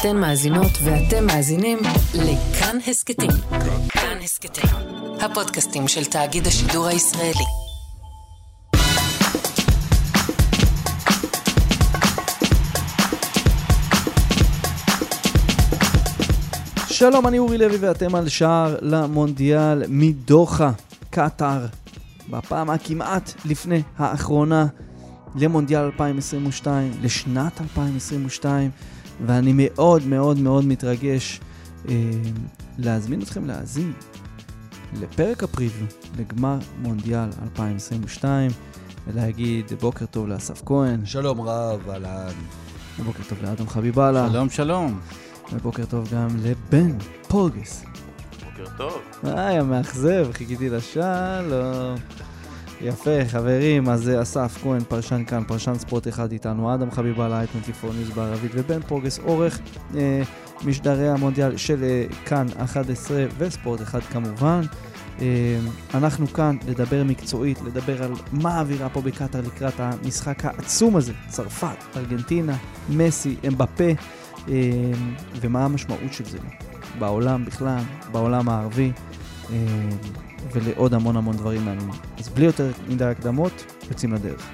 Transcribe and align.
אתן 0.00 0.16
מאזינות 0.16 0.70
ואתם 0.84 1.26
מאזינים 1.26 1.78
לכאן 2.14 2.76
הסכתים. 2.86 3.30
כאן 3.88 4.18
הסכתים, 4.22 4.70
הפודקאסטים 5.20 5.88
של 5.88 6.04
תאגיד 6.04 6.46
השידור 6.46 6.86
הישראלי. 6.86 7.44
שלום, 16.88 17.26
אני 17.26 17.38
אורי 17.38 17.58
לוי 17.58 17.76
ואתם 17.76 18.14
על 18.14 18.28
שער 18.28 18.76
למונדיאל 18.82 19.82
מדוחה, 19.88 20.70
קטאר, 21.10 21.66
בפעם 22.30 22.70
הכמעט 22.70 23.32
לפני 23.44 23.82
האחרונה 23.98 24.66
למונדיאל 25.36 25.82
2022, 25.82 26.92
לשנת 27.02 27.60
2022, 27.60 28.70
ואני 29.26 29.52
מאוד 29.54 30.06
מאוד 30.06 30.38
מאוד 30.38 30.64
מתרגש 30.64 31.40
אה, 31.88 31.94
להזמין 32.78 33.22
אתכם 33.22 33.46
להאזין 33.46 33.92
לפרק 35.00 35.42
הפריוויו 35.42 35.86
לגמר 36.18 36.58
מונדיאל 36.82 37.28
2022, 37.42 38.50
ולהגיד 39.06 39.72
בוקר 39.80 40.06
טוב 40.06 40.28
לאסף 40.28 40.62
כהן, 40.66 41.06
שלום 41.06 41.40
רב, 41.40 41.90
אהלן. 41.90 42.34
ובוקר 42.98 43.22
טוב 43.28 43.38
לאדם 43.42 43.68
חביבאללה, 43.68 44.28
שלום, 44.30 44.50
שלום. 44.50 45.00
ובוקר 45.52 45.84
טוב 45.84 46.08
גם 46.14 46.28
לבן 46.42 46.98
פורגס. 47.28 47.84
בוקר 48.44 48.70
טוב. 48.76 49.00
היי, 49.22 49.58
המאכזב, 49.58 50.26
חיכיתי 50.32 50.68
לשלום. 50.68 51.96
יפה, 52.80 53.24
חברים, 53.28 53.88
אז 53.88 54.08
אה, 54.08 54.22
אסף 54.22 54.58
כהן, 54.62 54.80
פרשן 54.88 55.24
כאן, 55.24 55.44
פרשן 55.44 55.74
ספורט 55.74 56.08
אחד 56.08 56.32
איתנו, 56.32 56.74
אדם 56.74 56.90
חביבאללה, 56.90 57.42
i24 57.44 57.86
ניוז 57.96 58.10
בערבית, 58.10 58.50
ובן 58.54 58.80
פורגס, 58.82 59.18
עורך 59.18 59.58
אה, 59.96 60.22
משדרי 60.64 61.08
המונדיאל 61.08 61.56
של 61.56 61.84
אה, 61.84 62.04
כאן 62.24 62.46
11 62.58 63.24
וספורט 63.38 63.82
אחד 63.82 64.00
כמובן. 64.00 64.60
אה, 65.20 65.58
אנחנו 65.94 66.26
כאן 66.26 66.56
לדבר 66.68 67.04
מקצועית, 67.04 67.58
לדבר 67.66 68.02
על 68.02 68.12
מה 68.32 68.54
האווירה 68.54 68.88
פה 68.88 69.00
בקטאר 69.00 69.40
לקראת 69.40 69.80
המשחק 69.80 70.44
העצום 70.44 70.96
הזה, 70.96 71.12
צרפת, 71.28 71.76
ארגנטינה, 71.96 72.56
מסי, 72.88 73.36
אמבפה, 73.48 73.90
אה, 74.48 74.54
ומה 75.40 75.64
המשמעות 75.64 76.12
של 76.12 76.24
זה 76.24 76.38
בעולם 76.98 77.44
בכלל, 77.44 77.82
בעולם 78.12 78.48
הערבי. 78.48 78.92
אה, 79.52 79.56
ולעוד 80.52 80.94
המון 80.94 81.16
המון 81.16 81.36
דברים 81.36 81.64
מעניינים. 81.64 81.94
אז 82.18 82.28
בלי 82.28 82.44
יותר 82.44 82.70
מדי 82.88 83.04
הקדמות, 83.04 83.64
יוצאים 83.90 84.12
לדרך. 84.12 84.50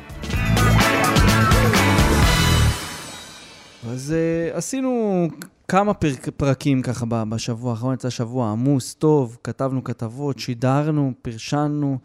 אז 3.88 4.14
uh, 4.14 4.56
עשינו 4.56 5.28
כמה 5.68 5.94
פרק, 5.94 6.28
פרקים 6.28 6.82
ככה 6.82 7.06
בשבוע 7.28 7.70
האחרון, 7.70 7.94
יצא 7.94 8.10
שבוע 8.10 8.50
עמוס, 8.50 8.94
טוב, 8.94 9.38
כתבנו 9.44 9.84
כתבות, 9.84 10.38
שידרנו, 10.38 11.12
פרשנו, 11.22 11.98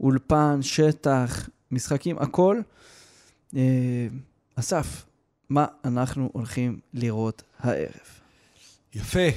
אולפן, 0.00 0.58
שטח, 0.62 1.48
משחקים, 1.70 2.18
הכל. 2.18 2.60
Uh, 3.50 3.56
אסף, 4.56 5.04
מה 5.50 5.66
אנחנו 5.84 6.30
הולכים 6.32 6.78
לראות 6.94 7.42
הערב? 7.60 8.20
יפה. 8.94 9.28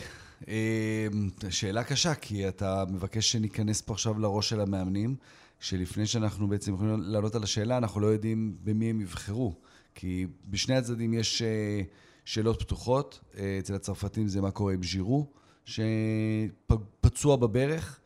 אה, 0.47 1.07
שאלה 1.49 1.83
קשה, 1.83 2.15
כי 2.15 2.47
אתה 2.47 2.83
מבקש 2.89 3.31
שניכנס 3.31 3.81
פה 3.81 3.93
עכשיו 3.93 4.19
לראש 4.19 4.49
של 4.49 4.61
המאמנים, 4.61 5.15
שלפני 5.59 6.05
שאנחנו 6.05 6.47
בעצם 6.47 6.73
יכולים 6.73 7.01
לענות 7.01 7.35
על 7.35 7.43
השאלה, 7.43 7.77
אנחנו 7.77 8.01
לא 8.01 8.07
יודעים 8.07 8.57
במי 8.63 8.89
הם 8.89 9.01
יבחרו. 9.01 9.53
כי 9.95 10.27
בשני 10.45 10.75
הצדדים 10.75 11.13
יש 11.13 11.41
אה, 11.41 11.81
שאלות 12.25 12.61
פתוחות. 12.61 13.19
אה, 13.37 13.57
אצל 13.59 13.75
הצרפתים 13.75 14.27
זה 14.27 14.41
מה 14.41 14.51
קורה 14.51 14.73
עם 14.73 14.83
ז'ירו, 14.83 15.27
שפצוע 15.65 17.35
בברך. 17.35 17.99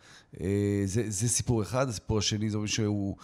זה, 0.86 1.03
זה 1.09 1.30
סיפור 1.30 1.62
אחד. 1.62 1.89
הסיפור 1.89 2.18
השני 2.18 2.50
זה 2.50 2.57
שהוא... 2.66 3.16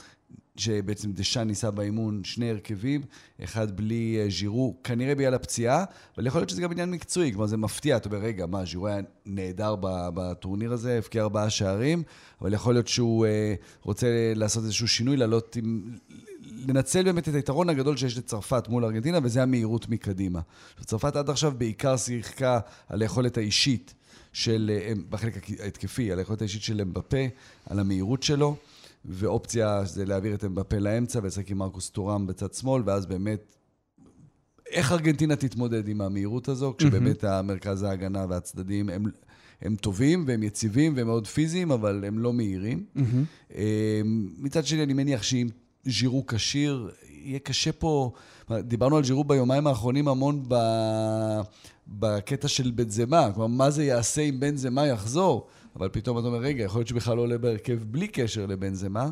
שבעצם 0.58 1.12
דשאן 1.12 1.48
ניסה 1.48 1.72
באימון 1.72 2.24
שני 2.24 2.50
הרכבים, 2.50 3.02
אחד 3.44 3.78
בלי 3.78 4.18
אה, 4.20 4.30
ז'ירו, 4.30 4.76
כנראה 4.84 5.16
בגלל 5.16 5.34
הפציעה, 5.34 5.84
אבל 6.18 6.28
יכול 6.28 6.42
להיות 6.42 6.50
שזה 6.50 6.62
גם 6.62 6.72
עניין 6.72 6.92
מקצועי, 6.92 7.32
כלומר 7.32 7.48
זה 7.48 7.58
מפתיע, 7.58 7.98
אתה 7.98 8.10
אומר, 8.10 8.20
רגע, 8.20 8.46
מה, 8.46 8.66
ז'ירו 8.66 8.88
היה 8.88 9.02
נהדר 9.26 9.76
בטורניר 9.82 10.74
הזה, 10.74 10.98
הבקיע 10.98 11.24
ארבעה 11.24 11.50
שערים, 11.50 12.04
אבל 12.42 12.54
יכול 12.54 12.74
להיות 12.74 12.88
שהוא 12.88 13.26
אה, 13.26 13.56
רוצה 13.82 14.08
לעשות 14.36 14.64
איזשהו 14.64 14.88
שינוי, 14.88 15.18
לעלות 15.18 15.56
עם... 15.56 15.98
לנצל 16.68 17.04
באמת 17.04 17.30
את 17.30 17.34
היתרון 17.34 17.70
הגדול 17.70 17.98
שיש 17.98 18.18
לצרפת 18.18 18.68
מול 18.68 18.86
ארגנטינה, 18.86 19.20
וזה 19.24 19.44
המהירות 19.44 19.90
מקדימה. 19.90 20.40
צרפת 20.86 21.16
עד 21.16 21.30
עכשיו 21.30 21.54
בעיקר 21.58 21.98
שיחקה 21.98 22.60
על 22.90 23.02
היכולת 23.02 23.38
האישית 23.38 23.94
של, 24.34 24.72
אה, 24.74 24.94
בחלק 25.10 25.50
ההתקפי, 25.60 26.12
על 26.12 26.20
היכולת 26.20 26.42
האישית 26.42 26.62
של 26.62 26.82
אמבפה, 26.82 27.26
על 27.66 27.80
המהירות 27.80 28.24
שלו. 28.24 28.56
ואופציה 29.06 29.86
זה 29.86 30.06
להעביר 30.06 30.34
את 30.34 30.46
אמבפה 30.46 30.80
לאמצע 30.80 31.20
ולשחק 31.24 31.52
עם 31.52 31.58
מרקוס 31.58 31.90
טורם 31.90 32.28
בצד 32.28 32.54
שמאל, 32.54 32.82
ואז 32.86 33.06
באמת, 33.06 33.56
איך 34.72 34.92
ארגנטינה 34.92 35.36
תתמודד 35.36 35.88
עם 35.88 36.02
המהירות 36.02 36.48
הזו, 36.48 36.74
כשבאמת 36.78 37.24
המרכז 37.24 37.84
ההגנה 37.84 38.26
והצדדים 38.30 38.90
הם, 38.90 39.06
הם 39.62 39.76
טובים 39.76 40.24
והם 40.28 40.44
יציבים 40.44 40.94
והם 40.96 41.08
מאוד 41.08 41.28
פיזיים, 41.28 41.72
אבל 41.72 42.04
הם 42.08 42.20
לא 42.20 42.34
מהירים. 42.34 42.86
אה, 43.56 44.02
מצד 44.38 44.66
שני, 44.66 44.84
אני 44.84 44.94
מניח 44.94 45.24
שאם 45.24 45.48
ז'ירו 45.86 46.26
כשיר, 46.28 46.92
יהיה 47.10 47.40
קשה 47.40 47.72
פה, 47.72 48.12
דיברנו 48.52 48.98
על 48.98 49.04
ז'ירו 49.04 49.24
ביומיים 49.24 49.68
האחרונים 49.68 50.08
המון 50.08 50.44
ב... 50.48 50.56
בקטע 51.88 52.48
של 52.48 52.72
בן 52.72 52.90
זמה, 52.90 53.30
כלומר, 53.34 53.48
מה 53.48 53.70
זה 53.70 53.84
יעשה 53.84 54.22
אם 54.22 54.40
בן 54.40 54.58
זמה 54.58 54.88
יחזור? 54.88 55.48
אבל 55.78 55.90
פתאום 55.90 56.20
אתה 56.20 56.28
אומר, 56.28 56.40
רגע, 56.40 56.64
יכול 56.64 56.80
להיות 56.80 56.88
שבכלל 56.88 57.18
לא 57.18 57.22
עולה 57.22 57.38
בהרכב 57.38 57.84
בלי 57.84 58.08
קשר 58.08 58.46
לבן 58.46 58.74
זמה, 58.74 59.10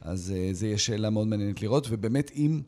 אז 0.00 0.34
uh, 0.34 0.54
זה 0.54 0.66
יהיה 0.66 0.78
שאלה 0.78 1.10
מאוד 1.10 1.26
מעניינת 1.26 1.62
לראות, 1.62 1.86
ובאמת 1.90 2.30
אם 2.36 2.60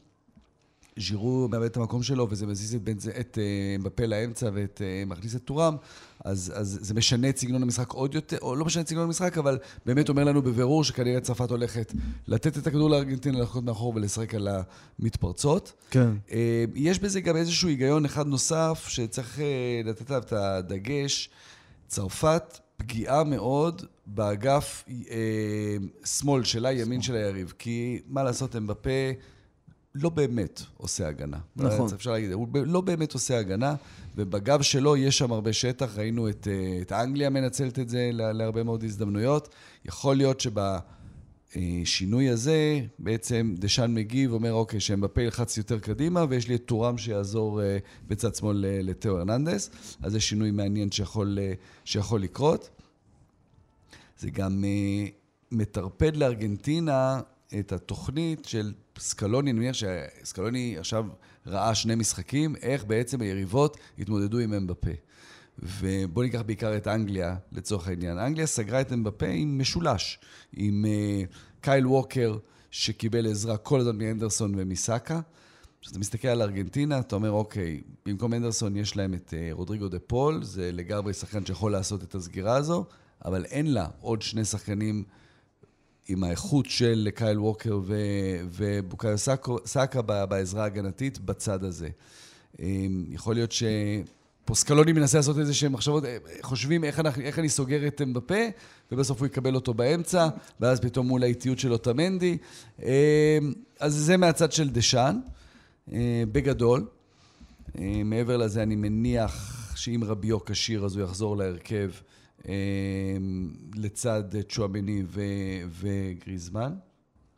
ז'ירו 0.99 1.49
מאבד 1.50 1.65
את 1.65 1.77
המקום 1.77 2.03
שלו 2.03 2.27
וזה 2.31 2.47
מזיז 2.47 2.75
את, 2.75 2.83
בנז... 2.83 3.09
את 3.09 3.38
uh, 3.38 3.83
בפה 3.83 4.06
לאמצע 4.06 4.50
ומכניס 4.55 5.34
uh, 5.34 5.37
את 5.37 5.44
טורם, 5.44 5.77
אז, 6.25 6.53
אז 6.56 6.78
זה 6.83 6.94
משנה 6.94 7.28
את 7.28 7.38
סגנון 7.38 7.62
המשחק 7.62 7.93
עוד 7.93 8.15
יותר, 8.15 8.38
או 8.43 8.56
לא 8.56 8.65
משנה 8.65 8.83
את 8.83 8.88
סגנון 8.88 9.05
המשחק, 9.05 9.38
אבל 9.38 9.59
באמת 9.87 10.09
אומר 10.09 10.25
לנו 10.25 10.43
בבירור 10.43 10.84
שכנראה 10.84 11.21
צרפת 11.21 11.50
הולכת 11.50 11.93
לתת 12.28 12.59
את 12.59 12.67
הכדור 12.67 12.91
לארגנטינה, 12.91 13.41
לחכות 13.41 13.65
מאחור 13.65 13.93
ולשחק 13.97 14.34
על 14.34 14.49
המתפרצות. 14.99 15.72
כן. 15.91 16.11
Uh, 16.28 16.32
יש 16.75 16.99
בזה 16.99 17.21
גם 17.21 17.37
איזשהו 17.37 17.69
היגיון 17.69 18.05
אחד 18.05 18.27
נוסף 18.27 18.84
שצריך 18.88 19.38
uh, 19.38 19.87
לתת 19.87 20.11
עליו 20.11 20.22
את 20.22 20.32
הדגש. 20.32 21.31
צרפת 21.91 22.59
פגיעה 22.81 23.25
מאוד 23.25 23.83
באגף 24.07 24.85
אה, 25.11 25.77
שמאל 26.05 26.45
שלה, 26.45 26.73
ימין 26.73 27.03
של 27.03 27.15
היריב. 27.15 27.53
כי 27.59 28.01
מה 28.09 28.23
לעשות, 28.23 28.55
הם 28.55 28.67
בפה 28.67 28.91
לא 29.95 30.09
באמת 30.09 30.63
עושה 30.77 31.09
הגנה. 31.09 31.39
נכון. 31.57 31.89
אפשר 31.95 32.13
להגיד, 32.13 32.33
הוא 32.33 32.49
לא 32.55 32.81
באמת 32.81 33.13
עושה 33.15 33.39
הגנה, 33.39 33.75
ובגב 34.17 34.63
שלו 34.63 34.97
יש 34.97 35.19
שם 35.19 35.33
הרבה 35.33 35.53
שטח. 35.53 35.99
ראינו 35.99 36.29
את, 36.29 36.49
אה, 36.51 36.79
את 36.83 36.93
אנגליה 36.93 37.31
מנצלת 37.31 37.79
את 37.79 37.89
זה 37.89 38.11
להרבה 38.13 38.63
מאוד 38.63 38.85
הזדמנויות. 38.85 39.49
יכול 39.85 40.17
להיות 40.17 40.41
שב... 40.41 40.61
שינוי 41.84 42.28
הזה, 42.28 42.81
בעצם 42.99 43.55
דשאן 43.59 43.94
מגיב, 43.94 44.33
אומר, 44.33 44.53
אוקיי, 44.53 44.81
שאמבפה 44.81 45.22
ילחץ 45.22 45.56
יותר 45.56 45.78
קדימה, 45.78 46.25
ויש 46.28 46.49
לי 46.49 46.55
את 46.55 46.65
טורם 46.65 46.99
שיעזור 46.99 47.62
אה, 47.62 47.78
בצד 48.09 48.34
שמאל 48.34 48.65
לתאו 48.83 49.19
הרננדס. 49.19 49.71
אז 50.03 50.12
זה 50.12 50.21
שינוי 50.21 50.50
מעניין 50.50 50.91
שיכול, 50.91 51.38
אה, 51.41 51.53
שיכול 51.84 52.22
לקרות. 52.22 52.71
זה 54.19 54.31
גם 54.31 54.65
אה, 54.65 55.06
מטרפד 55.53 56.16
לארגנטינה 56.16 57.21
את 57.59 57.72
התוכנית 57.72 58.44
של 58.44 58.72
סקלוני, 58.99 59.50
אני 59.50 59.59
מניח 59.59 59.77
שסקלוני 59.77 60.77
עכשיו 60.78 61.06
ראה 61.47 61.75
שני 61.75 61.94
משחקים, 61.94 62.56
איך 62.56 62.84
בעצם 62.84 63.21
היריבות 63.21 63.77
התמודדו 63.99 64.38
עם 64.38 64.55
אמבפה. 64.55 64.91
ובואו 65.62 66.25
ניקח 66.25 66.43
בעיקר 66.47 66.77
את 66.77 66.89
אנגליה, 66.89 67.37
לצורך 67.53 67.89
העניין. 67.89 68.19
אנגליה 68.19 68.47
סגרה 68.47 68.81
את 68.81 68.93
אמבפה 68.93 69.27
עם 69.27 69.59
משולש, 69.59 70.19
עם 70.53 70.85
uh, 70.85 71.35
קייל 71.61 71.87
ווקר, 71.87 72.39
שקיבל 72.71 73.31
עזרה 73.31 73.57
כל 73.57 73.81
הזמן 73.81 73.99
מאנדרסון 73.99 74.55
ומסאקה. 74.57 75.21
כשאתה 75.81 75.99
מסתכל 75.99 76.29
על 76.29 76.43
ארגנטינה, 76.43 76.99
אתה 76.99 77.17
אומר, 77.17 77.31
אוקיי, 77.31 77.81
במקום 78.07 78.35
הנדרסון 78.35 78.76
יש 78.77 78.97
להם 78.97 79.15
את 79.15 79.31
uh, 79.31 79.53
רודריגו 79.53 79.89
דה 79.89 79.99
פול, 79.99 80.43
זה 80.43 80.73
לגמרי 80.73 81.12
שחקן 81.12 81.47
שיכול 81.47 81.73
לעשות 81.73 82.03
את 82.03 82.15
הסגירה 82.15 82.57
הזו, 82.57 82.85
אבל 83.25 83.45
אין 83.45 83.73
לה 83.73 83.87
עוד 84.01 84.23
שני 84.23 84.45
שחקנים 84.45 85.05
עם 86.09 86.25
האיכות 86.25 86.67
של 86.67 87.09
קייל 87.15 87.41
ווקר 87.41 87.81
ובוקאיו 88.51 89.17
סאקה 89.65 90.03
בעזרה 90.03 90.62
ההגנתית 90.62 91.19
בצד 91.19 91.65
הזה. 91.65 91.89
Um, 92.57 92.61
יכול 93.09 93.35
להיות 93.35 93.53
ש... 93.53 93.62
פה 94.50 94.61
סקלוני 94.61 94.93
מנסה 94.93 95.19
לעשות 95.19 95.38
איזה 95.38 95.55
שהם 95.55 95.73
מחשבות, 95.73 96.05
אה, 96.05 96.17
חושבים 96.43 96.85
איך, 96.85 97.00
אנחנו, 97.00 97.23
איך 97.23 97.38
אני 97.38 97.49
סוגר 97.49 97.87
את 97.87 98.02
אמבפה, 98.02 98.35
ובסוף 98.93 99.19
הוא 99.19 99.26
יקבל 99.26 99.55
אותו 99.55 99.75
באמצע, 99.75 100.29
ואז 100.61 100.81
פתאום 100.81 101.08
מול 101.08 101.23
האיטיות 101.23 101.58
של 101.58 101.73
אוטמנדי. 101.73 102.38
אה, 102.82 103.38
אז 103.81 103.94
זה 103.94 104.17
מהצד 104.17 104.52
של 104.52 104.70
דשאן, 104.70 105.20
אה, 105.93 106.23
בגדול. 106.32 106.87
מעבר 108.05 108.37
לזה, 108.37 108.62
אני 108.62 108.76
מניח 108.76 109.73
שאם 109.76 110.00
רביו 110.06 110.44
כשיר 110.44 110.85
אז 110.85 110.97
הוא 110.97 111.05
יחזור 111.05 111.37
להרכב 111.37 111.91
לצד 113.75 114.23
צ'ואמני 114.49 115.02
וגריזמן, 115.81 116.75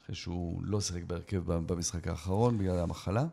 אחרי 0.04 0.14
שהוא 0.14 0.60
לא 0.64 0.80
שיחק 0.80 1.02
בהרכב 1.06 1.42
במשחק 1.46 2.08
האחרון 2.08 2.58
בגלל 2.58 2.78
המחלה. 2.78 3.26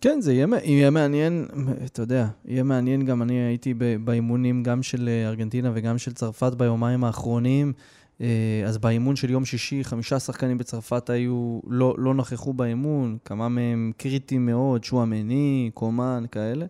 כן, 0.00 0.20
זה 0.20 0.32
יהיה, 0.32 0.46
יהיה 0.64 0.90
מעניין, 0.90 1.46
אתה 1.84 2.02
יודע, 2.02 2.26
יהיה 2.44 2.62
מעניין 2.62 3.04
גם, 3.04 3.22
אני 3.22 3.34
הייתי 3.34 3.74
באימונים 4.04 4.62
גם 4.62 4.82
של 4.82 5.08
ארגנטינה 5.26 5.70
וגם 5.74 5.98
של 5.98 6.12
צרפת 6.12 6.52
ביומיים 6.54 7.04
האחרונים. 7.04 7.72
אה, 8.20 8.62
אז 8.66 8.78
באימון 8.78 9.16
של 9.16 9.30
יום 9.30 9.44
שישי, 9.44 9.84
חמישה 9.84 10.18
שחקנים 10.18 10.58
בצרפת 10.58 11.10
היו, 11.10 11.60
לא, 11.66 11.94
לא 11.98 12.14
נכחו 12.14 12.52
באימון, 12.52 13.18
כמה 13.24 13.48
מהם 13.48 13.92
קריטיים 13.96 14.46
מאוד, 14.46 14.84
שועמני, 14.84 15.70
קומן, 15.74 16.24
כאלה. 16.32 16.66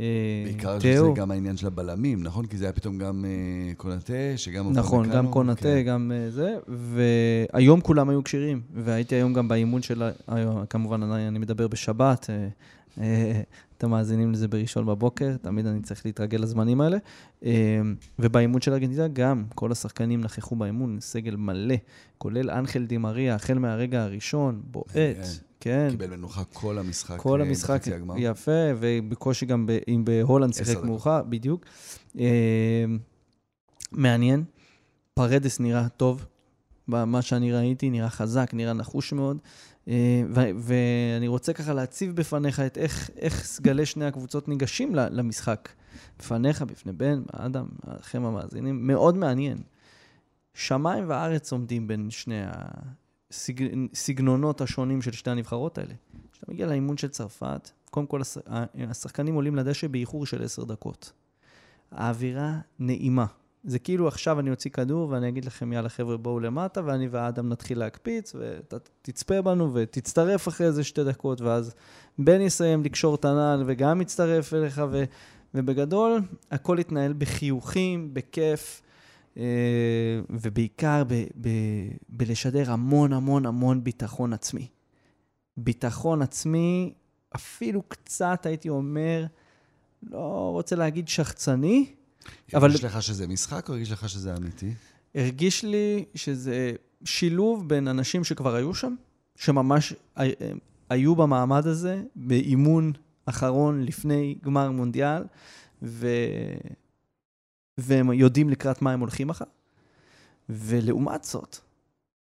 אה, 0.00 0.42
בעיקר 0.44 0.80
שזה 0.80 1.06
גם 1.14 1.30
העניין 1.30 1.56
של 1.56 1.66
הבלמים, 1.66 2.22
נכון? 2.22 2.46
כי 2.46 2.56
זה 2.56 2.64
היה 2.64 2.72
פתאום 2.72 2.98
גם 2.98 3.24
uh, 3.24 3.76
קונאטה, 3.76 4.12
שגם... 4.36 4.72
נכון, 4.72 5.10
גם 5.10 5.28
קונאטה, 5.28 5.62
כן. 5.62 5.82
גם 5.82 6.12
uh, 6.12 6.30
זה. 6.30 6.58
והיום 6.68 7.80
כולם 7.80 8.08
היו 8.08 8.24
כשירים, 8.24 8.60
והייתי 8.74 9.14
היום 9.14 9.32
גם 9.32 9.48
באימון 9.48 9.82
של... 9.82 10.02
היום, 10.28 10.66
כמובן, 10.66 11.02
אני, 11.02 11.28
אני 11.28 11.38
מדבר 11.38 11.68
בשבת. 11.68 12.24
Uh, 12.24 12.98
uh, 12.98 13.00
אתם 13.78 13.90
מאזינים 13.90 14.32
לזה 14.32 14.48
בראשון 14.48 14.86
בבוקר, 14.86 15.36
תמיד 15.42 15.66
אני 15.66 15.82
צריך 15.82 16.06
להתרגל 16.06 16.38
לזמנים 16.38 16.80
האלה. 16.80 16.96
ובאימון 18.18 18.60
של 18.60 18.72
ארגנטינה 18.72 19.08
גם, 19.08 19.44
כל 19.54 19.72
השחקנים 19.72 20.20
נכחו 20.20 20.56
באימון, 20.56 20.96
סגל 21.00 21.36
מלא, 21.36 21.74
כולל 22.18 22.50
אנחל 22.50 22.84
דימריה, 22.84 23.34
החל 23.34 23.58
מהרגע 23.58 24.02
הראשון, 24.02 24.62
בועט, 24.64 25.40
כן. 25.60 25.88
קיבל 25.90 26.16
מנוחה 26.16 26.44
כל 26.44 26.78
המשחק. 26.78 27.16
כל 27.18 27.40
המשחק, 27.42 27.82
יפה, 28.16 28.50
ובקושי 28.78 29.46
גם 29.46 29.66
עם 29.88 30.04
הולנד 30.04 30.54
שיחק 30.54 30.84
מאוחר, 30.84 31.22
בדיוק. 31.22 31.64
מעניין, 33.92 34.44
פרדס 35.14 35.60
נראה 35.60 35.88
טוב, 35.88 36.26
במה 36.88 37.22
שאני 37.22 37.52
ראיתי, 37.52 37.90
נראה 37.90 38.10
חזק, 38.10 38.50
נראה 38.52 38.72
נחוש 38.72 39.12
מאוד. 39.12 39.38
ואני 40.56 41.28
רוצה 41.28 41.52
ככה 41.52 41.74
להציב 41.74 42.16
בפניך 42.16 42.60
את 42.60 42.78
איך, 42.78 43.10
איך 43.16 43.44
סגלי 43.44 43.86
שני 43.86 44.04
הקבוצות 44.04 44.48
ניגשים 44.48 44.94
למשחק. 44.94 45.68
בפניך, 46.18 46.62
בפני 46.62 46.92
בן, 46.92 47.22
אדם, 47.32 47.66
לכם 47.98 48.24
המאזינים, 48.24 48.86
מאוד 48.86 49.16
מעניין. 49.16 49.58
שמיים 50.54 51.04
וארץ 51.08 51.52
עומדים 51.52 51.86
בין 51.86 52.10
שני 52.10 52.42
הסגנונות 53.30 54.60
השונים 54.60 55.02
של 55.02 55.12
שתי 55.12 55.30
הנבחרות 55.30 55.78
האלה. 55.78 55.94
כשאתה 56.32 56.52
מגיע 56.52 56.66
לאימון 56.66 56.96
של 56.96 57.08
צרפת, 57.08 57.70
קודם 57.90 58.06
כל 58.06 58.20
השחקנים 58.90 59.34
עולים 59.34 59.56
לדשא 59.56 59.86
באיחור 59.86 60.26
של 60.26 60.42
עשר 60.42 60.64
דקות. 60.64 61.12
האווירה 61.90 62.58
נעימה. 62.78 63.26
זה 63.64 63.78
כאילו 63.78 64.08
עכשיו 64.08 64.40
אני 64.40 64.50
אוציא 64.50 64.70
כדור 64.70 65.08
ואני 65.10 65.28
אגיד 65.28 65.44
לכם, 65.44 65.72
יאללה 65.72 65.88
חבר'ה, 65.88 66.16
בואו 66.16 66.40
למטה, 66.40 66.80
ואני 66.84 67.08
ואדם 67.10 67.48
נתחיל 67.48 67.78
להקפיץ, 67.78 68.34
ואתה 68.34 68.76
תצפה 69.02 69.42
בנו 69.42 69.74
ותצטרף 69.74 70.48
אחרי 70.48 70.66
איזה 70.66 70.84
שתי 70.84 71.04
דקות, 71.04 71.40
ואז 71.40 71.74
בן 72.18 72.40
יסיים 72.40 72.84
לקשור 72.84 73.14
את 73.14 73.24
הנעל 73.24 73.62
וגם 73.66 74.00
יצטרף 74.00 74.54
אליך, 74.54 74.82
ו, 74.90 75.04
ובגדול, 75.54 76.20
הכל 76.50 76.76
יתנהל 76.80 77.12
בחיוכים, 77.18 78.14
בכיף. 78.14 78.82
אה, 79.40 80.20
ובעיקר 80.30 81.04
ב- 81.04 81.24
ב- 81.40 81.90
בלשדר 82.08 82.72
המון 82.72 83.12
המון 83.12 83.46
המון 83.46 83.84
ביטחון 83.84 84.32
עצמי. 84.32 84.68
ביטחון 85.56 86.22
עצמי, 86.22 86.92
אפילו 87.36 87.82
קצת, 87.82 88.46
הייתי 88.46 88.68
אומר, 88.68 89.26
לא 90.02 90.50
רוצה 90.52 90.76
להגיד 90.76 91.08
שחצני, 91.08 91.86
אבל... 92.54 92.64
הרגיש 92.64 92.84
לך 92.84 93.02
שזה 93.02 93.26
משחק 93.26 93.68
או 93.68 93.74
הרגיש 93.74 93.92
לך 93.92 94.08
שזה 94.08 94.36
אמיתי? 94.36 94.72
הרגיש 95.14 95.64
לי 95.64 96.04
שזה 96.14 96.72
שילוב 97.04 97.68
בין 97.68 97.88
אנשים 97.88 98.24
שכבר 98.24 98.54
היו 98.54 98.74
שם, 98.74 98.94
שממש 99.36 99.94
היו 100.90 101.16
במעמד 101.16 101.66
הזה, 101.66 102.02
באימון 102.16 102.92
אחרון 103.26 103.82
לפני 103.82 104.38
גמר 104.42 104.70
מונדיאל, 104.70 105.22
ו... 105.82 106.08
והם 107.78 108.12
יודעים 108.12 108.48
לקראת 108.48 108.82
מה 108.82 108.92
הם 108.92 109.00
הולכים 109.00 109.28
מחר. 109.28 109.44
ולעומת 110.48 111.24
זאת, 111.24 111.56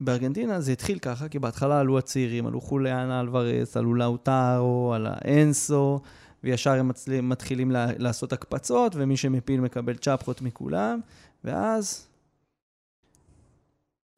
בארגנטינה 0.00 0.60
זה 0.60 0.72
התחיל 0.72 0.98
ככה, 0.98 1.28
כי 1.28 1.38
בהתחלה 1.38 1.80
עלו 1.80 1.98
הצעירים, 1.98 2.46
עלו 2.46 2.60
חוליאנה 2.60 3.20
אלוורס, 3.20 3.76
עלו 3.76 3.94
לאוטרו, 3.94 4.92
על 4.94 5.06
האנסו, 5.10 6.00
וישר 6.44 6.70
הם. 6.70 6.90
מתחילים. 7.22 7.70
לעשות 7.98 8.32
הקפצות, 8.32 8.92
ומי 8.96 9.16
שמפיל 9.16 9.60
מקבל 9.60 9.96
צ'פחות 9.96 10.42
מכולם, 10.42 11.00
ואז 11.44 12.06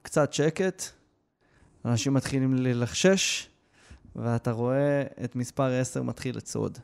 קצת 0.02 0.32
שקט, 0.32 0.82
אנשים 1.84 2.14
מתחילים 2.14 2.54
ללחשש, 2.54 3.48
ואתה 4.16 4.52
רואה 4.52 5.02
את 5.24 5.36
מספר 5.36 5.80
10 5.80 6.02
מתחיל 6.02 6.36
לצעוד. 6.36 6.78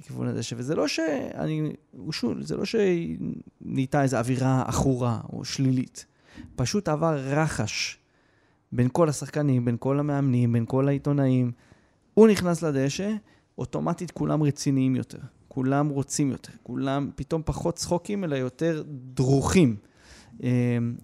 לכיוון 0.00 0.28
הדשא, 0.28 0.54
וזה 0.58 0.74
לא 0.74 0.88
ש... 0.88 1.00
אני... 1.34 1.72
שוב, 2.12 2.40
זה 2.40 2.56
לא 2.56 2.64
שנהייתה 2.64 4.02
איזו 4.02 4.16
אווירה 4.16 4.64
עכורה 4.66 5.20
או 5.32 5.44
שלילית. 5.44 6.06
פשוט 6.56 6.88
עבר 6.88 7.16
רחש 7.16 7.98
בין 8.72 8.88
כל 8.92 9.08
השחקנים, 9.08 9.64
בין 9.64 9.76
כל 9.80 10.00
המאמנים, 10.00 10.52
בין 10.52 10.64
כל 10.66 10.88
העיתונאים. 10.88 11.52
הוא 12.14 12.28
נכנס 12.28 12.62
לדשא, 12.62 13.14
אוטומטית 13.58 14.10
כולם 14.10 14.42
רציניים 14.42 14.96
יותר. 14.96 15.18
כולם 15.48 15.88
רוצים 15.88 16.30
יותר. 16.30 16.52
כולם 16.62 17.10
פתאום 17.16 17.42
פחות 17.44 17.74
צחוקים, 17.74 18.24
אלא 18.24 18.36
יותר 18.36 18.82
דרוכים. 18.86 19.76
אמ, 20.42 20.48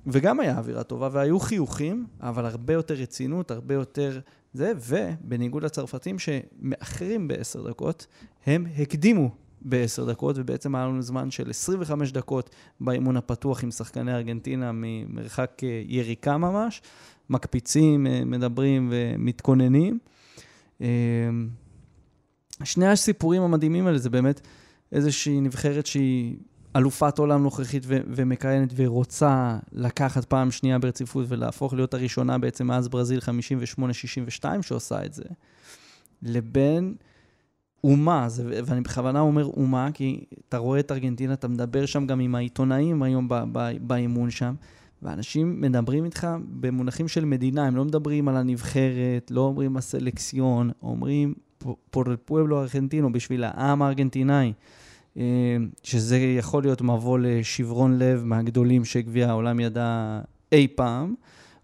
וגם 0.06 0.40
היה 0.40 0.58
אווירה 0.58 0.82
טובה, 0.82 1.08
והיו 1.12 1.40
חיוכים, 1.40 2.06
אבל 2.20 2.46
הרבה 2.46 2.72
יותר 2.72 2.94
רצינות, 2.94 3.50
הרבה 3.50 3.74
יותר 3.74 4.20
זה, 4.56 4.72
ובניגוד 4.86 5.62
לצרפתים 5.62 6.16
שמאחרים 6.18 7.28
בעשר 7.28 7.68
דקות, 7.68 8.06
הם 8.46 8.66
הקדימו 8.78 9.30
בעשר 9.62 10.04
דקות, 10.04 10.38
ובעצם 10.38 10.74
היה 10.74 10.86
לנו 10.86 11.02
זמן 11.02 11.30
של 11.30 11.50
25 11.50 12.12
דקות 12.12 12.50
באימון 12.80 13.16
הפתוח 13.16 13.64
עם 13.64 13.70
שחקני 13.70 14.14
ארגנטינה 14.14 14.70
ממרחק 14.74 15.60
אה, 15.62 15.82
יריקה 15.86 16.38
ממש, 16.38 16.82
מקפיצים, 17.30 18.06
אה, 18.06 18.24
מדברים 18.24 18.92
ומתכוננים. 18.92 19.98
אמ, 20.80 20.86
שני 22.64 22.86
הסיפורים 22.86 23.42
המדהימים 23.42 23.86
האלה 23.86 23.98
זה 23.98 24.10
באמת 24.10 24.40
איזושהי 24.92 25.40
נבחרת 25.40 25.86
שהיא 25.86 26.36
אלופת 26.76 27.18
עולם 27.18 27.42
נוכחית 27.42 27.82
ו- 27.86 28.00
ומכהנת 28.06 28.72
ורוצה 28.76 29.58
לקחת 29.72 30.24
פעם 30.24 30.50
שנייה 30.50 30.78
ברציפות 30.78 31.26
ולהפוך 31.28 31.74
להיות 31.74 31.94
הראשונה 31.94 32.38
בעצם 32.38 32.66
מאז 32.66 32.88
ברזיל 32.88 33.20
58-62 34.42 34.44
שעושה 34.62 35.04
את 35.04 35.12
זה, 35.14 35.24
לבין 36.22 36.94
אומה, 37.84 38.28
זה, 38.28 38.60
ואני 38.64 38.80
בכוונה 38.80 39.20
אומר 39.20 39.44
אומה, 39.44 39.88
כי 39.94 40.24
אתה 40.48 40.58
רואה 40.58 40.80
את 40.80 40.92
ארגנטינה, 40.92 41.32
אתה 41.32 41.48
מדבר 41.48 41.86
שם 41.86 42.06
גם 42.06 42.20
עם 42.20 42.34
העיתונאים 42.34 43.02
היום 43.02 43.28
באימון 43.80 44.30
שם, 44.30 44.54
ואנשים 45.02 45.60
מדברים 45.60 46.04
איתך 46.04 46.28
במונחים 46.60 47.08
של 47.08 47.24
מדינה, 47.24 47.66
הם 47.66 47.76
לא 47.76 47.84
מדברים 47.84 48.28
על 48.28 48.36
הנבחרת, 48.36 49.30
לא 49.30 49.40
אומרים 49.40 49.76
הסלקסיון, 49.76 50.70
אומרים 50.82 51.34
פור 51.90 52.04
פואבלו 52.24 52.62
ארגנטינו, 52.62 53.12
בשביל 53.12 53.44
העם 53.44 53.82
הארגנטינאי. 53.82 54.52
אה, 55.16 55.22
שזה 55.82 56.18
יכול 56.18 56.62
להיות 56.62 56.82
מבוא 56.82 57.18
לשברון 57.18 57.98
לב 57.98 58.24
מהגדולים 58.24 58.84
שגביע 58.84 59.28
העולם 59.28 59.60
ידע 59.60 60.20
אי 60.52 60.68
פעם, 60.74 61.14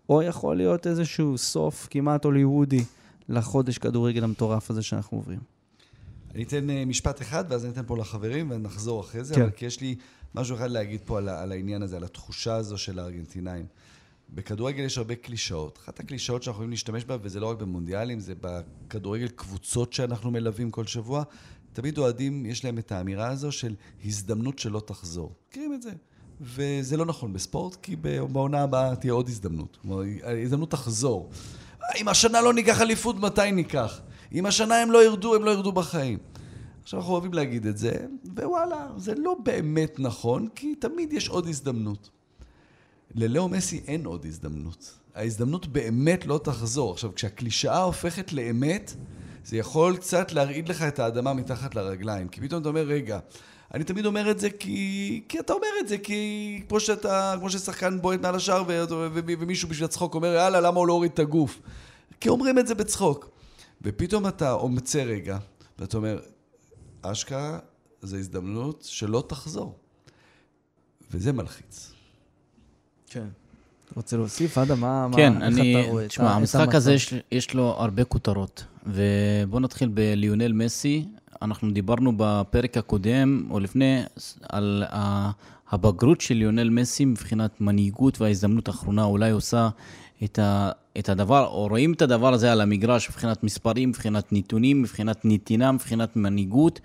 או 0.09 0.23
יכול 0.23 0.57
להיות 0.57 0.87
איזשהו 0.87 1.39
סוף 1.39 1.89
כמעט 1.91 2.25
הוליוודי 2.25 2.85
לחודש 3.29 3.79
כדורגל 3.79 4.25
המטורף 4.25 4.71
הזה 4.71 4.83
שאנחנו 4.83 5.19
עוברים. 5.19 5.41
אני 6.35 6.43
אתן 6.43 6.71
אה, 6.71 6.85
משפט 6.85 7.23
אחד, 7.23 7.45
ואז 7.49 7.65
אני 7.65 7.73
אתן 7.73 7.83
פה 7.87 7.97
לחברים, 7.97 8.51
ונחזור 8.51 9.01
אחרי 9.01 9.25
זה, 9.25 9.35
כן. 9.35 9.43
אבל 9.43 9.51
כי 9.51 9.67
יש 9.67 9.81
לי 9.81 9.95
משהו 10.35 10.57
אחד 10.57 10.71
להגיד 10.71 11.01
פה 11.05 11.19
על, 11.19 11.29
על 11.29 11.53
העניין 11.53 11.83
הזה, 11.83 11.97
על 11.97 12.05
התחושה 12.05 12.55
הזו 12.55 12.79
של 12.79 12.99
הארגנטינאים. 12.99 13.67
בכדורגל 14.35 14.85
יש 14.85 14.99
הרבה 14.99 15.15
קלישאות. 15.15 15.79
אחת 15.85 16.01
הקלישאות 16.01 16.43
שאנחנו 16.43 16.57
יכולים 16.57 16.71
להשתמש 16.71 17.05
בה, 17.05 17.17
וזה 17.23 17.41
לא 17.41 17.47
רק 17.47 17.59
במונדיאלים, 17.59 18.21
זה 18.21 18.35
בכדורגל 18.41 19.29
קבוצות 19.29 19.93
שאנחנו 19.93 20.31
מלווים 20.31 20.71
כל 20.71 20.87
שבוע, 20.87 21.23
תמיד 21.73 21.99
אוהדים, 21.99 22.47
יש 22.47 22.65
להם 22.65 22.79
את 22.79 22.93
האמירה 22.93 23.29
הזו 23.29 23.53
של 23.53 23.75
הזדמנות 24.05 24.59
שלא 24.59 24.83
תחזור. 24.87 25.33
מכירים 25.49 25.75
את 25.75 25.83
זה. 25.83 25.91
וזה 26.41 26.97
לא 26.97 27.07
נכון 27.07 27.33
בספורט, 27.33 27.77
כי 27.83 27.97
בעונה 28.33 28.63
הבאה 28.63 28.97
תהיה 28.97 29.13
עוד 29.13 29.29
הזדמנות. 29.29 29.79
כלומר, 29.83 30.03
ההזדמנות 30.23 30.71
תחזור. 30.71 31.31
אם 31.97 32.09
השנה 32.09 32.41
לא 32.41 32.53
ניקח 32.53 32.81
אליפות, 32.81 33.17
מתי 33.17 33.53
ניקח? 33.53 34.01
אם 34.33 34.47
השנה 34.47 34.75
הם 34.75 34.91
לא 34.91 35.05
ירדו, 35.05 35.35
הם 35.35 35.45
לא 35.45 35.51
ירדו 35.51 35.73
בחיים. 35.73 36.19
עכשיו 36.83 37.01
אנחנו 37.01 37.13
אוהבים 37.13 37.33
להגיד 37.33 37.67
את 37.67 37.79
זה, 37.79 38.07
ווואלה, 38.37 38.89
זה 38.97 39.15
לא 39.15 39.37
באמת 39.43 40.01
נכון, 40.01 40.49
כי 40.55 40.75
תמיד 40.75 41.13
יש 41.13 41.29
עוד 41.29 41.47
הזדמנות. 41.47 42.11
ללאו 43.15 43.49
מסי 43.49 43.81
אין 43.87 44.07
עוד 44.07 44.27
הזדמנות. 44.27 44.99
ההזדמנות 45.15 45.67
באמת 45.67 46.27
לא 46.27 46.41
תחזור. 46.45 46.93
עכשיו, 46.93 47.15
כשהקלישאה 47.15 47.83
הופכת 47.83 48.33
לאמת, 48.33 48.95
זה 49.45 49.57
יכול 49.57 49.97
קצת 49.97 50.33
להרעיד 50.33 50.69
לך 50.69 50.83
את 50.83 50.99
האדמה 50.99 51.35
מתחת 51.35 51.75
לרגליים. 51.75 52.29
כי 52.29 52.41
פתאום 52.41 52.61
אתה 52.61 52.69
אומר, 52.69 52.83
רגע, 52.83 53.19
אני 53.75 53.85
תמיד 53.85 54.07
אומר 54.07 54.31
את 54.31 54.41
זה 54.41 54.51
כי, 54.51 55.23
כי 55.29 55.41
אתה 55.41 55.53
אומר 55.53 55.69
את 55.81 55.89
זה, 55.89 55.99
כי 55.99 56.63
כמו 56.69 56.81
שאתה, 56.81 57.35
כמו 57.39 57.51
ששחקן 57.51 58.01
בועט 58.01 58.21
מעל 58.21 58.35
השער 58.35 58.65
ומישהו 59.15 59.69
בשביל 59.69 59.85
הצחוק 59.85 60.15
אומר, 60.15 60.35
יאללה, 60.35 60.61
למה 60.61 60.79
הוא 60.79 60.87
לא 60.87 60.93
הוריד 60.93 61.11
את 61.13 61.19
הגוף? 61.19 61.61
כי 62.21 62.29
אומרים 62.29 62.59
את 62.59 62.67
זה 62.67 62.75
בצחוק. 62.75 63.29
ופתאום 63.83 64.27
אתה 64.27 64.51
עומצה 64.51 65.03
רגע, 65.03 65.39
ואתה 65.79 65.97
אומר, 65.97 66.21
אשכרה, 67.03 67.59
זו 68.03 68.17
הזדמנות 68.17 68.83
שלא 68.89 69.25
תחזור. 69.29 69.79
וזה 71.11 71.33
מלחיץ. 71.33 71.93
כן. 73.07 73.27
רוצה 73.97 74.17
להוסיף, 74.17 74.59
אדם, 74.59 74.81
מה, 74.81 75.09
כן, 75.17 75.39
מה, 75.39 75.47
אני, 75.47 75.77
איך 75.77 75.85
אתה 75.85 75.91
רואה 75.91 76.09
תשמע, 76.09 76.31
המשחק 76.31 76.75
הזה 76.75 76.93
יש, 76.93 77.15
יש 77.33 77.55
לו 77.55 77.75
הרבה 77.79 78.05
כותרות. 78.05 78.65
ובואו 78.87 79.61
נתחיל 79.61 79.89
בליונל 79.89 80.53
מסי. 80.53 81.05
אנחנו 81.43 81.71
דיברנו 81.71 82.13
בפרק 82.17 82.77
הקודם, 82.77 83.47
או 83.51 83.61
לפני, 83.61 84.03
על 84.49 84.85
הבגרות 85.71 86.21
של 86.21 86.35
ליונל 86.35 86.71
מסי 86.71 87.05
מבחינת 87.05 87.61
מנהיגות 87.61 88.21
וההזדמנות 88.21 88.69
האחרונה 88.69 89.05
אולי 89.05 89.31
עושה 89.31 89.69
את, 90.25 90.39
ה, 90.39 90.71
את 90.99 91.09
הדבר, 91.09 91.47
או 91.47 91.67
רואים 91.67 91.93
את 91.93 92.03
הדבר 92.03 92.33
הזה 92.33 92.53
על 92.53 92.61
המגרש 92.61 93.11
מבחינת 93.11 93.45
מספרים, 93.45 93.89
מבחינת 93.89 94.33
נתונים, 94.33 94.83
מבחינת 94.83 95.21
נתינה, 95.25 95.73
מבחינת 95.73 96.17
מנהיגות. 96.17 96.81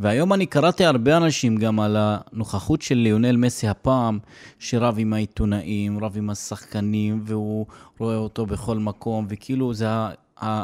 והיום 0.00 0.32
אני 0.32 0.46
קראתי 0.46 0.84
הרבה 0.84 1.16
אנשים 1.16 1.56
גם 1.56 1.80
על 1.80 1.96
הנוכחות 1.98 2.82
של 2.82 2.94
ליונל 2.94 3.36
מסי 3.36 3.68
הפעם, 3.68 4.18
שרב 4.58 4.94
עם 4.98 5.12
העיתונאים, 5.12 6.04
רב 6.04 6.12
עם 6.16 6.30
השחקנים, 6.30 7.22
והוא 7.24 7.66
רואה 7.98 8.16
אותו 8.16 8.46
בכל 8.46 8.78
מקום, 8.78 9.26
וכאילו 9.28 9.74
זה, 9.74 9.86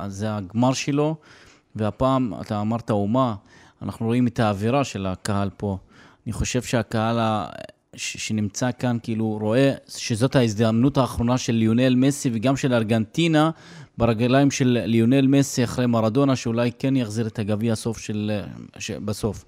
זה 0.09 0.37
הגמר 0.37 0.73
שלו. 0.73 1.17
והפעם, 1.77 2.33
אתה 2.41 2.61
אמרת 2.61 2.91
אומה, 2.91 3.35
אנחנו 3.83 4.07
רואים 4.07 4.27
את 4.27 4.41
האווירה 4.41 4.85
של 4.85 5.07
הקהל 5.07 5.51
פה. 5.57 5.79
אני 6.27 6.33
חושב 6.33 6.63
שהקהל 6.63 7.19
שנמצא 7.97 8.71
כאן, 8.79 8.97
כאילו, 9.03 9.39
רואה 9.41 9.73
שזאת 9.89 10.37
ההזדמנות 10.37 10.99
האחרונה 10.99 11.39
של 11.39 11.53
ליונל 11.53 11.95
מסי 11.95 12.31
וגם 12.33 12.57
של 12.57 12.75
ארגנטינה 12.75 13.51
ברגליים 13.99 14.51
של 14.51 14.79
ליונל 14.85 15.27
מסי 15.27 15.65
אחרי 15.65 15.87
מרדונה, 15.87 16.37
שאולי 16.37 16.71
כן 16.79 16.97
יחזיר 16.97 17.27
את 17.27 17.39
הגביע 17.39 17.75
של... 17.99 18.41
בסוף. 19.05 19.45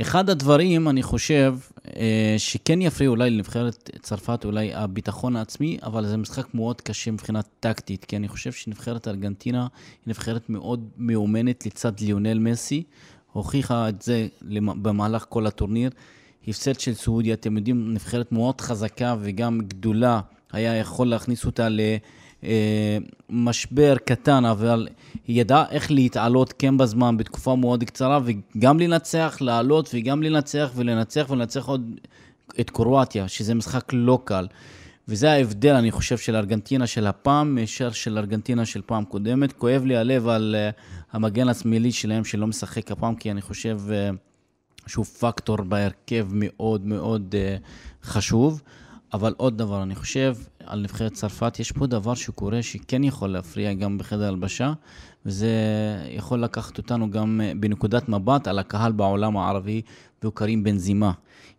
אחד 0.00 0.30
הדברים, 0.30 0.88
אני 0.88 1.02
חושב, 1.02 1.56
אה, 1.96 2.34
שכן 2.38 2.82
יפריע 2.82 3.08
אולי 3.08 3.30
לנבחרת 3.30 3.90
צרפת, 4.02 4.44
אולי 4.44 4.74
הביטחון 4.74 5.36
העצמי, 5.36 5.78
אבל 5.82 6.06
זה 6.06 6.16
משחק 6.16 6.54
מאוד 6.54 6.80
קשה 6.80 7.10
מבחינת 7.10 7.48
טקטית, 7.60 8.04
כי 8.04 8.16
אני 8.16 8.28
חושב 8.28 8.52
שנבחרת 8.52 9.08
ארגנטינה 9.08 9.60
היא 9.60 9.68
נבחרת 10.06 10.50
מאוד 10.50 10.88
מאומנת 10.96 11.66
לצד 11.66 12.00
ליונל 12.00 12.38
מסי, 12.38 12.82
הוכיחה 13.32 13.88
את 13.88 14.02
זה 14.02 14.26
במהלך 14.82 15.26
כל 15.28 15.46
הטורניר. 15.46 15.90
הפסד 16.48 16.80
של 16.80 16.94
סעודיה, 16.94 17.34
אתם 17.34 17.56
יודעים, 17.56 17.94
נבחרת 17.94 18.32
מאוד 18.32 18.60
חזקה 18.60 19.16
וגם 19.20 19.60
גדולה, 19.68 20.20
היה 20.52 20.76
יכול 20.76 21.06
להכניס 21.06 21.46
אותה 21.46 21.68
למשבר 21.68 22.25
אה, 22.44 22.98
קטן, 24.04 24.44
אבל 24.44 24.88
היא 25.26 25.40
ידעה 25.40 25.64
איך 25.70 25.90
להתעלות 25.90 26.54
כן 26.58 26.76
בזמן, 26.76 27.16
בתקופה 27.16 27.56
מאוד 27.56 27.84
קצרה, 27.84 28.20
וגם 28.24 28.80
לנצח, 28.80 29.36
לעלות, 29.40 29.90
וגם 29.94 30.22
לנצח 30.22 30.70
ולנצח 30.74 31.26
ולנצח 31.30 31.66
עוד 31.66 32.00
את 32.60 32.70
קרואטיה, 32.70 33.28
שזה 33.28 33.54
משחק 33.54 33.92
לא 33.92 34.18
קל. 34.24 34.46
וזה 35.08 35.32
ההבדל, 35.32 35.74
אני 35.74 35.90
חושב, 35.90 36.18
של 36.18 36.36
ארגנטינה 36.36 36.86
של 36.86 37.06
הפעם, 37.06 37.54
מאשר 37.54 37.90
של 37.90 38.18
ארגנטינה 38.18 38.66
של 38.66 38.82
פעם 38.86 39.04
קודמת. 39.04 39.52
כואב 39.52 39.84
לי 39.84 39.96
הלב 39.96 40.28
על 40.28 40.56
uh, 40.58 40.80
המגן 41.12 41.48
השמאלי 41.48 41.92
שלהם 41.92 42.24
שלא 42.24 42.46
משחק 42.46 42.90
הפעם, 42.90 43.14
כי 43.14 43.30
אני 43.30 43.42
חושב... 43.42 43.80
Uh, 43.88 44.16
שהוא 44.86 45.04
פקטור 45.04 45.56
בהרכב 45.56 46.26
מאוד 46.32 46.86
מאוד 46.86 47.34
חשוב. 48.02 48.62
אבל 49.12 49.34
עוד 49.36 49.58
דבר, 49.58 49.82
אני 49.82 49.94
חושב 49.94 50.36
על 50.66 50.80
נבחרת 50.80 51.12
צרפת, 51.12 51.56
יש 51.58 51.72
פה 51.72 51.86
דבר 51.86 52.14
שקורה 52.14 52.62
שכן 52.62 53.04
יכול 53.04 53.28
להפריע 53.28 53.72
גם 53.72 53.98
בחדר 53.98 54.28
הלבשה, 54.28 54.72
וזה 55.26 55.50
יכול 56.10 56.40
לקחת 56.40 56.78
אותנו 56.78 57.10
גם 57.10 57.40
אה, 57.44 57.52
בנקודת 57.60 58.08
מבט 58.08 58.48
על 58.48 58.58
הקהל 58.58 58.92
בעולם 58.92 59.36
הערבי, 59.36 59.82
והוא 60.22 60.32
קרים 60.32 60.64
בנזימה. 60.64 61.12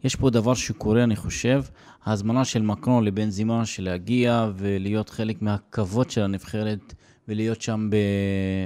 יש 0.04 0.16
פה 0.16 0.30
דבר 0.30 0.54
שקורה, 0.54 1.04
אני 1.04 1.16
חושב, 1.16 1.64
ההזמנה 2.06 2.46
של 2.46 2.62
מקרון 2.62 3.04
לבנזימה, 3.04 3.66
של 3.66 3.84
להגיע 3.84 4.50
ולהיות 4.56 5.10
חלק 5.10 5.42
מהכבוד 5.42 6.10
של 6.10 6.22
הנבחרת 6.22 6.94
ולהיות 7.28 7.62
שם 7.62 7.90
ב... 7.90 7.96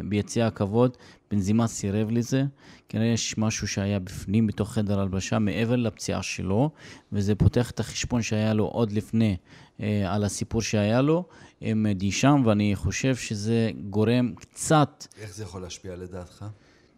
ביציע 0.10 0.48
הכבוד, 0.48 0.98
בנזימה 1.32 1.68
סירב 1.68 2.12
לזה. 2.12 2.44
כנראה 2.90 3.08
יש 3.08 3.38
משהו 3.38 3.68
שהיה 3.68 4.00
בפנים, 4.00 4.48
בתוך 4.48 4.74
חדר 4.74 5.00
הלבשה, 5.00 5.40
מעבר 5.40 5.76
לפציעה 5.76 6.24
שלו, 6.24 6.70
וזה 7.12 7.36
פותח 7.36 7.72
את 7.72 7.80
החשבון 7.80 8.22
שהיה 8.22 8.54
לו 8.54 8.66
עוד 8.66 8.92
לפני 8.92 9.38
אה, 9.82 10.14
על 10.14 10.24
הסיפור 10.24 10.62
שהיה 10.62 11.02
לו 11.02 11.24
עם 11.62 11.88
דישם, 11.96 12.42
ואני 12.46 12.76
חושב 12.76 13.16
שזה 13.16 13.72
גורם 13.90 14.34
קצת... 14.36 15.08
איך 15.22 15.36
זה 15.36 15.44
יכול 15.44 15.62
להשפיע 15.62 15.96
לדעתך? 15.96 16.46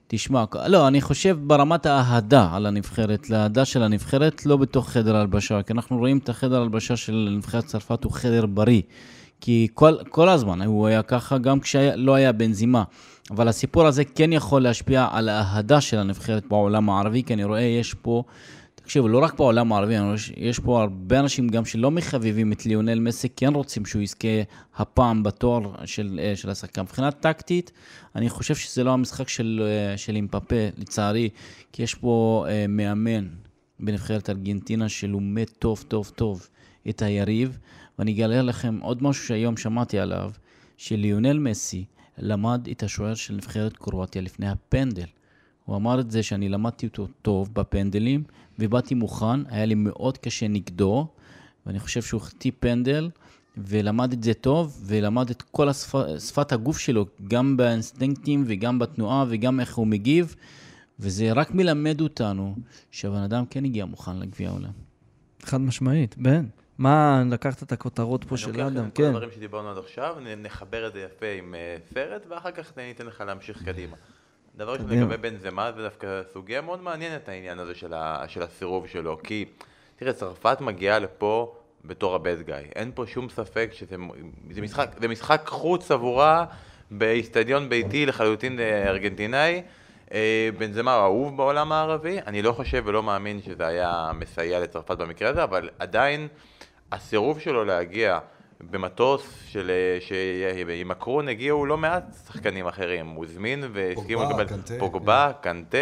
תשמע, 0.08 0.44
לא, 0.68 0.88
אני 0.88 1.02
חושב 1.02 1.38
ברמת 1.42 1.86
האהדה 1.86 2.50
על 2.54 2.66
הנבחרת, 2.66 3.30
לאהדה 3.30 3.66
של 3.66 3.84
הנבחרת, 3.84 4.46
לא 4.46 4.58
בתוך 4.58 4.90
חדר 4.90 5.16
הלבשה, 5.16 5.64
כי 5.64 5.74
אנחנו 5.74 5.98
רואים 5.98 6.18
את 6.18 6.30
החדר 6.30 6.62
הלבשה 6.62 6.96
של 6.96 7.30
נבחרת 7.38 7.66
צרפת 7.66 8.04
הוא 8.04 8.12
חדר 8.12 8.46
בריא. 8.46 8.82
כי 9.46 9.68
כל, 9.74 9.96
כל 10.10 10.30
הזמן 10.30 10.62
הוא 10.62 10.88
היה 10.88 11.04
ככה, 11.04 11.38
גם 11.38 11.60
כשלא 11.60 12.16
היה 12.16 12.32
בנזימה. 12.32 12.84
אבל 13.32 13.48
הסיפור 13.48 13.86
הזה 13.86 14.06
כן 14.06 14.34
יכול 14.34 14.62
להשפיע 14.62 15.08
על 15.12 15.30
האהדה 15.30 15.82
של 15.82 15.98
הנבחרת 15.98 16.46
בעולם 16.46 16.90
הערבי, 16.90 17.24
כי 17.24 17.34
אני 17.34 17.44
רואה, 17.44 17.62
יש 17.62 17.94
פה, 17.94 18.24
תקשיבו, 18.76 19.08
לא 19.08 19.24
רק 19.24 19.34
בעולם 19.34 19.74
הערבי, 19.74 19.96
יש 20.38 20.60
פה 20.60 20.82
הרבה 20.82 21.20
אנשים 21.20 21.48
גם 21.50 21.66
שלא 21.66 21.92
מחבבים 21.92 22.52
את 22.52 22.66
ליונל 22.66 23.00
מסי, 23.00 23.30
כן 23.30 23.54
רוצים 23.54 23.86
שהוא 23.86 24.02
יזכה 24.02 24.28
הפעם 24.78 25.24
בתואר 25.24 25.86
של, 25.86 26.20
אה, 26.24 26.36
של 26.36 26.50
השחקן. 26.50 26.82
מבחינה 26.82 27.12
טקטית, 27.12 27.72
אני 28.16 28.30
חושב 28.30 28.56
שזה 28.56 28.84
לא 28.84 28.92
המשחק 28.92 29.30
של, 29.30 29.64
אה, 29.66 29.98
של 29.98 30.16
אימפפה, 30.16 30.56
לצערי, 30.78 31.30
כי 31.72 31.84
יש 31.84 31.96
פה 31.96 32.46
uh, 32.48 32.68
מאמן 32.70 33.28
בנבחרת 33.80 34.30
ארגנטינה 34.30 34.90
שלומד 34.90 35.50
טוב, 35.60 35.84
טוב, 35.88 36.12
טוב 36.16 36.48
את 36.90 37.02
היריב. 37.02 37.58
ואני 38.00 38.14
אגלה 38.14 38.42
לכם 38.42 38.80
עוד 38.82 39.04
משהו 39.04 39.26
שהיום 39.28 39.58
שמעתי 39.58 40.00
עליו, 40.00 40.32
שליונל 40.78 41.40
מסי 41.40 41.86
למד 42.18 42.68
את 42.72 42.84
השוער 42.84 43.14
של 43.14 43.34
נבחרת 43.34 43.78
קרואטיה 43.78 44.22
לפני 44.22 44.50
הפנדל. 44.50 45.06
הוא 45.66 45.76
אמר 45.76 46.00
את 46.00 46.12
זה 46.12 46.24
שאני 46.24 46.50
למדתי 46.50 46.86
אותו 46.86 47.08
טוב 47.22 47.54
בפנדלים, 47.54 48.24
ובאתי 48.60 48.96
מוכן, 48.96 49.46
היה 49.50 49.66
לי 49.66 49.76
מאוד 49.76 50.18
קשה 50.18 50.48
נגדו, 50.48 51.08
ואני 51.66 51.80
חושב 51.80 52.02
שהוא 52.02 52.22
החטיא 52.22 52.52
פנדל, 52.60 53.10
ולמד 53.58 54.14
את 54.14 54.24
זה 54.24 54.34
טוב, 54.34 54.84
ולמד 54.86 55.30
את 55.30 55.42
כל 55.42 55.70
השפ... 55.70 55.96
שפת 56.20 56.52
הגוף 56.52 56.78
שלו, 56.78 57.06
גם 57.28 57.58
באינסטינקטים 57.58 58.44
וגם 58.48 58.80
בתנועה 58.80 59.26
וגם 59.30 59.60
איך 59.60 59.76
הוא 59.76 59.88
מגיב, 59.88 60.36
וזה 61.00 61.32
רק 61.32 61.52
מלמד 61.52 62.02
אותנו 62.02 62.56
שהבן 62.92 63.22
אדם 63.22 63.46
כן 63.50 63.66
הגיע 63.66 63.86
מוכן 63.86 64.20
לגביע 64.20 64.50
העולם. 64.50 64.72
חד 65.42 65.62
משמעית, 65.62 66.18
בן. 66.18 66.46
מה, 66.78 67.24
לקחת 67.32 67.64
את 67.64 67.72
הכותרות 67.72 68.24
פה 68.24 68.38
של 68.38 68.62
אדם, 68.62 68.74
כן. 68.74 68.78
אני 68.78 68.86
לוקח 68.86 68.90
את 68.90 68.96
כל 68.96 69.04
הדברים 69.04 69.32
שדיברנו 69.32 69.70
עד 69.70 69.78
עכשיו, 69.78 70.16
נחבר 70.38 70.88
את 70.88 70.94
זה 70.94 71.02
יפה 71.02 71.26
עם 71.38 71.56
אה, 71.56 71.76
סרט, 71.94 72.26
ואחר 72.30 72.52
כך 72.52 72.72
אני 72.78 72.92
אתן 72.92 73.06
לך 73.06 73.24
להמשיך 73.28 73.64
קדימה. 73.66 73.96
דבר 74.56 74.74
ראשון 74.74 74.90
לגבי 74.90 75.18
בן 75.18 75.38
זמה, 75.38 75.72
זה 75.76 75.84
דווקא 75.84 76.22
סוגיה 76.34 76.62
מאוד 76.62 76.82
מעניינת 76.82 77.30
העניין 77.30 77.60
הזה 77.60 77.76
של, 77.76 77.94
ה, 77.94 78.24
של 78.28 78.42
הסירוב 78.42 78.88
שלו, 78.88 79.20
כי 79.24 79.46
תראה, 79.96 80.14
צרפת 80.14 80.58
מגיעה 80.62 81.00
לפה 81.00 81.56
בתור 81.86 82.16
הבד 82.16 82.42
גיא, 82.42 82.56
אין 82.56 82.92
פה 82.96 83.06
שום 83.08 83.30
ספק 83.30 83.70
שזה 83.74 83.96
זה 84.52 84.62
משחק, 84.62 84.96
זה 85.00 85.08
משחק 85.08 85.42
חוץ 85.48 85.92
עבורה 85.92 86.46
באיצטדיון 86.92 87.70
ביתי 87.70 88.06
לחלוטין 88.06 88.60
אה, 88.60 88.90
ארגנטינאי. 88.90 89.62
אה, 90.14 90.50
בן 90.58 90.72
זמה 90.72 90.96
אהוב 90.96 91.38
בעולם 91.38 91.72
הערבי, 91.72 92.20
אני 92.28 92.42
לא 92.42 92.52
חושב 92.52 92.84
ולא 92.86 93.04
מאמין 93.04 93.42
שזה 93.42 93.68
היה 93.68 94.12
מסייע 94.20 94.60
לצרפת 94.60 94.98
במקרה 94.98 95.30
הזה, 95.30 95.44
אבל 95.44 95.70
עדיין 95.80 96.28
הסירוב 96.94 97.40
שלו 97.40 97.66
להגיע 97.66 98.20
במטוס 98.72 99.40
של, 99.48 99.72
שעם 100.00 100.90
מקרון 100.90 101.28
הגיעו 101.28 101.66
לא 101.66 101.78
מעט 101.78 102.04
שחקנים 102.28 102.68
אחרים, 102.68 103.08
הוא 103.08 103.26
הזמין 103.26 103.64
והסכימו 103.74 104.24
לקבל 104.24 104.46
פוגבה, 104.80 105.32
קנטה, 105.42 105.78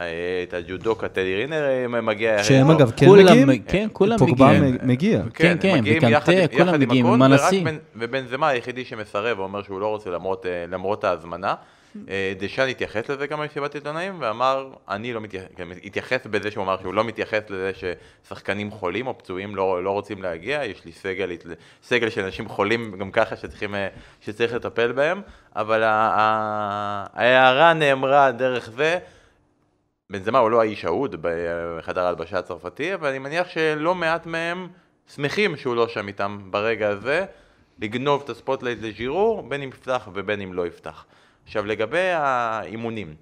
אה, 0.00 0.04
את 0.42 0.54
הג'ודו 0.54 0.94
קטלי 0.94 1.34
רינר 1.34 1.64
אה, 1.64 2.00
מגיע. 2.00 2.44
שהם 2.44 2.70
אגב 2.70 2.92
כן 2.96 3.10
מגיעים? 3.10 3.62
כן, 3.66 3.88
כולם 3.92 4.14
מגיעים. 4.14 4.28
פוגבה 4.28 4.52
מגיע. 4.82 5.22
כן, 5.34 5.56
כן, 5.60 5.80
וקנטה, 5.84 6.48
כולם 6.56 6.80
מגיעים 6.80 7.06
עם 7.06 7.22
הנשיא. 7.22 7.64
ובן 7.96 8.26
זמה 8.26 8.48
היחידי 8.48 8.84
שמסרב 8.84 9.38
ואומר 9.38 9.62
שהוא 9.62 9.80
לא 9.80 9.86
רוצה 9.86 10.10
למרות 10.68 11.04
ההזמנה. 11.04 11.54
אה, 12.08 12.32
דשאן 12.38 12.68
התייחס 12.68 13.08
לזה 13.08 13.26
גם 13.26 13.40
במסיבת 13.40 13.74
עיתונאים, 13.74 14.16
ואמר, 14.20 14.70
אני 14.88 15.12
לא 15.12 15.20
מתייחס, 15.20 15.46
גם 15.58 15.72
התייחס 15.84 16.26
בזה 16.26 16.50
שהוא 16.50 16.64
אמר 16.64 16.80
שהוא 16.80 16.94
לא 16.94 17.04
מתייחס 17.04 17.50
לזה 17.50 17.72
ששחקנים 17.74 18.70
חולים 18.70 19.06
או 19.06 19.18
פצועים 19.18 19.56
לא, 19.56 19.84
לא 19.84 19.90
רוצים 19.90 20.22
להגיע, 20.22 20.64
יש 20.64 20.84
לי 20.84 20.92
סגל, 20.92 21.30
סגל 21.82 22.10
של 22.10 22.24
אנשים 22.24 22.48
חולים 22.48 22.98
גם 22.98 23.10
ככה 23.10 23.36
שצריכים, 23.36 23.74
אה, 23.74 23.88
שצריך 24.20 24.54
לטפל 24.54 24.92
בהם, 24.92 25.22
אבל 25.56 25.82
ההערה 27.14 27.72
נאמרה 27.72 28.32
דרך 28.32 28.70
זה, 28.70 28.98
בנזמה 30.10 30.38
הוא 30.38 30.50
לא 30.50 30.60
האיש 30.60 30.84
אהוד 30.84 31.16
בחדר 31.20 32.04
ההלבשה 32.04 32.38
הצרפתי, 32.38 32.94
אבל 32.94 33.08
אני 33.08 33.18
מניח 33.18 33.48
שלא 33.48 33.94
מעט 33.94 34.26
מהם 34.26 34.68
שמחים 35.14 35.56
שהוא 35.56 35.76
לא 35.76 35.88
שם 35.88 36.08
איתם 36.08 36.38
ברגע 36.50 36.88
הזה, 36.88 37.24
לגנוב 37.78 38.22
את 38.24 38.30
ה 38.30 38.35
spotlight 38.35 38.78
לז'ירו, 38.82 39.42
בין 39.42 39.62
אם 39.62 39.68
יפתח 39.68 40.08
ובין 40.12 40.40
אם 40.40 40.54
לא 40.54 40.66
יפתח. 40.66 41.04
עכשיו 41.44 41.66
לגבי 41.66 42.10
האימונים, 42.10 43.14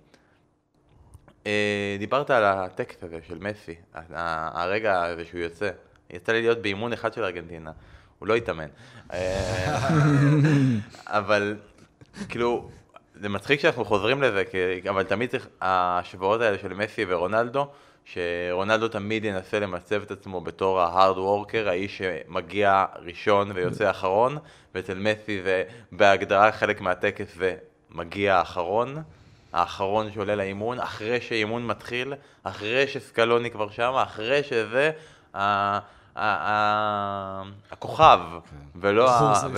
אה, 1.46 1.96
דיברת 1.98 2.30
על 2.30 2.44
הטקס 2.44 3.02
הזה 3.02 3.18
של 3.28 3.38
מסי, 3.38 3.74
הרגע 4.14 5.02
הזה 5.02 5.24
שהוא 5.24 5.40
יוצא, 5.40 5.70
יצא 6.10 6.32
לי 6.32 6.40
להיות 6.40 6.62
באימון 6.62 6.92
אחד 6.92 7.12
של 7.12 7.24
ארגנטינה, 7.24 7.70
הוא 8.18 8.28
לא 8.28 8.36
התאמן, 8.36 8.68
אה, 9.12 9.88
אבל 11.06 11.56
כאילו, 12.28 12.70
זה 13.14 13.28
מצחיק 13.28 13.60
שאנחנו 13.60 13.84
חוזרים 13.84 14.22
לזה, 14.22 14.42
אבל 14.88 15.02
תמיד 15.02 15.30
צריך, 15.30 15.48
ההשוואות 15.60 16.40
האלה 16.40 16.58
של 16.58 16.74
מסי 16.74 17.04
ורונלדו, 17.08 17.66
שרונלדו 18.04 18.88
תמיד 18.88 19.24
ינסה 19.24 19.60
למצב 19.60 20.02
את 20.02 20.10
עצמו 20.10 20.40
בתור 20.40 20.80
ההארד 20.80 21.18
וורקר, 21.18 21.68
האיש 21.68 21.98
שמגיע 21.98 22.84
ראשון 22.96 23.52
ויוצא 23.54 23.90
אחרון, 23.90 24.38
ואצל 24.74 24.98
מסי 24.98 25.42
זה 25.42 25.64
בהגדרה 25.92 26.52
חלק 26.52 26.80
מהטקס 26.80 27.34
ומגיע 27.94 28.36
האחרון, 28.36 29.02
האחרון 29.52 30.12
שעולה 30.12 30.34
לאימון, 30.34 30.80
אחרי 30.80 31.20
שאימון 31.20 31.66
מתחיל, 31.66 32.14
אחרי 32.42 32.86
שסקלוני 32.88 33.50
כבר 33.50 33.70
שם, 33.70 33.92
אחרי 33.94 34.42
שזה 34.42 34.90
הכוכב, 37.70 38.20
כן. 38.50 38.56
ולא 38.80 39.10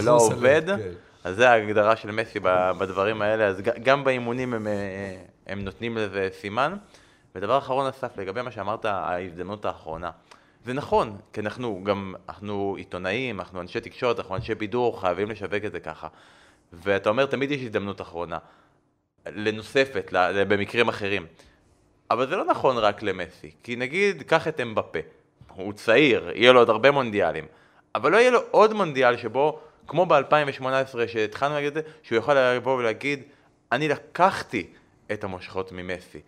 העובד. 0.06 0.62
כן. 0.66 0.90
אז 1.24 1.36
זה 1.36 1.50
ההגדרה 1.50 1.96
של 1.96 2.10
מסי 2.10 2.40
בדברים 2.78 3.22
האלה, 3.22 3.46
אז 3.46 3.60
גם 3.60 4.04
באימונים 4.04 4.54
הם, 4.54 4.66
הם 5.46 5.64
נותנים 5.64 5.96
לזה 5.96 6.28
סימן. 6.40 6.76
ודבר 7.34 7.58
אחרון 7.58 7.86
אסף, 7.86 8.18
לגבי 8.18 8.42
מה 8.42 8.50
שאמרת, 8.50 8.84
ההזדמנות 8.84 9.64
האחרונה. 9.64 10.10
זה 10.64 10.72
נכון, 10.72 11.16
כי 11.32 11.40
אנחנו 11.40 11.80
גם, 11.84 12.14
אנחנו 12.28 12.74
עיתונאים, 12.78 13.40
אנחנו 13.40 13.60
אנשי 13.60 13.80
תקשורת, 13.80 14.18
אנחנו 14.18 14.36
אנשי 14.36 14.54
בידור, 14.54 15.00
חייבים 15.00 15.30
לשווק 15.30 15.64
את 15.66 15.72
זה 15.72 15.80
ככה. 15.80 16.08
ואתה 16.82 17.08
אומר, 17.08 17.26
תמיד 17.26 17.50
יש 17.50 17.62
הזדמנות 17.62 18.00
אחרונה, 18.00 18.38
לנוספת, 19.26 20.12
במקרים 20.48 20.88
אחרים. 20.88 21.26
אבל 22.10 22.28
זה 22.28 22.36
לא 22.36 22.44
נכון 22.44 22.78
רק 22.78 23.02
למסי, 23.02 23.50
כי 23.62 23.76
נגיד, 23.76 24.22
קח 24.22 24.48
את 24.48 24.60
אמבפה, 24.60 24.98
הוא 25.48 25.72
צעיר, 25.72 26.30
יהיה 26.34 26.52
לו 26.52 26.58
עוד 26.58 26.70
הרבה 26.70 26.90
מונדיאלים, 26.90 27.46
אבל 27.94 28.12
לא 28.12 28.16
יהיה 28.16 28.30
לו 28.30 28.40
עוד 28.50 28.72
מונדיאל 28.72 29.16
שבו, 29.16 29.60
כמו 29.86 30.06
ב-2018 30.06 30.64
שהתחלנו 31.06 31.54
להגיד 31.54 31.76
את 31.76 31.84
זה, 31.84 31.90
שהוא 32.02 32.18
יכול 32.18 32.34
לבוא 32.34 32.76
ולהגיד, 32.78 33.22
אני 33.72 33.88
לקחתי 33.88 34.66
את 35.12 35.24
המושכות 35.24 35.72
ממסי. 35.72 36.20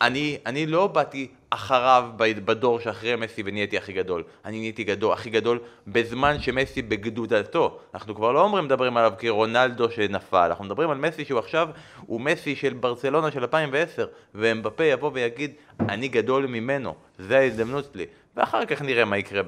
אני, 0.00 0.38
אני 0.46 0.66
לא 0.66 0.86
באתי 0.86 1.28
אחריו 1.50 2.10
בדור 2.16 2.80
שאחרי 2.80 3.16
מסי 3.16 3.42
ונהייתי 3.44 3.78
הכי 3.78 3.92
גדול. 3.92 4.22
אני 4.44 4.58
נהייתי 4.58 4.84
גדול, 4.84 5.12
הכי 5.12 5.30
גדול 5.30 5.58
בזמן 5.86 6.40
שמסי 6.40 6.82
בגדודתו. 6.82 7.78
אנחנו 7.94 8.14
כבר 8.14 8.32
לא 8.32 8.42
אומרים, 8.42 8.64
מדברים 8.64 8.96
עליו 8.96 9.12
כרונלדו 9.18 9.90
שנפל, 9.90 10.36
אנחנו 10.36 10.64
מדברים 10.64 10.90
על 10.90 10.98
מסי 10.98 11.24
שהוא 11.24 11.38
עכשיו, 11.38 11.68
הוא 12.06 12.20
מסי 12.20 12.56
של 12.56 12.74
ברצלונה 12.74 13.30
של 13.30 13.40
2010, 13.40 14.06
ואמבפה 14.34 14.84
יבוא 14.84 15.10
ויגיד, 15.14 15.52
אני 15.80 16.08
גדול 16.08 16.46
ממנו, 16.46 16.94
זה 17.18 17.38
ההזדמנות 17.38 17.88
שלי. 17.92 18.06
ואחר 18.36 18.64
כך 18.64 18.82
נראה 18.82 19.04
מה 19.04 19.18
יקרה 19.18 19.42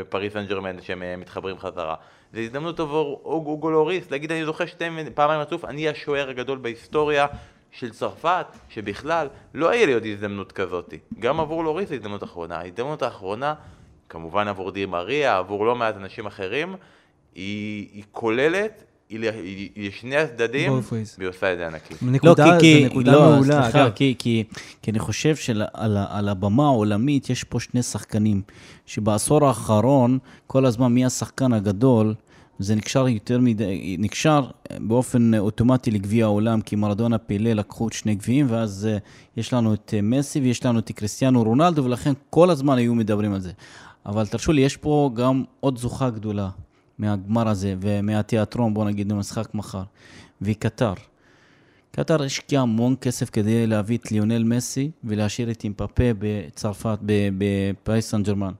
בפריס 0.00 0.32
סן 0.32 0.46
ג'רמן 0.46 0.80
שהם 0.80 1.02
מתחברים 1.20 1.58
חזרה. 1.58 1.94
זו 2.32 2.40
הזדמנות 2.40 2.80
עבור 2.80 3.20
אוגו 3.24 3.70
לוריס, 3.70 4.10
להגיד 4.10 4.32
אני 4.32 4.44
זוכה 4.44 4.66
שתי 4.66 4.84
פעמיים 5.14 5.40
רצוף, 5.40 5.64
אני 5.64 5.88
השוער 5.88 6.30
הגדול 6.30 6.58
בהיסטוריה 6.58 7.26
של 7.72 7.90
צרפת, 7.90 8.46
שבכלל 8.68 9.26
לא 9.54 9.74
יהיה 9.74 9.86
לי 9.86 9.92
עוד 9.92 10.06
הזדמנות 10.06 10.52
כזאת. 10.52 10.94
גם 11.18 11.40
עבור 11.40 11.64
לוריס 11.64 11.88
זו 11.88 11.94
הזדמנות 11.94 12.24
אחרונה. 12.24 12.56
ההזדמנות 12.56 13.02
האחרונה, 13.02 13.54
כמובן 14.08 14.48
עבור 14.48 14.70
די 14.70 14.86
מריה, 14.86 15.38
עבור 15.38 15.66
לא 15.66 15.76
מעט 15.76 15.96
אנשים 15.96 16.26
אחרים, 16.26 16.76
היא, 17.34 17.88
היא 17.92 18.04
כוללת 18.12 18.84
היא 19.08 19.70
לשני 19.76 20.16
הצדדים, 20.16 20.80
והיא 21.18 21.28
עושה 21.28 21.52
את 21.52 21.58
זה 21.58 21.66
ענקי. 21.66 21.94
נקודה, 22.02 22.54
לא, 22.54 22.60
כי, 22.60 22.80
זו 22.82 22.86
נקודה 22.86 23.12
לא, 23.12 23.30
מעולה, 23.30 23.62
סליחה, 23.62 23.90
כי, 23.90 24.14
כי, 24.18 24.44
כי 24.82 24.90
אני 24.90 24.98
חושב 24.98 25.36
שעל 25.36 26.28
הבמה 26.28 26.64
העולמית 26.64 27.30
יש 27.30 27.44
פה 27.44 27.60
שני 27.60 27.82
שחקנים, 27.82 28.42
שבעשור 28.86 29.46
האחרון, 29.46 30.18
כל 30.46 30.66
הזמן 30.66 30.92
מי 30.92 31.04
השחקן 31.04 31.52
הגדול, 31.52 32.14
זה 32.62 32.74
נקשר 32.74 33.08
יותר 33.08 33.38
מדי, 33.38 33.96
נקשר 33.98 34.46
באופן 34.78 35.34
אוטומטי 35.34 35.90
לגביע 35.90 36.24
העולם, 36.24 36.60
כי 36.60 36.76
מרדונה 36.76 37.18
פילה 37.18 37.54
לקחו 37.54 37.88
את 37.88 37.92
שני 37.92 38.14
גביעים, 38.14 38.46
ואז 38.48 38.88
uh, 38.96 39.00
יש 39.36 39.52
לנו 39.52 39.74
את 39.74 39.94
מסי 40.02 40.40
ויש 40.40 40.64
לנו 40.66 40.78
את 40.78 40.92
קריסטיאנו 40.92 41.42
רונלדו, 41.42 41.84
ולכן 41.84 42.12
כל 42.30 42.50
הזמן 42.50 42.78
היו 42.78 42.94
מדברים 42.94 43.32
על 43.32 43.40
זה. 43.40 43.52
אבל 44.06 44.26
תרשו 44.26 44.52
לי, 44.52 44.60
יש 44.60 44.76
פה 44.76 45.10
גם 45.14 45.44
עוד 45.60 45.78
זוכה 45.78 46.10
גדולה 46.10 46.50
מהגמר 46.98 47.48
הזה 47.48 47.74
ומהתיאטרון, 47.80 48.74
בוא 48.74 48.84
נגיד, 48.84 49.08
במשחק 49.08 49.54
מחר, 49.54 49.82
והיא 50.40 50.56
קטר. 50.58 50.92
קטר 51.92 52.22
השקיעה 52.22 52.62
המון 52.62 52.94
כסף 53.00 53.30
כדי 53.30 53.66
להביא 53.66 53.98
את 53.98 54.12
ליונל 54.12 54.44
מסי 54.44 54.90
ולהשאיר 55.04 55.50
את 55.50 55.64
אמבפה 55.64 56.04
בצרפת, 56.18 56.98
בפריז 57.38 58.10
סן 58.10 58.22
ז'רמן. 58.22 58.52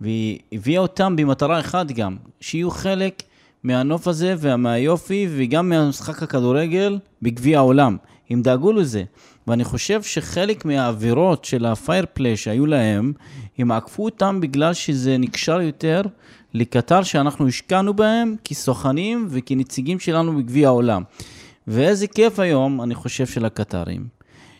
והיא 0.00 0.38
הביאה 0.52 0.80
אותם 0.80 1.16
במטרה 1.16 1.60
אחת 1.60 1.86
גם, 1.86 2.16
שיהיו 2.40 2.70
חלק 2.70 3.22
מהנוף 3.62 4.08
הזה 4.08 4.34
ומהיופי 4.38 5.28
וגם 5.30 5.68
מהמשחק 5.68 6.22
הכדורגל 6.22 6.98
בגביע 7.22 7.58
העולם. 7.58 7.96
הם 8.30 8.42
דאגו 8.42 8.72
לזה. 8.72 9.04
ואני 9.46 9.64
חושב 9.64 10.02
שחלק 10.02 10.64
מהעבירות 10.64 11.44
של 11.44 11.66
ה 11.66 11.74
fair 11.74 12.05
play 12.05 12.36
שהיו 12.36 12.66
להם, 12.66 13.12
הם 13.58 13.72
עקפו 13.72 14.04
אותם 14.04 14.40
בגלל 14.40 14.74
שזה 14.74 15.18
נקשר 15.18 15.60
יותר 15.60 16.02
לקטר 16.54 17.02
שאנחנו 17.02 17.48
השקענו 17.48 17.94
בהם 17.94 18.36
כסוכנים 18.44 19.26
וכנציגים 19.30 19.98
שלנו 19.98 20.36
בגביע 20.36 20.68
העולם. 20.68 21.02
ואיזה 21.66 22.06
כיף 22.06 22.38
היום, 22.38 22.82
אני 22.82 22.94
חושב, 22.94 23.26
של 23.26 23.44
הקטרים, 23.44 24.06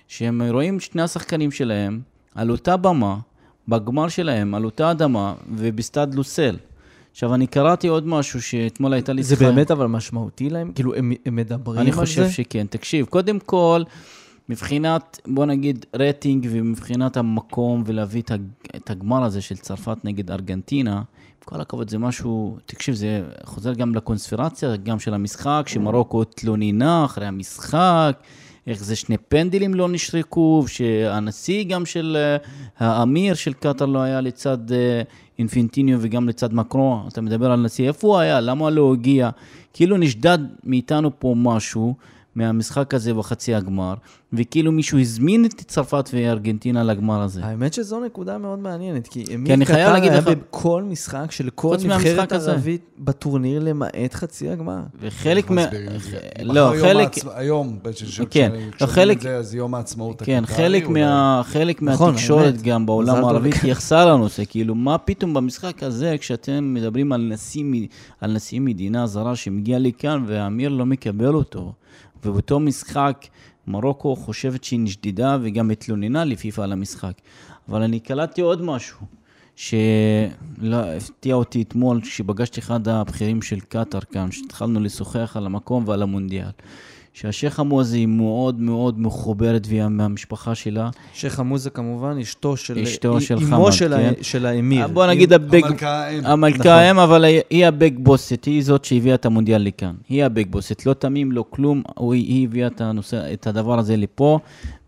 שהם 0.08 0.42
רואים 0.42 0.80
שני 0.80 1.02
השחקנים 1.02 1.50
שלהם 1.50 2.00
על 2.34 2.50
אותה 2.50 2.76
במה, 2.76 3.16
בגמר 3.68 4.08
שלהם, 4.08 4.54
על 4.54 4.64
אותה 4.64 4.90
אדמה 4.90 5.34
ובסטאד 5.50 6.14
לוסל. 6.14 6.56
עכשיו, 7.18 7.34
אני 7.34 7.46
קראתי 7.46 7.88
עוד 7.88 8.06
משהו 8.06 8.42
שאתמול 8.42 8.92
הייתה 8.92 9.12
לי. 9.12 9.22
זה 9.22 9.36
באמת 9.36 9.70
אבל 9.70 9.86
משמעותי 9.86 10.50
להם? 10.50 10.72
כאילו, 10.72 10.94
הם, 10.94 11.12
הם 11.26 11.36
מדברים 11.36 11.78
על 11.78 11.84
זה? 11.84 11.90
אני 11.90 11.92
חושב 11.92 12.30
שכן. 12.30 12.66
תקשיב, 12.70 13.06
קודם 13.06 13.38
כל, 13.38 13.82
מבחינת, 14.48 15.20
בוא 15.26 15.46
נגיד, 15.46 15.86
רייטינג 15.96 16.48
ומבחינת 16.50 17.16
המקום 17.16 17.82
ולהביא 17.86 18.22
את 18.76 18.90
הגמר 18.90 19.24
הזה 19.24 19.40
של 19.40 19.56
צרפת 19.56 19.96
נגד 20.04 20.30
ארגנטינה, 20.30 20.96
עם 20.96 21.04
כל 21.44 21.60
הכבוד, 21.60 21.90
זה 21.90 21.98
משהו, 21.98 22.56
תקשיב, 22.66 22.94
זה 22.94 23.22
חוזר 23.44 23.72
גם 23.72 23.94
לקונספירציה, 23.94 24.76
גם 24.76 24.98
של 24.98 25.14
המשחק, 25.14 25.64
שמרוקו 25.66 26.22
התלוננה 26.22 27.04
אחרי 27.04 27.26
המשחק. 27.26 28.22
איך 28.66 28.84
זה 28.84 28.96
שני 28.96 29.16
פנדלים 29.16 29.74
לא 29.74 29.88
נשרקו, 29.88 30.64
שהנשיא 30.66 31.64
גם 31.64 31.86
של 31.86 32.16
אה, 32.20 32.36
האמיר 32.86 33.34
של 33.34 33.52
קטאר 33.52 33.86
לא 33.86 33.98
היה 33.98 34.20
לצד 34.20 34.72
אה, 34.72 35.02
אינפנטיניו 35.38 35.98
וגם 36.00 36.28
לצד 36.28 36.54
מקרו, 36.54 37.00
אתה 37.08 37.20
מדבר 37.20 37.52
על 37.52 37.60
נשיא, 37.60 37.88
איפה 37.88 38.08
הוא 38.08 38.18
היה? 38.18 38.40
למה 38.40 38.70
לא 38.70 38.92
הגיע? 38.92 39.30
כאילו 39.72 39.96
נשדד 39.96 40.38
מאיתנו 40.64 41.10
פה 41.18 41.34
משהו. 41.36 41.94
מהמשחק 42.38 42.94
הזה 42.94 43.14
בחצי 43.14 43.54
הגמר, 43.54 43.94
וכאילו 44.32 44.72
מישהו 44.72 44.98
הזמין 44.98 45.44
את 45.44 45.54
צרפת 45.66 46.10
וארגנטינה 46.12 46.84
לגמר 46.84 47.22
הזה. 47.22 47.44
האמת 47.44 47.74
שזו 47.74 48.00
נקודה 48.00 48.38
מאוד 48.38 48.58
מעניינת, 48.58 49.08
כי 49.08 49.24
אמיר 49.34 49.64
קטר 49.64 49.74
היה 49.74 50.18
לך... 50.18 50.28
בכל 50.28 50.82
משחק 50.82 51.30
של 51.30 51.50
כל 51.54 51.76
נבחרת 51.84 52.32
ערבית 52.32 52.80
בטורניר 52.98 53.58
למעט 53.58 54.14
חצי 54.14 54.48
הגמר. 54.50 54.80
וחלק 55.00 55.50
מה... 55.50 55.64
לא, 56.42 56.72
חלק... 56.80 57.10
היום, 57.34 57.78
כן, 58.30 58.52
לא, 58.80 58.86
חלק... 58.86 59.26
אז 59.26 59.54
יום 59.54 59.74
העצמאות 59.74 60.22
כן, 60.22 60.46
חלק 60.46 60.88
מה... 60.88 61.42
חלק 61.44 61.82
נכון, 61.82 62.10
מהתקשורת 62.10 62.62
גם 62.62 62.86
בעולם 62.86 63.24
הערבי 63.24 63.48
התייחסה 63.48 64.04
לנושא, 64.04 64.42
כאילו, 64.48 64.74
מה 64.74 64.98
פתאום 64.98 65.34
במשחק 65.34 65.82
הזה, 65.82 66.16
כשאתם 66.20 66.74
מדברים 66.74 67.12
על 67.12 67.32
נשיא 68.28 68.60
מדינה 68.60 69.06
זרה 69.06 69.36
שמגיע 69.36 69.78
לכאן 69.78 70.24
והאמיר 70.26 70.68
לא 70.68 70.86
מקבל 70.86 71.34
אותו. 71.34 71.72
ובאותו 72.24 72.60
משחק 72.60 73.26
מרוקו 73.66 74.16
חושבת 74.16 74.64
שהיא 74.64 74.80
נשדדה 74.80 75.38
וגם 75.42 75.70
התלוננה 75.70 76.24
לפיפ"א 76.24 76.62
על 76.62 76.72
המשחק. 76.72 77.12
אבל 77.68 77.82
אני 77.82 78.00
קלטתי 78.00 78.40
עוד 78.40 78.62
משהו, 78.62 79.06
שהפתיע 79.56 81.34
אותי 81.34 81.62
אתמול 81.62 82.00
כשפגשתי 82.00 82.60
אחד 82.60 82.88
הבכירים 82.88 83.42
של 83.42 83.60
קטאר 83.60 84.00
כאן, 84.00 84.32
שהתחלנו 84.32 84.80
לשוחח 84.80 85.36
על 85.36 85.46
המקום 85.46 85.84
ועל 85.86 86.02
המונדיאל. 86.02 86.50
שהשייח 87.20 87.54
חמוזה 87.54 87.96
היא 87.96 88.06
מאוד 88.06 88.60
מאוד 88.60 89.00
מחוברת 89.00 89.66
והיא 89.68 89.82
מהמשפחה 89.88 90.54
שלה. 90.54 90.90
שייח 91.14 91.34
חמוזה 91.34 91.70
כמובן, 91.70 92.18
אשתו 92.18 92.56
של... 92.56 92.78
אשתו 92.78 93.20
של 93.20 93.36
אמו 93.54 93.72
של, 93.72 93.94
כן. 93.96 94.12
ה- 94.20 94.24
של 94.24 94.46
האמיר. 94.46 94.88
בוא 94.88 95.06
נגיד 95.06 95.32
הביג... 95.32 95.64
המלכה 95.66 96.04
האם. 96.04 96.26
המלכה 96.26 96.58
נכון. 96.58 96.70
האם, 96.72 96.98
אבל 96.98 97.24
היא- 97.24 97.66
הביג 97.66 97.98
בוסית, 98.02 98.44
היא 98.44 98.62
זאת 98.64 98.84
שהביאה 98.84 99.14
את 99.14 99.26
המונדיאל 99.26 99.62
לכאן. 99.62 99.94
היא 100.08 100.24
הביג 100.24 100.50
בוסית, 100.50 100.86
לא 100.86 100.94
תמים, 100.94 101.32
לא 101.32 101.44
כלום, 101.50 101.82
היא 102.12 102.44
הביאה 102.48 102.66
את, 102.66 102.80
הנושא, 102.80 103.32
את 103.32 103.46
הדבר 103.46 103.78
הזה 103.78 103.96
לפה, 103.96 104.38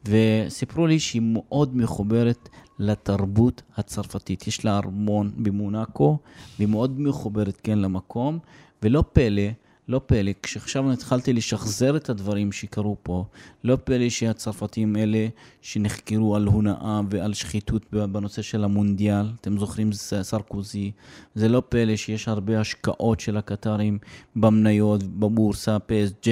וסיפרו 0.08 0.86
לי 0.86 0.98
שהיא 0.98 1.22
מאוד 1.24 1.76
מחוברת 1.76 2.48
לתרבות 2.78 3.62
הצרפתית. 3.76 4.46
יש 4.46 4.64
לה 4.64 4.76
ארמון 4.78 5.30
במונאקו, 5.36 6.18
והיא 6.58 6.68
מאוד 6.68 7.00
מחוברת, 7.00 7.60
כן, 7.62 7.78
למקום, 7.78 8.38
ולא 8.82 9.04
פלא, 9.12 9.42
לא 9.90 10.00
פלא, 10.06 10.32
כשעכשיו 10.42 10.92
התחלתי 10.92 11.32
לשחזר 11.32 11.96
את 11.96 12.10
הדברים 12.10 12.52
שקרו 12.52 12.96
פה, 13.02 13.24
לא 13.64 13.78
פלא 13.84 14.08
שהצרפתים 14.08 14.96
אלה 14.96 15.26
שנחקרו 15.62 16.36
על 16.36 16.46
הונאה 16.46 17.00
ועל 17.10 17.34
שחיתות 17.34 17.82
בנושא 17.90 18.42
של 18.42 18.64
המונדיאל, 18.64 19.26
אתם 19.40 19.58
זוכרים 19.58 19.92
ס- 19.92 20.14
סרקוזי, 20.22 20.90
זה 21.34 21.48
לא 21.48 21.62
פלא 21.68 21.96
שיש 21.96 22.28
הרבה 22.28 22.60
השקעות 22.60 23.20
של 23.20 23.36
הקטרים 23.36 23.98
במניות, 24.36 25.02
בבורסה, 25.02 25.76
PSG 25.76 26.28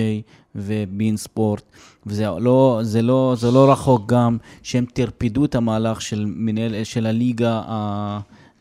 ובין 0.55 1.17
ספורט, 1.17 1.63
וזה 2.07 2.27
לא, 2.41 2.81
זה 2.83 3.03
לא, 3.03 3.35
זה 3.39 3.51
לא 3.51 3.73
רחוק 3.73 4.13
גם 4.13 4.37
שהם 4.63 4.85
טרפדו 4.85 5.45
את 5.45 5.55
המהלך 5.55 6.03
של, 6.03 6.25
מנהל, 6.27 6.85
של 6.85 7.07
הליגה, 7.07 7.63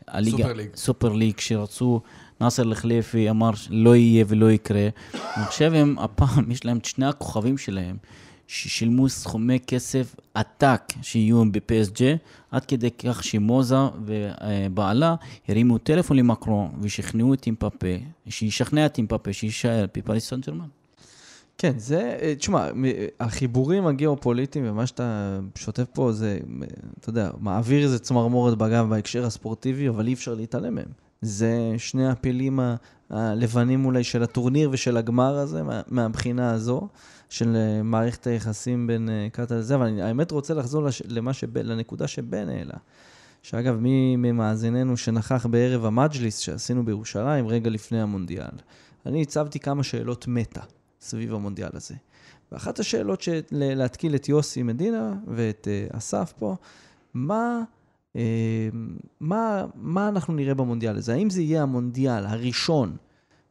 הליגה, 0.07 0.37
סופר 0.37 0.53
ליג. 0.53 0.69
סופר 0.75 1.13
ליג, 1.13 1.39
שרצו, 1.39 2.01
נאסר 2.41 2.63
לחליפי 2.63 3.29
אמר 3.29 3.51
לא 3.69 3.95
יהיה 3.95 4.25
ולא 4.27 4.51
יקרה. 4.51 4.87
עכשיו 5.35 5.73
הם, 5.73 5.99
הפעם, 5.99 6.51
יש 6.51 6.65
להם 6.65 6.77
את 6.77 6.85
שני 6.85 7.05
הכוכבים 7.05 7.57
שלהם, 7.57 7.97
ששילמו 8.47 9.09
סכומי 9.09 9.59
כסף 9.67 10.15
עתק 10.33 10.81
שיהיו 11.01 11.43
ב-PSG, 11.51 12.01
עד 12.51 12.65
כדי 12.65 12.91
כך 12.91 13.23
שמוזה 13.23 13.75
ובעלה 14.05 15.15
הרימו 15.47 15.77
טלפון 15.77 16.17
למקרון 16.17 16.71
ושכנעו 16.81 17.33
את 17.33 17.45
אימפפה, 17.45 17.87
שישכנע 18.29 18.85
את 18.85 18.97
אימפפה 18.97 19.33
שיישאר 19.33 19.85
בפריס 19.97 20.29
סן 20.29 20.41
ג'רמן. 20.41 20.65
כן, 21.57 21.73
זה, 21.77 22.17
אה, 22.21 22.35
תשמע, 22.35 22.73
מ- 22.73 22.85
החיבורים 23.19 23.87
הגיאופוליטיים 23.87 24.65
ומה 24.67 24.87
שאתה 24.87 25.39
שוטף 25.55 25.85
פה 25.93 26.11
זה, 26.11 26.39
אה, 26.61 26.67
אתה 26.99 27.09
יודע, 27.09 27.31
מעביר 27.39 27.83
איזה 27.83 27.99
צמרמורת 27.99 28.57
בגב 28.57 28.89
בהקשר 28.89 29.25
הספורטיבי, 29.25 29.89
אבל 29.89 30.07
אי 30.07 30.13
אפשר 30.13 30.33
להתעלם 30.33 30.75
מהם. 30.75 31.06
זה 31.21 31.73
שני 31.77 32.07
הפילים 32.07 32.59
הלבנים 33.09 33.85
אולי 33.85 34.03
של 34.03 34.23
הטורניר 34.23 34.69
ושל 34.71 34.97
הגמר 34.97 35.37
הזה, 35.37 35.63
מה- 35.63 35.81
מהבחינה 35.87 36.51
הזו, 36.51 36.87
של 37.29 37.55
אה, 37.55 37.83
מערכת 37.83 38.27
היחסים 38.27 38.87
בין 38.87 39.09
אה, 39.09 39.27
קטאר 39.31 39.57
לזה, 39.57 39.75
אבל 39.75 39.85
אני 39.85 40.01
האמת 40.01 40.31
רוצה 40.31 40.53
לחזור 40.53 40.87
למה 41.07 41.33
שבן, 41.33 41.65
לנקודה 41.65 42.07
שבן 42.07 42.49
העלה. 42.49 42.77
שאגב, 43.43 43.75
מי 43.79 44.15
ממאזיננו 44.15 44.97
שנכח 44.97 45.45
בערב 45.45 45.85
המג'ליס 45.85 46.37
שעשינו 46.37 46.85
בירושלים 46.85 47.47
רגע 47.47 47.69
לפני 47.69 48.01
המונדיאל, 48.01 48.45
אני 49.05 49.21
הצבתי 49.21 49.59
כמה 49.59 49.83
שאלות 49.83 50.27
מטה 50.27 50.61
סביב 51.01 51.33
המונדיאל 51.33 51.69
הזה. 51.73 51.95
ואחת 52.51 52.79
השאלות 52.79 53.21
של 53.21 53.39
להתקיל 53.51 54.15
את 54.15 54.29
יוסי 54.29 54.63
מדינה 54.63 55.13
ואת 55.27 55.67
uh, 55.91 55.97
אסף 55.97 56.33
פה, 56.39 56.55
מה, 57.13 57.61
מה, 59.19 59.65
מה 59.75 60.07
אנחנו 60.07 60.33
נראה 60.33 60.53
במונדיאל 60.53 60.97
הזה? 60.97 61.13
האם 61.13 61.29
זה 61.29 61.41
יהיה 61.41 61.63
המונדיאל 61.63 62.25
הראשון 62.25 62.95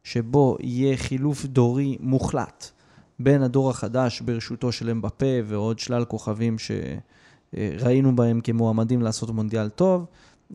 שבו 0.03 0.57
יהיה 0.59 0.97
חילוף 0.97 1.45
דורי 1.45 1.97
מוחלט 1.99 2.71
בין 3.19 3.41
הדור 3.41 3.69
החדש 3.69 4.21
בראשותו 4.21 4.71
של 4.71 4.89
אמבפה 4.89 5.25
ועוד 5.45 5.79
שלל 5.79 6.05
כוכבים 6.05 6.55
שראינו 6.59 8.15
בהם 8.15 8.41
כמועמדים 8.41 9.01
לעשות 9.01 9.29
מונדיאל 9.29 9.69
טוב, 9.69 10.05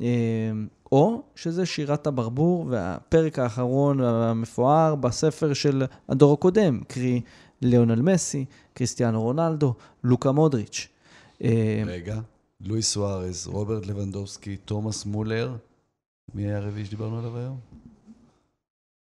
אה, 0.00 0.06
או 0.92 1.22
שזה 1.34 1.66
שירת 1.66 2.06
הברבור 2.06 2.66
והפרק 2.70 3.38
האחרון 3.38 4.00
המפואר 4.00 4.94
בספר 4.94 5.52
של 5.52 5.84
הדור 6.08 6.32
הקודם, 6.32 6.80
קרי 6.88 7.20
ליאונל 7.62 8.02
מסי, 8.02 8.44
קריסטיאנו 8.74 9.22
רונלדו, 9.22 9.74
לוקה 10.04 10.32
מודריץ'. 10.32 10.88
אה, 11.44 11.82
רגע, 11.86 12.20
לואי 12.64 12.82
סוארז, 12.82 13.46
רוברט 13.46 13.86
לבנדובסקי, 13.86 14.56
תומאס 14.56 15.06
מולר. 15.06 15.56
מי 16.34 16.42
היה 16.42 16.56
הרביעי 16.56 16.84
שדיברנו 16.84 17.18
עליו 17.18 17.36
היום? 17.36 17.58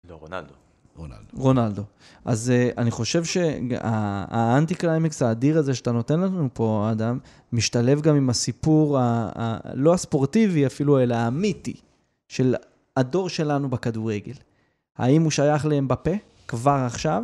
לא, 0.10 0.16
רונלדו. 0.16 0.54
רונלדו. 0.96 1.24
רונלדו. 1.34 1.84
אז 2.26 2.52
uh, 2.52 2.78
אני 2.78 2.92
חושב 2.92 3.24
שהאנטי 3.24 4.76
קליימקס 4.76 5.22
האדיר 5.22 5.58
הזה 5.58 5.74
שאתה 5.74 5.92
נותן 5.92 6.20
לנו 6.20 6.50
פה, 6.54 6.90
אדם, 6.92 7.20
משתלב 7.54 8.02
גם 8.02 8.16
עם 8.16 8.30
הסיפור, 8.30 8.98
ה- 8.98 9.30
ה- 9.36 9.58
לא 9.74 9.94
הספורטיבי 9.94 10.66
אפילו, 10.66 11.00
אלא 11.00 11.16
המיתי, 11.16 11.76
של 12.28 12.56
הדור 12.98 13.30
שלנו 13.30 13.70
בכדורגל. 13.70 14.36
האם 14.98 15.22
הוא 15.22 15.32
שייך 15.32 15.66
לאמבפה 15.66 16.12
כבר 16.48 16.84
עכשיו? 16.86 17.24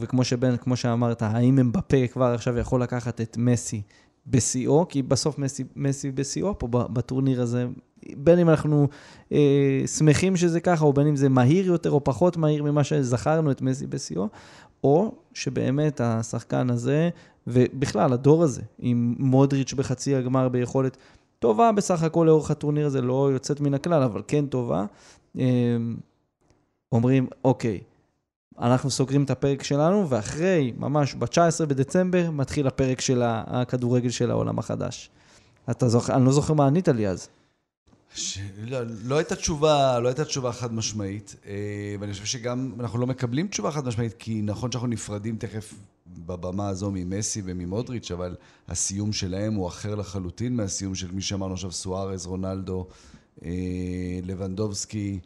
וכמו 0.00 0.24
שבן, 0.24 0.56
כמו 0.56 0.76
שאמרת, 0.76 1.22
האם 1.22 1.58
אמבפה 1.58 2.06
כבר 2.12 2.26
עכשיו 2.34 2.58
יכול 2.58 2.82
לקחת 2.82 3.20
את 3.20 3.36
מסי 3.36 3.82
בשיאו? 4.30 4.88
כי 4.88 5.02
בסוף 5.02 5.38
מסי, 5.38 5.64
מסי 5.76 6.10
בשיאו 6.10 6.58
פה 6.58 6.68
בטורניר 6.70 7.42
הזה. 7.42 7.66
בין 8.16 8.38
אם 8.38 8.48
אנחנו 8.50 8.88
אה, 9.32 9.82
שמחים 9.86 10.36
שזה 10.36 10.60
ככה, 10.60 10.84
או 10.84 10.92
בין 10.92 11.06
אם 11.06 11.16
זה 11.16 11.28
מהיר 11.28 11.66
יותר 11.66 11.90
או 11.90 12.04
פחות 12.04 12.36
מהיר 12.36 12.62
ממה 12.62 12.84
שזכרנו 12.84 13.50
את 13.50 13.62
מסי 13.62 13.86
בשיאו, 13.86 14.28
או 14.84 15.14
שבאמת 15.34 16.00
השחקן 16.00 16.70
הזה, 16.70 17.10
ובכלל 17.46 18.12
הדור 18.12 18.42
הזה, 18.42 18.62
עם 18.78 19.14
מודריץ' 19.18 19.72
בחצי 19.72 20.14
הגמר 20.14 20.48
ביכולת 20.48 20.96
טובה 21.38 21.72
בסך 21.72 22.02
הכל 22.02 22.24
לאורך 22.26 22.50
הטורניר 22.50 22.86
הזה, 22.86 23.00
לא 23.00 23.30
יוצאת 23.32 23.60
מן 23.60 23.74
הכלל, 23.74 24.02
אבל 24.02 24.22
כן 24.28 24.46
טובה, 24.46 24.84
אה, 25.38 25.76
אומרים, 26.92 27.26
אוקיי, 27.44 27.80
אנחנו 28.60 28.90
סוגרים 28.90 29.24
את 29.24 29.30
הפרק 29.30 29.62
שלנו, 29.62 30.10
ואחרי, 30.10 30.72
ממש 30.76 31.14
ב-19 31.14 31.66
בדצמבר, 31.66 32.30
מתחיל 32.30 32.66
הפרק 32.66 33.00
של 33.00 33.22
הכדורגל 33.24 34.10
של 34.10 34.30
העולם 34.30 34.58
החדש. 34.58 35.10
אתה 35.70 35.88
זוכר, 35.88 36.14
אני 36.14 36.24
לא 36.24 36.32
זוכר 36.32 36.54
מה 36.54 36.66
ענית 36.66 36.88
לי 36.88 37.08
אז. 37.08 37.28
ש... 38.14 38.38
לא, 38.58 38.78
לא 39.04 39.16
הייתה 39.16 39.36
תשובה, 39.36 40.00
לא 40.00 40.08
הייתה 40.08 40.24
תשובה 40.24 40.52
חד 40.52 40.74
משמעית, 40.74 41.36
אה, 41.46 41.54
ואני 42.00 42.12
חושב 42.12 42.24
שגם 42.24 42.72
אנחנו 42.80 42.98
לא 42.98 43.06
מקבלים 43.06 43.48
תשובה 43.48 43.70
חד 43.70 43.86
משמעית, 43.86 44.12
כי 44.18 44.42
נכון 44.42 44.72
שאנחנו 44.72 44.88
נפרדים 44.88 45.36
תכף 45.36 45.74
בבמה 46.06 46.68
הזו 46.68 46.90
ממסי 46.94 47.42
וממודריץ', 47.44 48.10
אבל 48.10 48.36
הסיום 48.68 49.12
שלהם 49.12 49.54
הוא 49.54 49.68
אחר 49.68 49.94
לחלוטין 49.94 50.56
מהסיום 50.56 50.94
של 50.94 51.10
מי 51.12 51.22
שאמרנו 51.22 51.54
עכשיו, 51.54 51.72
סוארז, 51.72 52.26
רונלדו, 52.26 52.86
אה, 53.44 53.50
לבנדובסקי. 54.22 55.18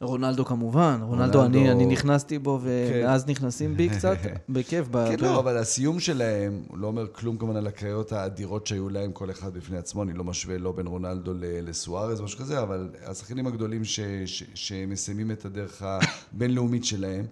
רונלדו 0.00 0.44
כמובן, 0.44 0.98
רונלדו, 1.02 1.38
רונלדו- 1.38 1.44
אני, 1.46 1.70
אני 1.70 1.86
נכנסתי 1.86 2.38
בו, 2.38 2.58
כן. 2.58 2.64
ואז 3.04 3.26
נכנסים 3.26 3.76
בי 3.76 3.88
קצת, 3.88 4.16
בכיף. 4.48 4.86
כן, 4.92 5.24
לא, 5.24 5.38
אבל 5.38 5.56
הסיום 5.58 6.00
שלהם, 6.00 6.62
לא 6.74 6.86
אומר 6.86 7.06
כלום 7.12 7.36
כמובן 7.38 7.56
על 7.56 7.66
הקריירות 7.66 8.12
האדירות 8.12 8.66
שהיו 8.66 8.88
להם, 8.88 9.12
כל 9.12 9.30
אחד 9.30 9.54
בפני 9.54 9.76
עצמו, 9.78 10.02
אני 10.02 10.12
לא 10.12 10.24
משווה 10.24 10.58
לא 10.58 10.72
בין 10.72 10.86
רונלדו 10.86 11.32
לסוארז, 11.40 12.20
משהו 12.20 12.38
כזה, 12.38 12.62
אבל 12.62 12.88
השחקנים 13.06 13.46
הגדולים 13.46 13.84
ש- 13.84 14.00
ש- 14.26 14.44
שמסיימים 14.54 15.30
את 15.30 15.44
הדרך 15.44 15.82
הבינלאומית 15.84 16.84
שלהם, 16.84 17.24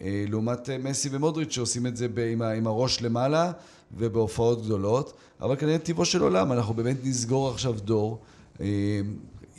אה, 0.00 0.24
לעומת 0.28 0.70
אה, 0.70 0.78
מסי 0.78 1.08
ומודריץ' 1.12 1.52
שעושים 1.52 1.86
את 1.86 1.96
זה 1.96 2.08
ב- 2.08 2.18
עם 2.32 2.42
ה- 2.42 2.50
עם 2.52 2.66
הראש 2.66 3.02
למעלה 3.02 3.52
ובהופעות 3.96 4.62
גדולות, 4.64 5.12
אבל 5.40 5.56
כנראה 5.56 5.78
טבעו 5.78 6.04
של 6.04 6.22
עולם, 6.22 6.52
אנחנו 6.52 6.74
באמת 6.74 6.96
נסגור 7.04 7.48
עכשיו 7.50 7.74
דור. 7.84 8.18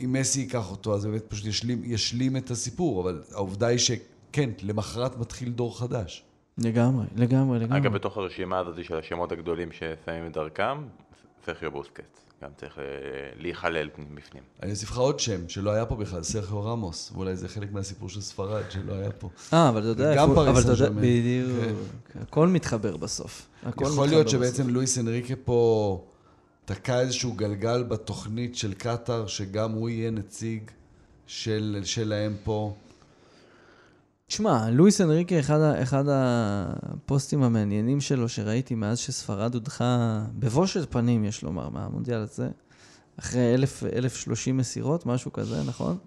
אם 0.04 0.12
מסי 0.12 0.40
ייקח 0.40 0.70
אותו, 0.70 0.94
אז 0.94 1.06
באמת 1.06 1.22
פשוט 1.28 1.46
ישלים, 1.46 1.82
ישלים 1.84 2.36
את 2.36 2.50
הסיפור, 2.50 3.02
אבל 3.02 3.22
העובדה 3.32 3.66
היא 3.66 3.78
שכן, 3.78 4.50
למחרת 4.62 5.18
מתחיל 5.18 5.48
דור 5.48 5.78
חדש. 5.78 6.22
לגמרי, 6.58 7.06
לגמרי, 7.16 7.58
לגמרי. 7.58 7.78
אגב, 7.78 7.92
בתוך 7.92 8.16
הרשימה 8.16 8.58
הזאת 8.58 8.84
של 8.84 8.96
השמות 8.96 9.32
הגדולים 9.32 9.68
ששמים 9.72 10.26
את 10.26 10.32
דרכם, 10.32 10.78
סרחיו 11.46 11.70
בוסקט. 11.70 12.26
גם 12.42 12.50
צריך 12.56 12.78
אה, 12.78 12.84
להיכלל 13.36 13.88
בפנים. 14.14 14.42
אני 14.62 14.70
אוסיף 14.70 14.90
לך 14.90 14.98
עוד 14.98 15.20
שם, 15.20 15.48
שלא 15.48 15.70
היה 15.70 15.86
פה 15.86 15.96
בכלל, 15.96 16.22
סרחיו 16.22 16.64
רמוס, 16.64 17.12
ואולי 17.14 17.36
זה 17.36 17.48
חלק 17.48 17.72
מהסיפור 17.72 18.08
של 18.08 18.20
ספרד, 18.20 18.62
שלא 18.70 18.92
היה 18.92 19.10
פה. 19.10 19.28
אה, 19.52 19.68
אבל 19.68 19.80
אתה 19.80 19.88
יודע, 19.88 20.16
גם 20.16 20.34
פריס 20.34 20.48
אבל 20.48 20.60
אתה 20.60 20.70
יודע, 20.70 20.86
סן. 20.86 21.00
בדיוק, 21.00 21.78
הכל 22.22 22.48
מתחבר 22.48 22.96
בסוף. 22.96 23.46
הכל 23.62 23.84
יכול 23.84 24.08
להיות. 24.08 24.28
שבעצם 24.28 24.68
לואיס 24.68 24.98
אנריקה 24.98 25.34
פה 25.44 26.04
תקע 26.66 27.00
איזשהו 27.00 27.32
גלגל 27.32 27.82
בתוכנית 27.82 28.56
של 28.56 28.74
קטאר, 28.74 29.26
שגם 29.26 29.72
הוא 29.72 29.88
יהיה 29.88 30.10
נציג 30.10 30.70
של, 31.26 31.80
שלהם 31.84 32.36
פה. 32.44 32.74
תשמע, 34.26 34.70
לואיס 34.70 35.00
אנריקה, 35.00 35.40
אחד, 35.40 35.60
אחד 35.82 36.04
הפוסטים 36.08 37.42
המעניינים 37.42 38.00
שלו 38.00 38.28
שראיתי 38.28 38.74
מאז 38.74 38.98
שספרד 38.98 39.54
הודחה 39.54 40.24
בבושת 40.38 40.92
פנים, 40.92 41.24
יש 41.24 41.42
לומר, 41.42 41.68
מהמונדיאל 41.68 42.20
הזה, 42.20 42.48
אחרי 43.18 43.54
אלף, 43.54 43.84
אלף 43.84 44.16
שלושים 44.16 44.56
מסירות, 44.56 45.06
משהו 45.06 45.32
כזה, 45.32 45.62
נכון? 45.62 45.98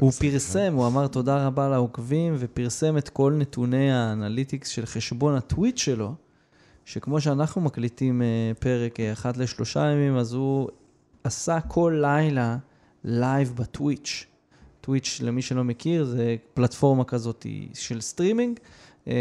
הוא 0.00 0.10
פרסם, 0.10 0.72
הוא 0.74 0.86
אמר 0.86 1.06
תודה 1.06 1.46
רבה 1.46 1.68
לעוקבים, 1.68 2.34
ופרסם 2.38 2.98
את 2.98 3.08
כל 3.08 3.34
נתוני 3.38 3.92
ה 3.92 4.00
analytics 4.00 4.68
של 4.68 4.86
חשבון 4.86 5.34
הטוויץ' 5.34 5.78
שלו, 5.78 6.14
שכמו 6.88 7.20
שאנחנו 7.20 7.60
מקליטים 7.60 8.22
אה, 8.22 8.52
פרק 8.58 9.00
אה, 9.00 9.12
אחת 9.12 9.36
לשלושה 9.36 9.80
ימים, 9.80 10.16
אז 10.16 10.32
הוא 10.32 10.68
עשה 11.24 11.60
כל 11.60 11.98
לילה 12.00 12.56
live 13.04 13.52
בטוויץ'. 13.56 14.26
טוויץ', 14.80 15.20
למי 15.22 15.42
שלא 15.42 15.64
מכיר, 15.64 16.04
זה 16.04 16.36
פלטפורמה 16.54 17.04
כזאת 17.04 17.46
של 17.74 18.00
סטרימינג, 18.00 18.58
אה, 19.08 19.14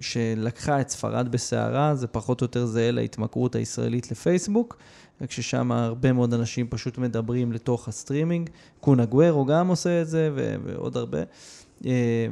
שלקחה 0.00 0.80
את 0.80 0.88
ספרד 0.88 1.28
בסערה, 1.32 1.94
זה 1.94 2.06
פחות 2.06 2.40
או 2.40 2.44
יותר 2.44 2.66
זהה 2.66 2.90
להתמכרות 2.90 3.54
הישראלית 3.54 4.10
לפייסבוק, 4.10 4.76
רק 5.20 5.30
ששם 5.30 5.72
הרבה 5.72 6.12
מאוד 6.12 6.34
אנשים 6.34 6.66
פשוט 6.68 6.98
מדברים 6.98 7.52
לתוך 7.52 7.88
הסטרימינג. 7.88 8.50
קון 8.80 9.04
אגוארו 9.04 9.44
גם 9.44 9.68
עושה 9.68 10.02
את 10.02 10.08
זה, 10.08 10.30
ועוד 10.64 10.96
הרבה. 10.96 11.18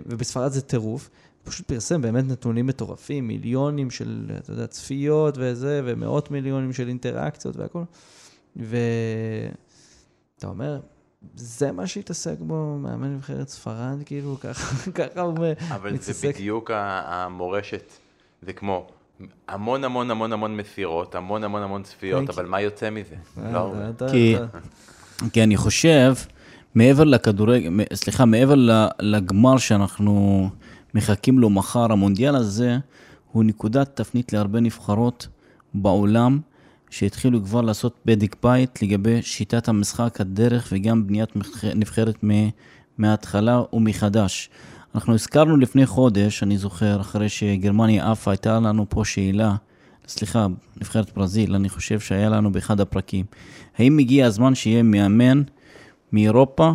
ובספרד 0.06 0.52
זה 0.52 0.60
טירוף. 0.60 1.10
פשוט 1.44 1.66
פרסם 1.66 2.02
באמת 2.02 2.24
נתונים 2.28 2.66
מטורפים, 2.66 3.26
מיליונים 3.28 3.90
של, 3.90 4.30
אתה 4.38 4.52
יודע, 4.52 4.66
צפיות 4.66 5.34
וזה, 5.38 5.80
ומאות 5.84 6.30
מיליונים 6.30 6.72
של 6.72 6.88
אינטראקציות 6.88 7.56
והכל. 7.56 7.82
ואתה 8.56 10.46
אומר, 10.46 10.80
זה 11.36 11.72
מה 11.72 11.86
שהתעסק 11.86 12.36
בו 12.40 12.78
מאמן 12.78 13.14
נבחרת 13.14 13.48
ספרד, 13.48 13.96
כאילו, 14.06 14.36
ככה, 14.42 14.90
ככה 14.90 15.20
הוא 15.20 15.36
אבל 15.70 15.92
מתעסק. 15.92 16.12
זה 16.12 16.28
בדיוק 16.32 16.70
המורשת, 16.74 17.92
זה 18.42 18.52
כמו 18.52 18.86
המון 19.48 19.84
המון 19.84 20.10
המון 20.10 20.32
המון 20.32 20.56
מסירות, 20.56 21.14
המון 21.14 21.44
המון 21.44 21.62
המון 21.62 21.82
צפיות, 21.82 22.28
Thank 22.28 22.32
אבל 22.32 22.46
מה 22.46 22.60
יוצא 22.60 22.90
מזה? 22.90 23.14
אה, 23.42 23.52
לא 23.52 23.72
כי- 25.32 25.42
אני 25.42 25.56
חושב, 25.56 26.14
מעבר 26.74 27.04
לכדורגל, 27.04 27.70
סליחה, 27.94 28.24
מעבר 28.24 28.54
לגמר 29.00 29.58
שאנחנו 29.58 30.48
מחכים 30.94 31.38
לו 31.38 31.50
מחר, 31.50 31.92
המונדיאל 31.92 32.36
הזה 32.36 32.78
הוא 33.32 33.44
נקודת 33.44 33.96
תפנית 33.96 34.32
להרבה 34.32 34.60
נבחרות 34.60 35.28
בעולם, 35.74 36.40
שהתחילו 36.90 37.44
כבר 37.44 37.60
לעשות 37.60 38.00
בדק 38.04 38.36
בית 38.42 38.82
לגבי 38.82 39.22
שיטת 39.22 39.68
המשחק, 39.68 40.20
הדרך 40.20 40.68
וגם 40.72 41.06
בניית 41.06 41.30
נבחרת 41.74 42.24
מההתחלה 42.98 43.62
ומחדש. 43.72 44.50
אנחנו 44.94 45.14
הזכרנו 45.14 45.56
לפני 45.56 45.86
חודש, 45.86 46.42
אני 46.42 46.58
זוכר, 46.58 47.00
אחרי 47.00 47.28
שגרמניה 47.28 48.10
עפה, 48.10 48.30
הייתה 48.30 48.60
לנו 48.60 48.86
פה 48.88 49.04
שאלה, 49.04 49.56
סליחה, 50.08 50.46
נבחרת 50.76 51.12
ברזיל, 51.16 51.54
אני 51.54 51.68
חושב 51.68 52.00
שהיה 52.00 52.28
לנו 52.28 52.52
באחד 52.52 52.80
הפרקים. 52.80 53.24
האם 53.78 53.98
הגיע 53.98 54.26
הזמן 54.26 54.54
שיהיה 54.54 54.82
מאמן 54.82 55.42
מאירופה 56.12 56.72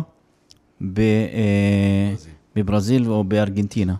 ב, 0.80 0.98
אה, 0.98 2.14
בברזיל 2.56 3.10
או 3.10 3.24
בארגנטינה? 3.24 3.94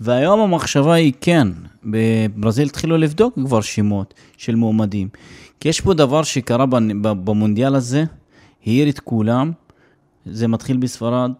והיום 0.00 0.40
המחשבה 0.40 0.94
היא 0.94 1.12
כן, 1.20 1.48
בברזיל 1.84 2.68
התחילו 2.68 2.98
לבדוק 2.98 3.34
כבר 3.34 3.60
שמות 3.60 4.14
של 4.36 4.54
מועמדים. 4.54 5.08
כי 5.60 5.68
יש 5.68 5.80
פה 5.80 5.94
דבר 5.94 6.22
שקרה 6.22 6.66
במונדיאל 7.02 7.74
הזה, 7.74 8.04
העיר 8.66 8.88
את 8.88 9.00
כולם, 9.00 9.52
זה 10.26 10.48
מתחיל 10.48 10.76
בספרד, 10.76 11.32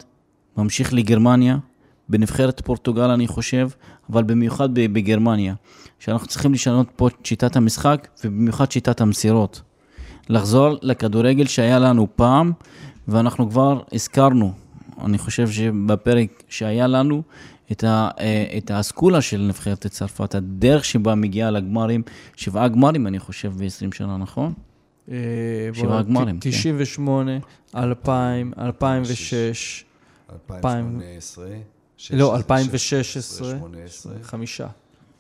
ממשיך 0.57 0.95
לגרמניה, 0.95 1.59
בנבחרת 2.09 2.61
פורטוגל 2.65 3.11
אני 3.11 3.27
חושב, 3.27 3.69
אבל 4.13 4.23
במיוחד 4.23 4.75
בגרמניה, 4.75 5.55
שאנחנו 5.99 6.27
צריכים 6.27 6.53
לשנות 6.53 6.89
פה 6.97 7.09
את 7.09 7.15
שיטת 7.25 7.57
המשחק, 7.57 8.09
ובמיוחד 8.25 8.73
שיטת 8.73 9.01
המסירות. 9.01 9.63
לחזור 10.29 10.77
לכדורגל 10.83 11.47
שהיה 11.47 11.79
לנו 11.79 12.07
פעם, 12.17 12.53
ואנחנו 13.09 13.51
כבר 13.51 13.81
הזכרנו, 13.93 14.53
אני 15.05 15.19
חושב 15.19 15.51
שבפרק 15.51 16.43
שהיה 16.49 16.87
לנו, 16.87 17.23
את, 17.73 17.85
ה, 17.85 18.09
אה, 18.21 18.45
את 18.59 18.71
האסכולה 18.71 19.21
של 19.21 19.41
נבחרת 19.41 19.87
צרפת, 19.87 20.35
הדרך 20.35 20.85
שבה 20.85 21.15
מגיעה 21.15 21.51
לגמרים, 21.51 22.03
שבעה 22.37 22.69
גמרים 22.69 23.07
אני 23.07 23.19
חושב 23.19 23.53
ב-20 23.57 23.67
שנה, 23.97 24.17
נכון? 24.17 24.53
אה, 25.11 25.17
שבעה 25.75 26.03
גמרים, 26.03 26.39
ת- 26.39 26.43
כן. 26.43 26.51
98, 26.51 27.33
2000, 27.75 28.53
2006, 28.59 29.85
2018. 30.33 31.47
לא, 32.11 32.37
2016, 32.37 33.49
2018, 33.49 34.13
חמישה. 34.23 34.67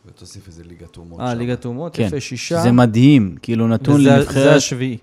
ותוסיף 0.07 0.47
איזה 0.49 0.63
ליגת 0.65 0.97
אומות. 0.97 1.21
אה. 1.21 1.35
ליגת 1.35 1.65
אומות, 1.65 1.97
כן, 1.97 2.03
יפה, 2.03 2.21
שישה. 2.21 2.61
שזה 2.61 2.73
מדהים, 2.73 3.37
כאילו 3.43 3.69
נתון 3.69 4.01
וזה- 4.01 4.11
לנבחרת, 4.17 4.35
זה 4.45 4.55
השביעי. 4.55 4.99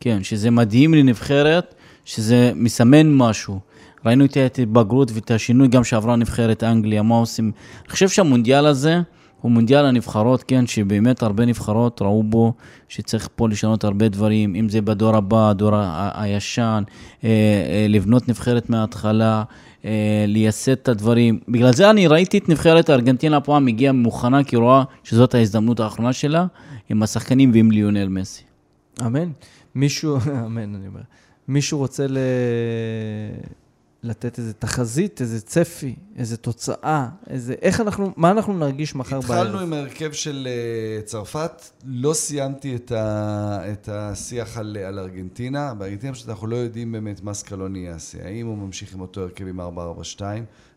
כן, 0.00 0.22
שזה 0.22 0.50
מדהים 0.50 0.94
לנבחרת, 0.94 1.74
שזה 2.04 2.52
מסמן 2.54 3.14
משהו. 3.14 3.60
ראינו 4.06 4.24
את 4.24 4.36
ההתבגרות 4.36 5.10
ואת 5.14 5.30
השינוי 5.30 5.68
גם 5.68 5.84
שעברה 5.84 6.16
נבחרת 6.16 6.62
אנגליה, 6.62 7.02
מה 7.02 7.14
עושים. 7.14 7.52
אני 7.84 7.92
חושב 7.92 8.08
שהמונדיאל 8.08 8.66
הזה 8.66 9.00
הוא 9.40 9.52
מונדיאל 9.52 9.84
הנבחרות, 9.84 10.42
כן, 10.42 10.66
שבאמת 10.66 11.22
הרבה 11.22 11.44
נבחרות 11.44 12.02
ראו 12.02 12.22
בו 12.22 12.52
שצריך 12.88 13.28
פה 13.36 13.48
לשנות 13.48 13.84
הרבה 13.84 14.08
דברים, 14.08 14.54
אם 14.54 14.68
זה 14.68 14.80
בדור 14.80 15.16
הבא, 15.16 15.50
הדור 15.50 15.72
הישן, 16.14 16.82
אה, 17.24 17.28
אה, 17.28 17.86
לבנות 17.88 18.28
נבחרת 18.28 18.70
מההתחלה, 18.70 19.44
אה, 19.84 20.24
לייסד 20.28 20.72
את 20.72 20.88
הדברים. 20.88 21.38
בגלל 21.48 21.72
זה 21.72 21.90
אני 21.90 22.06
ראיתי 22.06 22.38
את 22.38 22.48
נבחרת 22.48 22.90
ארגנטינה 22.90 23.36
הפעם 23.36 23.66
הגיעה 23.66 23.92
מוכנה, 23.92 24.44
כי 24.44 24.56
רואה 24.56 24.84
שזאת 25.04 25.34
ההזדמנות 25.34 25.80
האחרונה 25.80 26.12
שלה, 26.12 26.46
עם 26.88 27.02
השחקנים 27.02 27.50
ועם 27.54 27.70
ליונל 27.70 28.08
מסי. 28.08 28.42
אמן. 29.06 29.28
מישהו, 29.74 30.16
אמן, 30.46 30.74
אני 30.74 30.86
אומר. 30.86 31.00
מישהו 31.48 31.78
רוצה 31.78 32.06
ל... 32.08 32.18
לתת 34.06 34.38
איזה 34.38 34.52
תחזית, 34.52 35.20
איזה 35.20 35.40
צפי, 35.40 35.96
איזה 36.16 36.36
תוצאה, 36.36 37.08
איזה... 37.30 37.54
איך 37.62 37.80
אנחנו, 37.80 38.12
מה 38.16 38.30
אנחנו 38.30 38.58
נרגיש 38.58 38.94
מחר 38.94 39.20
בערב? 39.20 39.46
התחלנו 39.46 39.58
עם 39.58 39.72
ההרכב 39.72 40.12
של 40.12 40.48
אה, 40.50 41.02
צרפת, 41.02 41.62
לא 41.84 42.14
סיימתי 42.14 42.76
את, 42.76 42.92
ה, 42.92 43.72
את 43.72 43.88
השיח 43.88 44.58
על, 44.58 44.76
על 44.76 44.98
ארגנטינה. 44.98 45.74
בארגנטינה 45.74 46.12
פשוט 46.12 46.28
אנחנו 46.28 46.46
לא 46.46 46.56
יודעים 46.56 46.92
באמת 46.92 47.22
מה 47.22 47.34
סקלוני 47.34 47.78
יעשה. 47.78 48.18
האם 48.24 48.46
הוא 48.46 48.58
ממשיך 48.58 48.94
עם 48.94 49.00
אותו 49.00 49.20
הרכב 49.20 49.46
עם 49.46 49.60
4-4-2, 49.60 50.20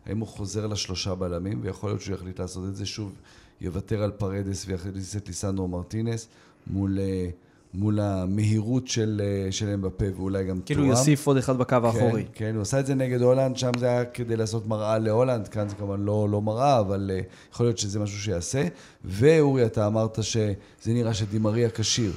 האם 0.06 0.18
הוא 0.18 0.28
חוזר 0.28 0.66
לשלושה 0.66 1.14
בלמים, 1.14 1.60
ויכול 1.62 1.90
להיות 1.90 2.00
שהוא 2.00 2.14
יחליט 2.14 2.40
לעשות 2.40 2.64
את 2.68 2.76
זה 2.76 2.86
שוב, 2.86 3.12
יוותר 3.60 4.02
על 4.02 4.10
פרדס 4.10 4.64
ויכניס 4.66 5.16
את 5.16 5.28
ליסנדרו 5.28 5.68
מרטינס 5.68 6.28
מול, 6.66 6.98
אה, 6.98 7.28
מול 7.74 8.00
המהירות 8.00 8.88
של, 8.88 9.22
אה, 9.24 9.52
של 9.52 9.68
אמבפה 9.68 10.04
ואולי 10.16 10.44
גם 10.44 10.60
כאילו 10.64 10.80
טורם. 10.82 10.90
יוסיף 10.90 11.26
עוד 11.26 11.36
אחד 11.36 11.58
בקו 11.58 11.76
האחורי. 11.82 12.24
כן, 12.24 12.30
כן, 12.34 12.54
הוא 12.54 12.62
עשה 12.62 12.80
את 12.80 12.86
זה 12.86 12.94
נגד 12.94 13.22
הולנד, 13.22 13.56
שם 13.56 13.70
זה 13.78 13.86
היה 13.86 14.04
כדי 14.04 14.36
לעשות 14.36 14.66
מראה 14.66 14.98
להולנד, 14.98 15.48
כאן 15.48 15.68
זה 15.68 15.74
כמובן 15.74 16.00
לא, 16.00 16.28
לא 16.30 16.42
מראה, 16.42 16.80
אבל 16.80 17.10
uh, 17.14 17.52
יכול 17.52 17.66
להיות 17.66 17.78
שזה 17.78 17.98
משהו 17.98 18.18
שיעשה. 18.18 18.62
ואורי, 19.04 19.66
אתה 19.66 19.86
אמרת 19.86 20.18
שזה 20.22 20.52
נראה 20.86 21.14
שדימריה 21.14 21.70
כשיר. 21.70 22.12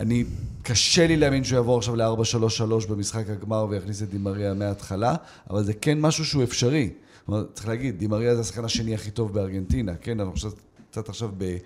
אני, 0.00 0.24
קשה 0.62 1.06
לי 1.06 1.16
להאמין 1.16 1.44
שהוא 1.44 1.56
יעבור 1.56 1.78
עכשיו 1.78 1.96
ל-4-3-3 1.96 2.88
במשחק 2.88 3.24
הגמר 3.28 3.66
ויכניס 3.70 4.02
את 4.02 4.10
דימריה 4.10 4.54
מההתחלה, 4.54 5.14
אבל 5.50 5.64
זה 5.64 5.72
כן 5.72 6.00
משהו 6.00 6.24
שהוא 6.24 6.42
אפשרי. 6.42 6.90
זאת 7.20 7.28
אומרת, 7.28 7.46
צריך 7.54 7.68
להגיד, 7.68 7.98
דימריה 7.98 8.34
זה 8.34 8.40
השחקן 8.40 8.64
השני 8.64 8.94
הכי 8.94 9.10
טוב 9.10 9.34
בארגנטינה, 9.34 9.94
כן? 9.94 10.20
אנחנו 10.20 10.50
קצת 10.90 11.08
עכשיו 11.08 11.30
ב... 11.38 11.56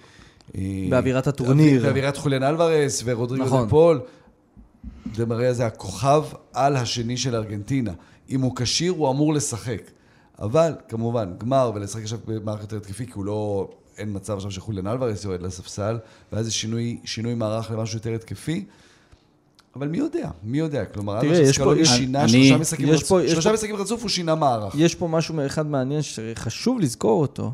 אה, 0.56 0.60
באווירת 0.90 1.26
הטורניר. 1.26 1.82
באווירת 1.82 2.16
חוליאן 2.16 2.42
אלוורס 2.42 3.02
ורודריגו 3.04 3.44
נכון. 3.44 3.64
דה 3.64 3.70
פול. 3.70 4.00
דה 5.16 5.24
מריה 5.24 5.52
זה 5.52 5.66
הכוכב 5.66 6.24
על 6.52 6.76
השני 6.76 7.16
של 7.16 7.34
ארגנטינה. 7.34 7.92
אם 8.30 8.40
הוא 8.40 8.56
כשיר, 8.56 8.92
הוא 8.92 9.10
אמור 9.10 9.34
לשחק. 9.34 9.82
אבל, 10.38 10.72
כמובן, 10.88 11.32
גמר 11.38 11.70
ולשחק 11.74 12.02
עכשיו 12.02 12.18
במערכת 12.26 12.62
יותר 12.62 12.76
התקפי, 12.76 13.06
כי 13.06 13.12
הוא 13.14 13.24
לא... 13.24 13.68
אין 13.98 14.08
מצב 14.12 14.36
עכשיו 14.36 14.50
שחוליאן 14.50 14.86
אלוורס 14.86 15.24
יורד 15.24 15.42
לספסל, 15.42 15.98
ואז 16.32 16.44
זה 16.46 16.52
שינוי, 16.52 16.98
שינוי 17.04 17.34
מערך 17.34 17.70
למשהו 17.70 17.98
יותר 17.98 18.14
התקפי. 18.14 18.64
אבל 19.76 19.88
מי 19.88 19.98
יודע? 19.98 20.30
מי 20.42 20.58
יודע? 20.58 20.84
כלומר, 20.84 21.20
תראה, 21.20 21.38
יש 21.38 21.58
פה- 21.58 21.74
שינה 21.84 22.20
אני- 22.22 22.28
שלושה 22.28 22.56
משחקים 22.56 22.88
רצוף, 22.90 23.22
שלושה 23.26 23.52
משחקים 23.52 23.76
רצוף, 23.76 24.00
הוא 24.02 24.08
שינה 24.08 24.34
מערך. 24.34 24.74
יש 24.78 24.94
פה 24.94 25.08
משהו 25.08 25.46
אחד 25.46 25.66
מעניין 25.66 26.02
שחשוב 26.02 26.80
לזכור 26.80 27.20
אותו, 27.20 27.52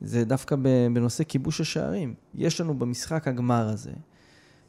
זה 0.00 0.24
דווקא 0.24 0.56
בנושא 0.92 1.24
כיבוש 1.24 1.60
השערים. 1.60 2.14
יש 2.34 2.60
לנו 2.60 2.78
במשחק 2.78 3.28
הגמר 3.28 3.68
הזה 3.68 3.92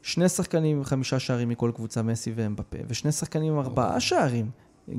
שני 0.02 0.28
שחקנים 0.28 0.76
עם 0.76 0.84
חמישה 0.84 1.18
שערים 1.18 1.48
מכל 1.48 1.70
קבוצה, 1.74 2.02
מסי 2.02 2.32
ואמבפה, 2.34 2.78
ושני 2.88 3.12
שחקנים 3.12 3.52
עם 3.52 3.58
ארבעה 3.58 4.00
שערים, 4.00 4.50
אה, 4.88 4.94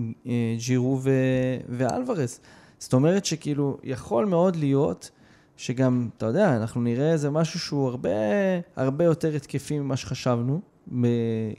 ג'ירו 0.58 1.00
ו- 1.04 1.58
ואלוורס. 1.70 2.40
זאת 2.80 2.94
אומרת 2.94 3.26
שכאילו, 3.26 3.78
יכול 3.84 4.26
מאוד 4.26 4.56
להיות 4.56 5.12
שגם, 5.58 6.10
אתה 6.18 6.26
יודע, 6.26 6.56
אנחנו 6.56 6.82
נראה 6.82 7.12
איזה 7.12 7.30
משהו 7.30 7.60
שהוא 7.60 7.88
הרבה, 7.88 8.10
הרבה 8.76 9.06
יותר 9.06 9.36
התקפי 9.36 9.80
ממה 9.80 9.98
שחשבנו, 9.98 10.62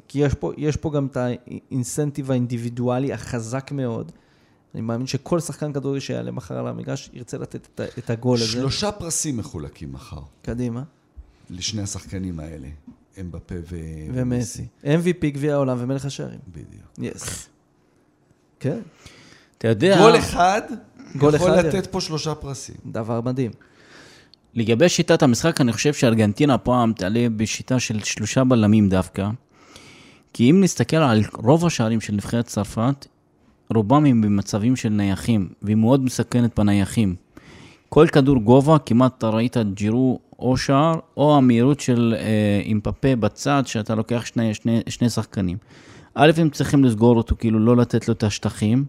כי 0.09 0.19
יש 0.19 0.35
פה, 0.35 0.53
יש 0.57 0.77
פה 0.77 0.91
גם 0.91 1.07
את 1.07 1.17
האינסנטיב 1.17 2.31
האינדיבידואלי 2.31 3.13
החזק 3.13 3.73
מאוד. 3.73 4.13
אני 4.75 4.83
מאמין 4.83 5.07
שכל 5.07 5.41
שחקן 5.41 5.73
כדורגל 5.73 6.01
שיעלה 6.01 6.31
מחר 6.31 6.59
על 6.59 6.67
המגרש 6.67 7.11
ירצה 7.13 7.39
לתת 7.39 7.81
את, 7.99 8.11
הגול 8.11 8.37
הזה. 8.37 8.47
שלושה 8.47 8.93
פרסים 8.93 9.37
מחולקים 9.37 9.93
מחר, 9.93 10.21
קדימה. 10.43 10.83
לשני 11.51 11.83
השחקנים 11.83 12.41
האלה, 12.41 12.69
אמבפה 13.21 13.55
ו... 13.71 13.77
ומסי. 14.15 14.67
MVP, 14.85 15.27
גביע 15.27 15.55
העולם 15.55 15.77
ומלך 15.81 16.05
השערים. 16.05 16.41
בדיוק. 16.49 17.17
יס. 17.17 17.49
כן. 18.61 18.81
אתה 19.59 19.69
יודע, 19.69 19.99
גול 19.99 20.19
אחד 20.19 20.63
גול 21.17 21.35
יכול 21.35 21.55
אחד, 21.55 21.65
לתת 21.67 21.87
פה 21.87 22.01
שלושה 22.01 22.35
פרסים. 22.35 22.75
דבר 22.87 23.21
מדהים. 23.21 23.51
לגבי 24.55 24.89
שיטת 24.89 25.23
המשחק, 25.23 25.61
אני 25.61 25.73
חושב 25.73 25.95
שארגנטינה 25.95 26.55
הפעם 26.55 26.93
תעלה 26.93 27.27
בשיטה 27.37 27.81
של 27.81 28.01
שלושה 28.03 28.45
בלמים 28.45 28.89
דווקא. 28.89 29.29
כי 30.33 30.51
אם 30.51 30.61
נסתכל 30.61 30.97
על 30.97 31.23
רוב 31.35 31.67
השערים 31.67 32.01
של 32.01 32.13
נבחרת 32.13 32.47
צרפת, 32.47 33.07
רובם 33.75 34.05
הם 34.07 34.21
במצבים 34.21 34.77
של 34.77 34.89
נייחים, 34.89 35.49
והיא 35.63 35.77
מאוד 35.77 36.05
מסכנת 36.05 36.59
בנייחים. 36.61 37.15
כל 37.89 38.07
כדור 38.07 38.37
גובה, 38.37 38.79
כמעט 38.79 39.19
אתה 39.19 39.29
ראית 39.29 39.57
ג'ירו 39.75 40.19
או 40.39 40.57
שער, 40.57 40.95
או 41.17 41.37
המהירות 41.37 41.81
של 41.81 42.15
אה, 42.19 42.61
אימפפה 42.65 43.17
בצד, 43.17 43.63
שאתה 43.67 43.95
לוקח 43.95 44.25
שני, 44.25 44.55
שני, 44.55 44.81
שני 44.89 45.11
שחקנים. 45.11 45.57
א', 46.15 46.31
הם 46.37 46.51
צריכים 46.51 46.85
לסגור 46.85 47.17
אותו, 47.17 47.37
כאילו 47.39 47.59
לא 47.59 47.77
לתת 47.77 48.09
לו 48.09 48.15
את 48.15 48.23
השטחים. 48.23 48.85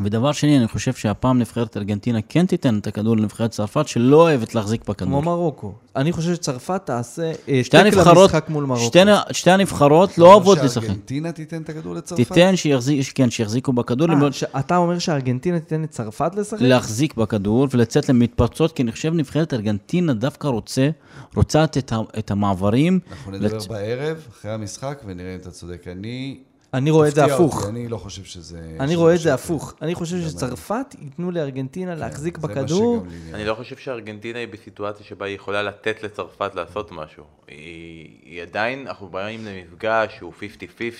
ודבר 0.00 0.32
שני, 0.32 0.58
אני 0.58 0.68
חושב 0.68 0.92
שהפעם 0.92 1.38
נבחרת 1.38 1.76
ארגנטינה 1.76 2.18
כן 2.28 2.46
תיתן 2.46 2.78
את 2.78 2.86
הכדור 2.86 3.16
לנבחרת 3.16 3.50
צרפת, 3.50 3.88
שלא 3.88 4.16
אוהבת 4.22 4.54
להחזיק 4.54 4.88
בכדור. 4.88 5.08
כמו 5.08 5.22
מרוקו. 5.22 5.72
אני 5.96 6.12
חושב 6.12 6.34
שצרפת 6.34 6.80
תעשה 6.86 7.32
אה, 7.48 7.60
שתי 7.64 7.78
הנבחרות, 7.78 8.16
המשחק 8.34 8.48
מול 8.48 8.64
מרוקו. 8.64 8.84
שתי, 8.86 8.98
שתי 9.32 9.50
הנבחרות 9.50 10.18
לא 10.18 10.32
אוהבות 10.32 10.58
לשחק. 10.58 10.82
שארגנטינה 10.86 11.32
תיתן 11.32 11.62
את 11.62 11.68
הכדור 11.68 11.94
לצרפת? 11.94 12.22
תיתן 12.28 12.56
שיחזיק, 12.56 13.06
כן, 13.14 13.30
שיחזיקו 13.30 13.72
בכדור, 13.72 14.08
אה, 14.08 14.14
למרות- 14.14 14.34
ש- 14.34 14.44
אתה 14.44 14.76
אומר 14.76 14.98
שארגנטינה 14.98 15.60
תיתן 15.60 15.82
לצרפת 15.82 16.34
לשחק? 16.34 16.60
להחזיק 16.60 17.14
בכדור 17.14 17.68
ולצאת 17.70 18.08
למתפרצות, 18.08 18.72
כי 18.72 18.82
אני 18.82 18.92
חושב 18.92 19.12
נבחרת 19.14 19.54
ארגנטינה 19.54 20.12
דווקא 20.14 20.48
רוצה, 20.48 20.88
רוצה 21.36 21.64
את, 21.64 21.92
ה- 21.92 22.18
את 22.18 22.30
המעברים. 22.30 22.98
אנחנו 23.10 23.32
נדבר 23.32 23.58
לצ- 23.58 23.68
בערב, 23.68 24.16
אחרי 24.30 24.50
המשחק, 24.50 25.02
ונראה 25.06 25.34
אם 25.34 25.40
אתה 25.40 25.50
צודק. 25.50 25.84
אני... 25.88 26.38
אני 26.76 26.90
רואה 26.90 27.08
את 27.08 27.14
זה 27.14 27.24
הפוך. 27.24 27.56
אותי, 27.56 27.68
אני 27.68 27.88
לא 27.88 27.96
חושב 27.96 28.24
שזה... 28.24 28.76
אני 28.80 28.96
רואה 28.96 29.14
את 29.14 29.20
זה. 29.20 29.34
הפוך. 29.34 29.74
אני 29.82 29.94
חושב 29.94 30.28
שצרפת 30.28 30.94
ייתנו 31.00 31.30
לארגנטינה 31.30 31.94
להחזיק 31.94 32.38
זה 32.38 32.48
מה 32.48 32.54
בכדור. 32.54 33.06
אני 33.34 33.44
לא 33.44 33.54
חושב 33.54 33.76
שארגנטינה 33.76 34.38
היא 34.38 34.48
בסיטואציה 34.48 35.06
שבה 35.06 35.26
היא 35.26 35.34
יכולה 35.36 35.62
לתת 35.62 36.02
לצרפת 36.02 36.54
לעשות 36.54 36.92
משהו. 36.92 37.24
היא, 37.48 38.42
עדיין, 38.42 38.86
אנחנו 38.86 39.08
באים 39.08 39.44
למפגש 39.44 40.16
שהוא 40.16 40.32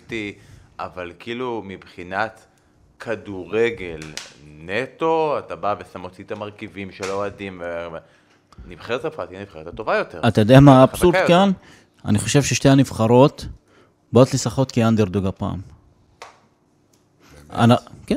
50-50, 0.08 0.12
אבל 0.78 1.12
כאילו 1.18 1.62
מבחינת 1.66 2.46
כדורגל 3.00 4.00
נטו, 4.58 5.38
אתה 5.38 5.56
בא 5.56 5.74
ושם 5.80 6.00
מוציא 6.00 6.24
את 6.24 6.32
המרכיבים 6.32 6.92
של 6.92 7.10
האוהדים. 7.10 7.62
נבחרת 8.68 9.02
צרפת 9.02 9.30
היא 9.30 9.38
הנבחרת 9.38 9.66
הטובה 9.66 9.96
יותר. 9.96 10.20
אתה 10.28 10.40
יודע 10.40 10.60
מה 10.60 10.80
האבסורד 10.80 11.14
כאן? 11.26 11.50
אני 12.04 12.18
חושב 12.18 12.42
ששתי 12.42 12.68
הנבחרות 12.68 13.46
באות 14.12 14.34
לשחות 14.34 14.72
כאנדרדוג 14.72 15.26
הפעם. 15.26 15.60
אנ- 17.50 17.72
כן, 18.06 18.16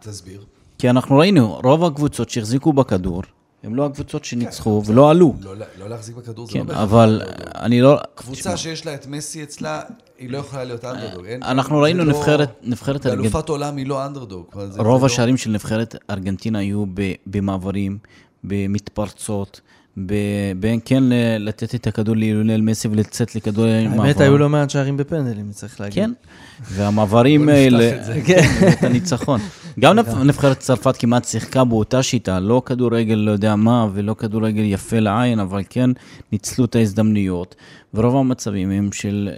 תסביר. 0.00 0.44
כי 0.78 0.90
אנחנו 0.90 1.18
ראינו, 1.18 1.60
רוב 1.64 1.84
הקבוצות 1.84 2.30
שהחזיקו 2.30 2.72
בכדור, 2.72 3.22
הם 3.62 3.74
לא 3.74 3.86
הקבוצות 3.86 4.24
שניצחו 4.24 4.82
ולא 4.86 5.10
עלו. 5.10 5.34
לא, 5.40 5.54
לא 5.78 5.88
להחזיק 5.88 6.16
בכדור 6.16 6.46
זה 6.46 6.52
כן, 6.52 6.58
לא 6.58 6.64
בהכרח. 6.64 6.80
אבל 6.82 7.22
אני 7.54 7.80
לא... 7.80 7.98
קבוצה 8.14 8.56
שיש 8.56 8.86
לה 8.86 8.94
את 8.94 9.06
מסי 9.06 9.42
אצלה, 9.42 9.82
היא 10.18 10.30
לא 10.30 10.38
יכולה 10.38 10.64
להיות 10.64 10.84
אנדרדוג. 10.84 11.26
אנחנו 11.26 11.78
ראינו 11.80 12.04
לא- 12.04 12.12
נבחרת- 12.12 12.58
נבחרת 12.62 13.06
באלופת 13.06 13.48
עולם 13.48 13.76
היא 13.76 13.86
לא 13.86 14.06
אנדרדוג. 14.06 14.46
רוב 14.78 15.00
לא- 15.00 15.06
השערים 15.06 15.36
של 15.36 15.50
נבחרת 15.50 15.94
ארגנטינה 16.10 16.58
היו 16.58 16.84
במעברים, 17.26 17.98
במתפרצות, 18.44 19.60
בין 19.96 20.80
כן 20.84 21.02
לתת 21.38 21.74
את 21.74 21.86
הכדור 21.86 22.16
ליונל 22.16 22.60
מסי 22.60 22.88
ולצאת 22.88 23.34
לכדור 23.36 23.66
מעבר. 23.66 24.02
האמת, 24.02 24.20
היו 24.20 24.38
לא 24.38 24.48
מעט 24.48 24.70
שערים 24.70 24.96
בפנדלים, 24.96 25.50
צריך 25.52 25.80
להגיד. 25.80 25.94
כן, 25.94 26.10
והמעברים 26.70 27.48
האלה, 27.48 27.90
את. 27.96 28.26
כן, 28.26 28.42
את 28.72 28.84
הניצחון. 28.84 29.40
גם 29.80 29.96
נבח- 29.98 30.18
נבחרת 30.28 30.58
צרפת 30.58 30.96
כמעט 30.96 31.24
שיחקה 31.24 31.64
באותה 31.64 32.02
שיטה, 32.02 32.40
לא 32.40 32.62
כדורגל 32.66 33.14
לא 33.14 33.30
יודע 33.30 33.56
מה, 33.56 33.88
ולא 33.94 34.14
כדורגל 34.14 34.62
יפה 34.64 34.98
לעין, 34.98 35.38
אבל 35.40 35.62
כן 35.70 35.90
ניצלו 36.32 36.64
את 36.64 36.76
ההזדמנויות. 36.76 37.54
ורוב 37.94 38.16
המצבים 38.16 38.70
הם 38.70 38.92
של, 38.92 39.30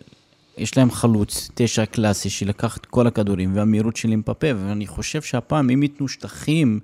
יש 0.58 0.76
להם 0.76 0.90
חלוץ, 0.90 1.50
תשע 1.54 1.86
קלאסי, 1.86 2.30
שלקח 2.30 2.76
את 2.76 2.86
כל 2.86 3.06
הכדורים, 3.06 3.50
והמהירות 3.54 3.96
של 3.96 4.10
אימפפה, 4.10 4.46
ואני 4.56 4.86
חושב 4.86 5.22
שהפעם, 5.22 5.70
אם 5.70 5.82
ייתנו 5.82 6.08
שטחים, 6.08 6.80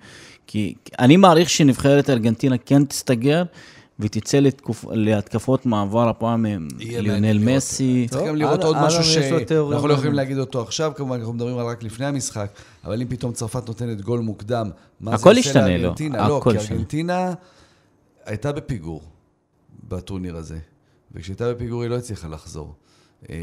כי 0.51 0.75
אני 0.99 1.17
מעריך 1.17 1.51
שנבחרת 1.51 2.11
ארגנטינה 2.11 2.59
כן 2.59 2.85
תסתגר. 2.85 3.43
ותצא 4.01 4.39
לתקופ... 4.39 4.85
להתקפות 4.91 5.67
מעבר 5.67 6.09
הפעם 6.09 6.47
עם 6.47 6.69
ליונל. 6.79 7.39
מסי. 7.39 8.07
צריך 8.11 8.29
גם 8.29 8.37
לראות 8.37 8.65
עוד 8.65 8.77
משהו 8.83 9.05
שאנחנו 9.05 9.89
לא 9.89 9.95
יכולים. 9.95 10.13
להגיד 10.13 10.39
אותו 10.39 10.63
עכשיו, 10.63 10.93
כמובן 10.97 11.19
אנחנו 11.19 11.33
מדברים 11.33 11.59
על 11.59 11.67
רק 11.67 11.83
לפני 11.83 12.07
המשחק, 12.07 12.51
אבל 12.85 13.03
אם 13.03 13.09
פתאום 13.09 13.33
צרפת 13.33 13.69
נותנת 13.69 14.01
גול 14.01 14.21
מוקדם, 14.21 14.71
מה 15.01 15.17
זה 15.17 15.31
עושה 15.31 15.61
לא. 15.61 15.67
לארגנטינה? 15.67 16.29
לא, 16.29 16.39
הכל 16.39 16.59
כי. 16.59 16.59
ארגנטינה 16.59 17.33
הייתה 18.25 18.53
בפיגור 18.53 19.03
בטורניר 19.89 20.37
הזה, 20.37 20.59
וכשהייתה 21.13 21.55
בפיגור 21.55 21.83
היא 21.83 21.91
לא 21.91 21.97
הצליחה 21.97 22.29
לחזור. 22.29 22.75
אה, 23.31 23.37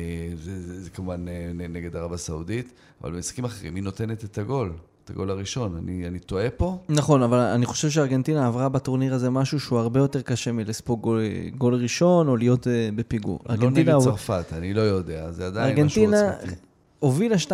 זה, 0.43 0.61
זה, 0.61 0.83
זה 0.83 0.89
כמובן 0.89 1.27
אה, 1.27 1.67
נגד 1.69 1.95
ערב 1.95 2.13
הסעודית, 2.13 2.73
אבל 3.01 3.11
במשחקים 3.11 3.45
אחרים 3.45 3.75
היא 3.75 3.83
נותנת 3.83 4.23
את 4.23 4.37
הגול, 4.37 4.71
את 5.07 5.11
הגול 5.11 5.29
הראשון. 5.31 5.77
אני, 5.77 6.07
אני 6.07 6.19
טועה 6.19 6.49
פה? 6.49 6.77
נכון, 6.89 7.23
אבל 7.23 7.37
אני 7.37 7.65
חושב 7.65 7.89
שארגנטינה 7.89 8.47
עברה 8.47 8.69
בטורניר 8.69 9.13
הזה 9.13 9.29
משהו 9.29 9.59
שהוא 9.59 9.79
הרבה 9.79 9.99
יותר 9.99 10.21
קשה 10.21 10.51
מלספוג 10.51 11.01
גול, 11.01 11.21
גול 11.57 11.75
ראשון 11.75 12.27
או 12.27 12.37
להיות 12.37 12.67
uh, 12.67 12.69
בפיגור. 12.95 13.39
לא 13.59 13.69
נגד 13.69 13.97
צרפת, 13.97 14.45
אני 14.51 14.73
לא 14.73 14.81
יודע, 14.81 15.31
זה 15.31 15.47
עדיין 15.47 15.85
משהו 15.85 16.05
עוצמתי. 16.05 16.55
הובילה 16.99 17.35
2-0, 17.35 17.49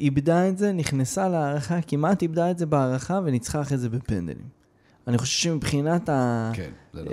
איבדה 0.00 0.48
את 0.48 0.58
זה, 0.58 0.72
נכנסה 0.72 1.28
להערכה, 1.28 1.80
כמעט 1.86 2.22
איבדה 2.22 2.50
את 2.50 2.58
זה 2.58 2.66
בהערכה 2.66 3.20
וניצחה 3.24 3.60
אחרי 3.60 3.78
זה 3.78 3.88
בפנדלים. 3.88 4.56
אני 5.06 5.18
חושב 5.18 5.38
שמבחינת 5.42 6.08
ה... 6.08 6.50
כן, 6.54 6.70
נכון. 6.94 7.12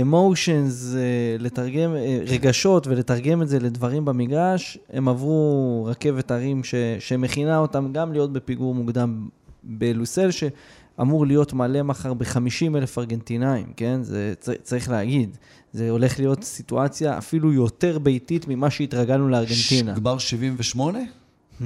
אמושנס, 0.00 0.94
לתרגם, 1.38 1.94
אה, 1.96 2.20
רגשות 2.26 2.86
ולתרגם 2.86 3.42
את 3.42 3.48
זה 3.48 3.58
לדברים 3.58 4.04
במגרש, 4.04 4.78
הם 4.92 5.08
עברו 5.08 5.84
רכבת 5.90 6.30
הרים 6.30 6.64
ש, 6.64 6.74
שמכינה 6.98 7.58
אותם 7.58 7.92
גם 7.92 8.12
להיות 8.12 8.32
בפיגור 8.32 8.74
מוקדם 8.74 9.28
בלוסל, 9.62 10.30
שאמור 10.30 11.26
להיות 11.26 11.52
מלא 11.52 11.82
מחר 11.82 12.14
ב-50 12.14 12.76
אלף 12.76 12.98
ארגנטינאים, 12.98 13.72
כן? 13.76 14.02
זה 14.02 14.34
צריך 14.62 14.90
להגיד. 14.90 15.36
זה 15.72 15.90
הולך 15.90 16.18
להיות 16.18 16.44
סיטואציה 16.44 17.18
אפילו 17.18 17.52
יותר 17.52 17.98
ביתית 17.98 18.48
ממה 18.48 18.70
שהתרגלנו 18.70 19.28
לארגנטינה. 19.28 19.92
גמר 19.94 20.18
78? 20.18 20.98
Hmm, 20.98 21.62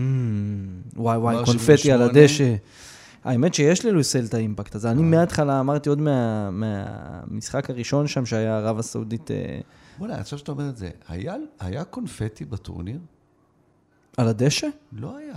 וואי 0.97 1.19
וואי, 1.19 1.37
קונפטי 1.45 1.73
על 1.93 1.99
78. 1.99 2.05
הדשא. 2.05 2.55
האמת 3.25 3.55
שיש 3.55 3.85
ללוסל 3.85 4.25
את 4.25 4.35
האימפקט 4.35 4.75
הזה. 4.75 4.91
אני 4.91 5.03
מההתחלה 5.03 5.61
אמרתי 5.61 5.89
עוד 5.89 6.01
מה- 6.01 6.51
מהמשחק 6.51 7.71
הראשון 7.71 8.07
שם, 8.07 8.27
שהיה 8.27 8.57
ערב 8.59 8.79
הסעודית 8.79 9.31
אה, 9.31 9.61
בוא'נה, 9.99 10.15
עכשיו 10.15 10.39
שאתה 10.39 10.53
אומר 10.53 10.69
את 10.69 10.77
זה, 10.77 10.91
היה, 11.09 11.35
היה 11.61 11.85
קונפטי 11.85 12.45
בטורניר? 12.45 12.99
על 14.17 14.29
הדשא? 14.29 14.67
לא 14.93 15.17
היה. 15.17 15.35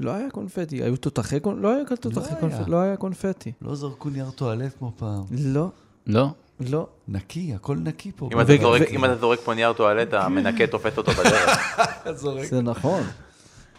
לא 0.00 0.10
היה 0.10 0.30
קונפטי. 0.30 0.82
היו 0.82 0.96
תותחי 0.96 1.40
קונפטי? 1.40 1.62
לא 1.62 1.74
היה 1.74 1.84
תותחי 2.00 2.20
היה. 2.32 2.40
קונפטי. 2.40 2.70
לא 2.70 2.76
היה 2.80 2.96
קונפטי. 2.96 3.52
לא 3.62 3.74
זרקו 3.74 4.10
נייר 4.10 4.30
טואלט 4.30 4.72
כמו 4.78 4.92
פעם. 4.96 5.22
לא, 5.30 5.68
לא? 6.06 6.28
לא. 6.60 6.86
נקי, 7.08 7.54
הכל 7.54 7.76
נקי 7.76 8.12
פה. 8.16 8.28
אם 8.32 8.40
אתה 9.04 9.16
זורק- 9.16 9.40
פה 9.44 9.54
נייר 9.54 9.72
טואלט, 9.72 10.14
המנקה 10.14 10.66
תופס 10.66 10.98
אותו 10.98 11.12
בדרך. 11.12 11.80
זה 12.50 12.62
נכון. 12.62 13.02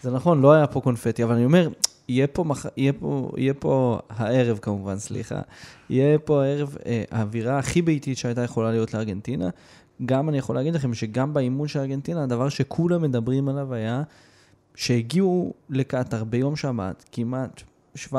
זה 0.01 0.11
נכון, 0.11 0.41
לא 0.41 0.53
היה 0.53 0.67
פה 0.67 0.81
קונפטי, 0.81 1.23
אבל 1.23 1.33
אני 1.35 1.45
אומר, 1.45 1.69
יהיה 2.07 2.27
פה, 2.27 2.43
מח... 2.43 2.65
יהיה 2.77 2.93
פה, 2.93 3.31
יהיה 3.37 3.53
פה 3.53 3.99
הערב 4.09 4.59
כמובן, 4.61 4.97
סליחה, 4.97 5.41
יהיה 5.89 6.19
פה 6.19 6.43
הערב 6.43 6.77
אה, 6.85 7.03
האווירה 7.11 7.59
הכי 7.59 7.81
ביתית 7.81 8.17
שהייתה 8.17 8.41
יכולה 8.41 8.71
להיות 8.71 8.93
לארגנטינה. 8.93 9.49
גם 10.05 10.29
אני 10.29 10.37
יכול 10.37 10.55
להגיד 10.55 10.75
לכם 10.75 10.93
שגם 10.93 11.33
באימון 11.33 11.67
של 11.67 11.79
ארגנטינה, 11.79 12.23
הדבר 12.23 12.49
שכולם 12.49 13.01
מדברים 13.01 13.49
עליו 13.49 13.73
היה 13.73 14.03
שהגיעו 14.75 15.53
לקטאר 15.69 16.23
ביום 16.23 16.55
שבת 16.55 17.05
כמעט 17.11 17.63
7,000-8,000 17.95 18.17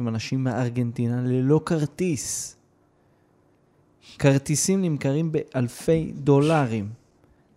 אנשים 0.00 0.44
מארגנטינה 0.44 1.22
ללא 1.22 1.60
כרטיס. 1.66 2.56
כרטיסים 4.18 4.82
נמכרים 4.82 5.32
באלפי 5.32 6.12
דולרים. 6.14 6.88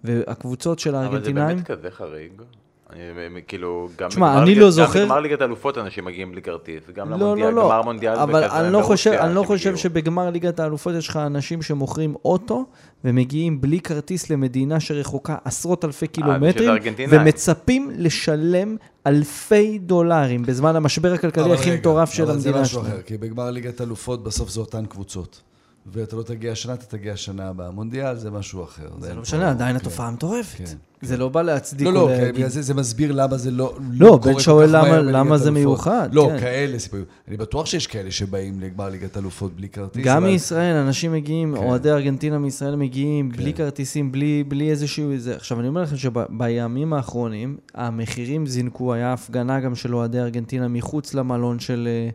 והקבוצות 0.04 0.80
של 0.80 0.96
אבל 0.96 1.06
זה 1.06 1.10
הארגנטינאים... 1.10 1.58
באמת 1.58 1.68
כזה 1.68 1.92
חריג. 1.92 2.42
אני 2.90 3.00
כאילו, 3.48 3.90
גם 3.98 4.10
תשמע, 4.10 4.28
בגמר 4.30 4.42
אני 4.44 4.50
ליגת- 4.50 4.60
לא 4.62 4.66
גם 4.66 4.72
זוכר- 4.72 5.04
בגמר 5.06 5.20
ליגת 5.20 5.42
האלופות 5.42 5.78
אנשים 5.78 6.06
מגיעים 6.06 6.32
בלי 6.32 6.42
כרטיס, 6.42 6.84
גם 6.96 7.10
לא, 7.10 7.16
למונדיאל, 7.18 7.48
לא, 7.50 7.54
לא. 7.56 7.64
גמר 7.64 7.82
מונדיאל 7.82 8.16
אבל 8.16 8.44
וכזה, 8.46 8.60
אני 8.60 8.74
לא 8.74 8.82
חושב, 8.82 9.10
ברוסיה 9.10 9.26
אני 9.26 9.36
לא 9.36 9.42
שהם 9.42 9.48
חושב. 9.48 9.76
שבגמר 9.76 10.30
ליגת 10.30 10.60
האלופות 10.60 10.94
יש 10.98 11.08
לך 11.08 11.18
אנשים 11.18 11.62
שמוכרים 11.62 12.16
אוטו 12.26 12.66
ומגיעים 13.04 13.62
בלי 13.62 13.80
כרטיס 13.80 14.30
למדינה 14.30 14.80
שרחוקה 14.80 15.36
עשרות 15.46 15.86
אלפי 15.86 16.08
קילומטרים 16.08 16.70
ארגנטינאים. 16.70 17.22
ומצפים 17.22 17.92
לשלם 17.98 18.76
אלפי 19.08 19.80
דולרים 19.80 20.44
בזמן 20.44 20.76
המשבר 20.76 21.14
הכלכלי 21.14 21.54
הכי 21.54 21.76
מטורף 21.76 22.14
של 22.14 22.24
אבל 22.24 22.32
זה 22.40 22.50
המדינה 22.50 22.62
משהו 22.64 22.82
שלנו. 22.82 22.94
אחר, 22.94 23.02
כי 23.02 23.18
בגמר 23.18 23.52
ליגת 23.52 23.82
אלופות 23.82 24.24
בסוף 24.24 24.50
זה 24.50 24.60
אותן 24.60 24.86
קבוצות. 24.86 25.42
ואתה 25.92 26.16
לא 26.16 26.24
תגיע 26.24 26.52
השנה, 26.52 26.74
אתה 26.74 26.86
תגיע 26.86 27.14
השנה 27.14 27.50
הבאה. 27.50 27.72
מונדיאל 27.72 28.16
זה 28.18 28.32
משהו 28.32 28.64
אחר. 28.64 28.88
זה 29.00 29.14
לא 29.14 29.22
משנה, 29.22 29.50
עדיין 29.50 29.70
כן, 29.80 29.82
התופעה 29.82 30.12
מטורפת. 30.12 30.58
כן. 30.58 30.76
זה 31.02 31.18
לא 31.18 31.30
בא 31.30 31.42
להצדיק 31.42 31.88
לא, 31.88 31.94
לא. 31.94 32.10
בגלל 32.34 32.48
זה 32.50 32.62
זה 32.62 32.74
מסביר 32.74 33.12
למה 33.12 33.38
זה 33.38 33.52
לא 33.52 33.76
לא, 33.92 34.20
קורה 34.22 34.34
בן 34.34 34.40
שואל 34.40 34.70
למה- 35.16 35.38
זה. 35.38 35.52
מיוחד, 35.52 36.10
לא, 36.14 36.30
כן. 36.32 36.40
כאלה 36.40 36.80
סיפורים. 36.80 37.06
אני 37.28 37.38
בטוח 37.38 37.66
שיש 37.66 37.88
כאלה 37.88 38.12
שבאים 38.12 38.60
לגמר 38.62 38.90
ליגת 38.90 39.18
אלופות 39.18 39.56
בלי 39.56 39.70
כרטיס. 39.70 40.06
גם 40.06 40.24
מישראל, 40.24 40.76
אנשים 40.76 41.12
מגיעים, 41.14 41.56
כן. 41.58 41.64
אוהדי 41.64 41.92
ארגנטינה 41.92 42.38
מישראל 42.40 42.76
מגיעים, 42.76 43.30
בלי 43.30 43.54
כן. 43.54 43.58
כרטיסים, 43.64 44.12
בלי, 44.12 44.70
איזשהו... 44.72 45.12
עכשיו, 45.36 45.60
אני 45.60 45.68
אומר 45.68 45.82
לכם 45.82 45.96
שבימים 45.98 46.94
האחרונים, 46.94 47.58
המחירים 47.76 48.48
זינקו, 48.48 48.94
היה 48.94 49.14
הפגנה 49.14 49.60
גם 49.60 49.76
של 49.76 49.96
אוהדי 49.96 50.20
ארגנטינה 50.20 50.68
מחוץ 50.68 51.14
למלון 51.14 51.60
של 51.60 51.88
אה, 51.92 52.10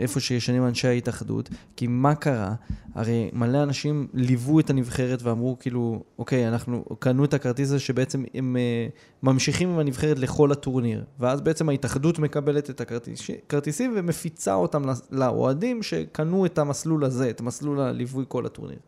איפה 0.00 0.20
שישנים 0.20 0.66
אנשי 0.66 0.88
ההתאחדות, 0.88 1.48
כי 1.76 1.86
מה 1.86 2.14
קרה? 2.14 2.54
הרי 2.94 3.30
מלא 3.32 3.62
אנשים 3.62 4.06
ליוו 4.14 4.60
את 4.60 4.70
הנבחרת 4.70 5.22
ואמרו 5.22 5.56
כאילו, 5.60 6.02
אוקיי, 6.18 6.48
אנחנו 6.48 6.84
קנו 6.98 7.24
את 7.24 7.34
הכרטיס 7.34 7.68
הזה 7.68 7.78
שבעצם 7.78 8.24
הם 8.34 8.56
אה, 8.56 8.86
ממשיכים 9.22 9.68
עם 9.68 9.78
הנבחרת 9.78 10.18
לכל 10.18 10.52
הטורניר, 10.52 11.04
ואז 11.20 11.40
בעצם 11.40 11.68
ההתאחדות 11.68 12.18
מקבלת 12.18 12.70
את 12.70 12.80
הכרטיס- 12.80 13.30
הכרטיסים 13.46 13.92
ומפיצה 13.96 14.54
אותם 14.54 14.82
לאוהדים 15.10 15.82
שקנו 15.82 16.46
את 16.46 16.58
המסלול 16.58 17.04
הזה, 17.04 17.30
את 17.30 17.40
מסלול 17.40 17.80
הליווי 17.80 18.24
כל 18.28 18.46
הטורניר. 18.46 18.78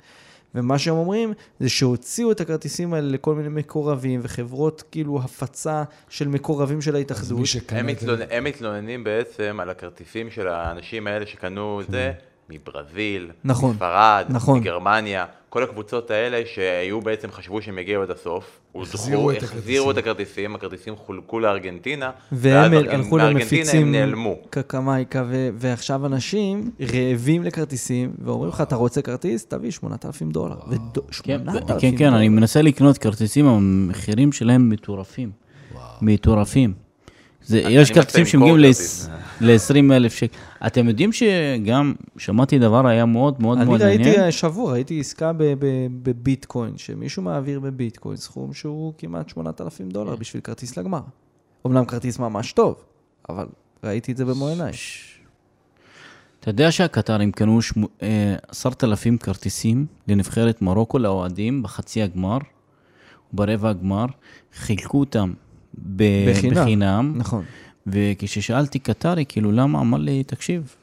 ומה 0.55 0.78
שהם 0.78 0.94
אומרים 0.94 1.32
זה 1.61 1.68
שהוציאו 1.68 2.32
את 2.32 2.40
הכרטיסים 2.40 2.94
האלה 2.94 3.09
לכל 3.09 3.34
מיני 3.34 3.48
מקורבים 3.48 4.20
וחברות 4.22 4.82
כאילו 4.90 5.20
הפצה 5.22 5.82
של 6.09 6.28
מקורבים 6.28 6.80
של 6.80 6.94
ההתאחדות. 6.94 7.38
הם, 7.68 7.86
מתלונ... 7.86 8.20
הם 8.30 8.44
מתלוננים 8.44 9.05
בעצם 9.05 9.59
על 9.61 9.70
הכרטיסים 9.70 10.30
של 10.30 10.48
האנשים 10.48 11.07
האלה 11.07 11.26
שקנו 11.26 11.80
את 11.80 11.90
זה 11.90 12.12
מברזיל, 12.51 13.30
נכון, 13.45 13.70
מספרד, 13.70 14.24
נכון. 14.28 14.59
מגרמניה, 14.59 15.24
כל 15.49 15.62
הקבוצות 15.62 16.11
האלה 16.11 16.43
שהיו 16.55 17.01
בעצם, 17.01 17.28
חשבו 17.32 17.62
שהם 17.62 17.78
יגיעו 17.78 18.03
עד 18.03 18.11
הסוף, 18.11 18.61
החזירו 18.74 19.22
הודחו, 19.22 19.38
את 19.38 19.43
החזירו 19.43 19.90
את 19.90 19.97
הכרטיסים. 19.97 20.55
הכרטיסים, 20.55 20.55
הכרטיסים 20.55 20.97
חולקו 20.97 21.40
לארגנטינה, 21.40 22.11
והם 22.32 22.72
ואז 22.72 22.84
הלכו 22.88 23.18
למפיצים 23.18 23.82
הם 23.82 23.93
נעלמו. 23.93 24.36
קקמייקה, 24.51 25.24
ו- 25.28 25.49
ועכשיו 25.55 26.07
אנשים 26.07 26.70
רעבים 26.80 27.43
לכרטיסים, 27.43 28.12
ואומרים 28.24 28.49
לך, 28.49 28.61
אתה 28.61 28.76
רוצה 28.76 29.03
כרטיס? 29.03 29.45
תביא 29.45 29.70
8,000 29.70 30.30
דולר. 30.30 30.57
כן, 31.22 31.38
8,000 31.45 31.80
כן, 31.80 31.97
כן, 31.99 32.14
אני 32.14 32.28
מנסה 32.28 32.62
לקנות 32.62 32.99
כרטיסים, 32.99 33.47
המחירים 33.47 34.32
שלהם 34.32 34.68
מטורפים. 34.68 35.30
מטורפים. 36.03 36.72
זה, 37.45 37.59
יש 37.59 37.90
כרטיסים 37.90 38.26
שמגיעים 38.26 38.57
כרטיס. 38.57 39.09
ל-20 39.43 39.93
אלף 39.93 40.14
שקל. 40.14 40.36
אתם 40.66 40.88
יודעים 40.88 41.11
שגם, 41.12 41.95
שמעתי 42.18 42.59
דבר 42.59 42.86
היה 42.86 43.07
מאוד 43.07 43.43
מאוד 43.43 43.59
אני 43.59 43.66
מאוד 43.66 43.82
ראיתי 43.82 44.03
מעניין. 44.05 44.20
השבוע, 44.28 44.72
ראיתי 44.72 45.01
עסקה 45.01 45.32
ב- 45.32 45.43
ב- 45.59 45.66
בביטקוין, 46.03 46.72
שמישהו 46.78 47.22
מעביר 47.22 47.61
בביטקוין 47.61 48.16
סכום 48.16 48.55
שהוא 48.55 48.93
כמעט 48.99 49.28
8,000 49.28 49.88
דולר 49.88 50.16
בשביל 50.16 50.43
כרטיס 50.43 50.76
לגמר. 50.78 51.01
אמנם 51.66 51.84
כרטיס 51.84 52.18
ממש 52.18 52.53
טוב, 52.53 52.74
אבל 53.28 53.47
ראיתי 53.84 54.12
את 54.12 54.16
זה 54.16 54.24
במו 54.24 54.49
עיניי. 54.49 54.72
אתה 56.40 56.51
יודע 56.51 56.72
שהקטרים 56.72 57.32
קנו 57.32 57.62
שמו- 57.62 57.88
אה, 58.03 58.34
עשרת 58.49 58.84
אלפים 58.84 59.18
כרטיסים 59.18 59.86
לנבחרת 60.09 60.62
מרוקו 60.62 60.99
לאוהדים 60.99 61.62
בחצי 61.62 62.03
הגמר 62.03 62.38
וברבע 63.34 63.70
הגמר, 63.70 64.07
חילקו 64.55 65.01
אותם 65.01 65.32
ב- 65.97 66.30
בחינם. 66.30 66.55
בחינם, 66.55 67.12
נכון. 67.16 67.45
וכששאלתי 67.87 68.78
קטרי, 68.78 69.24
כאילו, 69.28 69.53
למה? 69.53 69.80
אמר 69.80 69.99
לי, 69.99 70.24
תקשיב, 70.24 70.74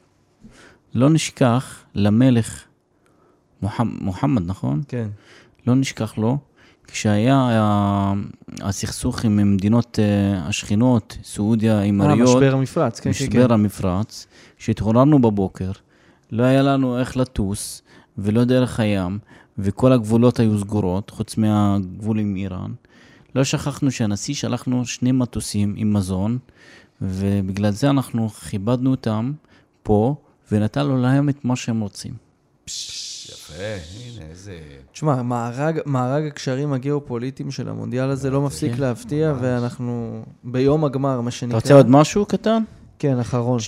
לא 0.94 1.10
נשכח 1.10 1.84
למלך 1.96 2.64
מוחמד, 3.62 4.02
מוחמד 4.02 4.46
נכון? 4.46 4.82
כן. 4.88 5.08
לא 5.68 5.76
נשכח 5.76 6.18
לו, 6.18 6.38
כשהיה 6.88 7.36
ה- 7.36 8.14
הסכסוך 8.62 9.26
עם 9.26 9.40
המדינות 9.40 10.00
אה, 10.00 10.48
השכנות, 10.48 11.18
סעודיה 11.24 11.82
עם 11.82 12.02
אה, 12.02 12.12
אריות, 12.12 12.30
משבר 12.30 12.56
המפרץ, 12.56 13.00
כן, 13.00 13.04
כן, 13.04 13.10
משבר 13.10 13.48
כן. 13.48 13.54
המפרץ, 13.54 14.28
כשהתעוררנו 14.58 15.20
בבוקר, 15.22 15.72
לא 16.32 16.44
היה 16.44 16.62
לנו 16.62 17.00
איך 17.00 17.18
לטוס, 17.18 17.82
ולא 18.18 18.44
דרך 18.44 18.80
הים, 18.80 19.20
וכל 19.58 19.92
הגבולות 19.94 20.40
היו 20.40 20.60
סגורות, 20.60 21.10
חוץ 21.10 21.38
מהגבול 21.38 22.20
עם 22.20 22.36
איראן. 22.36 22.72
לא 23.36 23.44
שכחנו 23.44 23.92
שהנשיא 23.92 24.34
שלחנו 24.34 24.86
שני 24.86 25.12
מטוסים 25.12 25.74
עם 25.78 25.94
מזון, 25.94 26.38
ובגלל 27.02 27.72
זה 27.72 27.90
אנחנו 27.90 28.30
כיבדנו 28.30 28.92
אותם 28.92 29.32
פה, 29.84 30.16
ונתנו 30.52 30.98
להם 30.98 31.30
את 31.30 31.46
מה 31.46 31.56
שהם 31.56 31.80
רוצים. 31.80 32.14
יפה, 32.68 33.54
הנה, 33.64 34.26
איזה... 34.30 34.60
תשמע, 34.92 35.22
מארג, 35.22 35.80
מארג 35.86 36.28
הקשרים 36.28 36.74
הגיאופוליטיים 36.74 37.52
של 37.52 37.70
המונדיאל 37.70 38.10
הזה 38.10 38.30
לא 38.30 38.42
מפסיק 38.42 38.74
כן, 38.74 38.82
להפתיע, 38.82 39.34
ואנחנו 39.40 40.24
ביום 40.44 40.86
הגמר, 40.86 41.22
מה 41.22 41.32
שנקרא. 41.32 41.58
אתה 41.58 41.64
רוצה 41.68 41.74
עוד 41.74 41.90
משהו 41.90 42.26
קטן? 42.26 42.64
כן, 43.00 43.20
אחרון. 43.20 43.60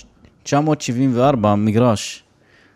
974, 0.42 1.54
מגרש. 1.54 2.24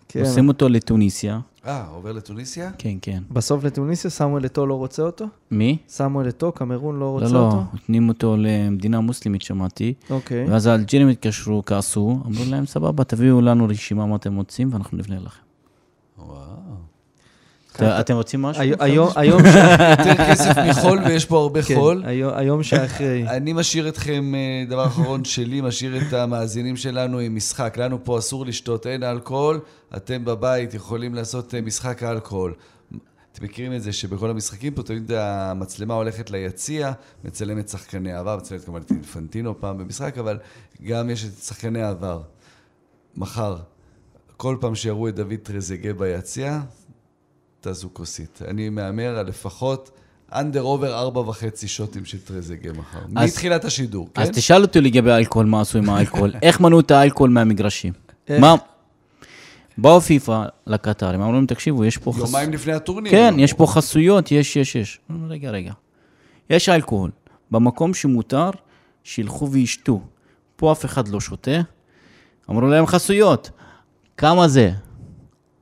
כן. 0.09 0.21
עושים 0.21 0.49
אותו 0.49 0.69
לטוניסיה. 0.69 1.41
אה, 1.67 1.87
עובר 1.87 2.12
לטוניסיה? 2.12 2.71
כן, 2.79 2.97
כן. 3.03 3.23
בסוף 3.31 3.64
לטוניסיה, 3.64 4.11
סמואל 4.11 4.45
אתו 4.45 4.67
לא 4.67 4.75
רוצה 4.75 5.03
אותו? 5.03 5.25
מי? 5.51 5.79
סמואל 5.89 6.29
אתו, 6.29 6.53
קמרון 6.53 6.95
לא 6.95 7.01
לא, 7.01 7.11
רוצה 7.11 7.35
לא, 7.35 7.39
אותו? 7.39 7.62
נותנים 7.73 8.09
אותו 8.09 8.37
למדינה 8.39 9.01
מוסלמית, 9.01 9.43
שמעתי. 9.43 9.95
אוקיי. 10.11 10.51
ואז 10.51 10.67
האלג'ירים 10.67 11.09
התקשרו, 11.09 11.62
כעסו, 11.67 12.19
אמרו 12.27 12.45
להם, 12.51 12.67
סבבה, 12.67 13.05
תביאו 13.05 13.41
לנו 13.41 13.67
רשימה 13.69 14.07
מה 14.07 14.17
אתם 14.17 14.37
רוצים, 14.37 14.73
ואנחנו 14.73 14.99
נבנה 14.99 15.17
לכם. 15.21 15.43
וואו. 16.19 16.37
אתה- 17.77 18.01
אתם 18.01 18.14
רוצים 18.14 18.43
משהו? 18.43 18.62
הי- 18.62 18.72
היום- 18.81 19.11
יותר 19.99 20.14
כסף 20.31 20.55
מחול 20.70 20.99
ויש 21.07 21.24
פה 21.24 21.39
הרבה 21.39 21.62
כן, 21.62 21.74
חול. 21.74 22.03
היום- 22.07 22.33
היום 22.37 22.62
שאחרי. 22.62 23.29
אני 23.29 23.53
משאיר 23.53 23.89
אתכם, 23.89 24.35
אה, 24.35 24.64
דבר 24.68 24.87
אחרון 24.87 25.24
שלי, 25.35 25.61
משאיר 25.61 25.97
את 26.09 26.12
המאזינים 26.12 26.77
שלנו 26.77 27.18
עם 27.18 27.35
משחק. 27.37 27.79
לנו 27.79 28.05
פה 28.05 28.18
אסור 28.18 28.47
לשתות, 28.47 28.87
אין 28.87 29.03
אלכוהול, 29.03 29.61
אתם 29.97 30.24
בבית 30.24 30.74
יכולים 30.74 31.14
לעשות 31.14 31.55
אה, 31.55 31.61
משחק 31.61 32.03
אלכוהול. 32.03 32.55
אתם 33.33 33.45
מכירים 33.45 33.72
את 33.72 33.83
זה 33.83 33.93
שבכל 33.93 34.31
המשחקים 34.31 34.74
פה 34.74 34.83
תמיד 34.83 35.12
המצלמה 35.12 35.95
הולכת 35.95 36.31
ליציע, 36.31 36.93
מצלמת 37.24 37.68
שחקני 37.68 38.12
העבר, 38.12 38.37
מצלמת 38.37 38.64
כמובן 38.64 38.81
את 38.81 38.91
אינפנטינו 38.91 39.61
פעם 39.61 39.79
במשחק, 39.79 40.18
אבל 40.18 40.39
גם 40.87 41.11
יש 41.11 41.24
את 41.24 41.43
שחקני 41.43 41.83
העבר. 41.83 42.20
מחר, 43.16 43.57
כל 44.37 44.57
פעם 44.61 44.74
שיראו 44.74 45.09
את 45.09 45.14
דוד 45.14 45.35
טרזגה 45.43 45.93
ביציע, 45.93 46.61
תעשו 47.67 47.95
כוסית. 47.95 48.43
אני 48.49 48.69
מהמר 48.69 49.19
על 49.19 49.27
לפחות 49.27 49.91
אנדר 50.33 50.62
אובר 50.62 50.95
ארבע 50.95 51.21
וחצי 51.21 51.69
שוטים 51.69 52.05
של 52.05 52.19
טרזגה 52.19 52.73
מחר. 52.73 52.99
אז- 53.17 53.31
מתחילת 53.31 53.64
השידור, 53.64 54.09
כן? 54.14 54.23
אז 54.23 54.31
תשאל 54.31 54.62
אותי 54.62 54.81
לגבי 54.81 55.12
האלכוהול, 55.12 55.47
מה 55.47 55.61
עשו 55.61 55.79
עם 55.79 55.91
האלכוהול. 55.91 56.33
איך 56.43 56.61
מנעו 56.61 56.81
את 56.81 56.91
האלכוהול 56.91 57.31
מהמגרשים? 57.31 57.93
איך? 58.29 58.41
מה? 58.41 58.55
באו 59.79 60.01
פיפ"א 60.01 60.45
לקטרים, 60.67 61.21
אמרו 61.21 61.33
להם, 61.33 61.47
תקשיבו, 61.47 61.85
יש 61.85 61.97
פה 61.97 62.12
חסויות. 62.12 62.29
יומיים 62.29 62.53
לפני 62.53 62.73
הטורניר. 62.73 63.12
כן? 63.12 63.35
יש 63.39 63.53
פה 63.53 63.67
חסויות, 63.67 64.33
יש, 64.33 64.57
יש, 64.57 64.75
יש. 64.75 65.01
רגע, 65.29 65.51
רגע. 65.51 65.73
יש 66.51 66.69
אלכוהול. 66.69 67.11
במקום 67.51 67.95
שמותר, 67.95 68.51
שילכו 69.05 69.51
וישתו. 69.51 70.01
פה 70.57 70.73
אף 70.73 70.85
אחד 70.85 71.09
לא 71.09 71.21
שותה. 71.21 71.61
אמרו 72.51 72.67
להם 72.67 72.87
חסויות. 72.87 73.51
כמה 74.17 74.49
זה? 74.49 74.71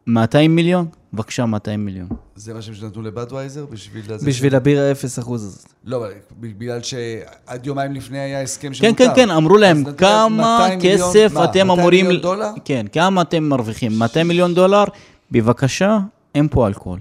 200 0.06 0.56
מיליון? 0.56 0.86
בבקשה, 1.14 1.46
200 1.46 1.84
מיליון. 1.84 2.08
זה 2.36 2.54
מה 2.54 2.62
שהם 2.62 2.74
שנתנו 2.74 3.02
לבדווייזר 3.02 3.66
בשביל... 3.66 4.12
הזה 4.12 4.26
בשביל 4.26 4.50
ש- 4.50 4.54
הבירה 4.54 4.92
0 4.92 5.18
אחוז 5.18 5.44
הזאת. 5.44 5.72
לא, 5.84 5.96
אבל 5.96 6.12
בגלל 6.40 6.82
שעד 6.82 7.66
יומיים 7.66 7.92
לפני 7.92 8.18
היה 8.18 8.42
הסכם 8.42 8.68
כן, 8.68 8.74
שמותר. 8.74 9.04
כן, 9.06 9.12
כן, 9.16 9.30
אמרו 9.30 9.54
אז 9.56 9.60
להם, 9.60 9.80
נתנו 9.80 9.96
כמה 9.96 10.28
200 10.58 10.78
מיליון- 10.78 10.98
כסף 11.10 11.30
מה, 11.34 11.44
אתם 11.44 11.66
200 11.66 11.70
אמורים... 11.70 12.04
מיליון 12.06 12.22
דולר? 12.22 12.50
כן, 12.64 12.86
כמה 12.92 13.22
אתם 13.22 13.42
מרוויחים? 13.44 13.98
200 13.98 14.28
מיליון 14.28 14.54
דולר? 14.54 14.84
בבקשה, 15.30 15.98
אין 16.34 16.48
פה 16.50 16.66
אלכוהול. 16.66 17.00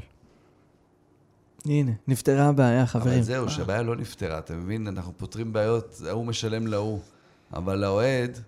הנה, 1.65 1.91
נפתרה 2.07 2.47
הבעיה, 2.47 2.77
אבל 2.81 2.85
חברים. 2.85 3.21
זהו, 3.23 3.49
שהבעיה 3.49 3.81
לא 3.83 3.95
נפתרה, 3.95 4.37
אתה 4.37 4.53
מבין? 4.53 4.87
אנחנו 4.87 5.13
פותרים 5.17 5.53
בעיות, 5.53 6.01
ההוא 6.09 6.25
משלם 6.25 6.67
להוא. 6.67 6.99
אבל 7.53 7.83
האוהד, 7.83 8.39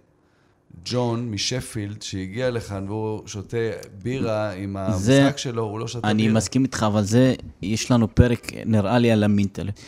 ג'ון 0.85 1.31
משפילד, 1.31 2.01
שהגיע 2.01 2.51
לכאן 2.51 2.85
והוא 2.89 3.27
שותה 3.27 3.57
בירה 4.03 4.51
עם 4.51 4.77
זה- 4.97 5.21
המשחק 5.23 5.37
שלו, 5.37 5.63
הוא 5.63 5.79
לא 5.79 5.87
שתה 5.87 6.09
אני 6.11 6.23
בירה. 6.23 6.33
מסכים 6.35 6.63
איתך, 6.63 6.85
אבל 6.87 7.03
זה, 7.03 7.33
יש 7.61 7.91
לנו 7.91 8.15
פרק, 8.15 8.51
נראה 8.65 8.97
לי, 8.97 9.11
על 9.11 9.23
המנטליות. 9.23 9.79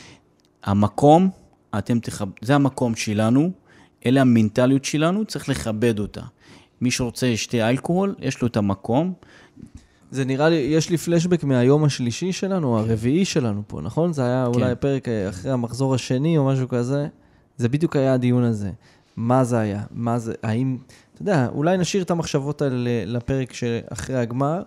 המקום, 0.64 1.30
אתם 1.78 2.00
תכבד, 2.00 2.32
זה 2.42 2.56
המקום 2.56 2.96
שלנו, 2.96 3.52
אלה 4.06 4.22
המנטליות 4.22 4.86
שלנו, 4.86 5.26
צריך 5.26 5.50
לכבד 5.50 6.00
אותה. 6.00 6.22
מי 6.82 6.92
שרוצה 6.92 7.32
לשתי 7.32 7.64
אלכוהול, 7.64 8.16
יש 8.20 8.42
לו 8.42 8.48
את 8.48 8.58
המקום. 8.58 9.14
זה 10.12 10.26
נראה 10.26 10.50
לי, 10.50 10.56
יש 10.56 10.90
לי 10.90 10.98
פלשבק 10.98 11.44
מהיום 11.44 11.84
השלישי 11.84 12.32
שלנו, 12.32 12.78
הרביעי 12.80 13.26
שלנו 13.26 13.62
פה, 13.68 13.82
נכון? 13.82 14.14
זה 14.14 14.24
היה 14.26 14.46
אולי 14.46 14.76
פרק 14.76 15.08
אה, 15.08 15.30
אחרי 15.30 15.52
המחזור 15.52 15.96
השני 15.96 16.38
או 16.38 16.46
משהו 16.46 16.68
כזה. 16.68 17.08
זה 17.58 17.70
בדיוק 17.70 17.96
היה 17.96 18.14
הדיון 18.14 18.44
הזה. 18.44 18.72
מה 19.18 19.44
זה 19.44 19.60
היה? 19.60 19.84
מה 19.92 20.20
זה, 20.20 20.34
האם, 20.44 20.78
אתה 21.14 21.22
יודע, 21.22 21.48
אולי 21.48 21.78
נשאיר 21.78 22.04
את 22.04 22.12
המחשבות 22.12 22.62
האלה 22.62 23.06
לפרק 23.06 23.54
שאחרי 23.54 24.16
הגמר, 24.16 24.64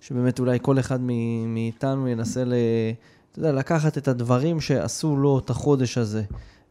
שבאמת 0.00 0.38
אולי 0.38 0.58
כל 0.62 0.78
אחד 0.78 1.00
מאיתנו 1.46 2.08
ינסה 2.08 2.44
ל... 2.44 2.54
אתה 3.30 3.38
יודע, 3.38 3.52
לקחת 3.52 3.98
את 3.98 4.08
הדברים 4.08 4.60
שעשו 4.60 5.16
לו 5.16 5.38
את 5.38 5.50
החודש 5.50 5.98
הזה 5.98 6.22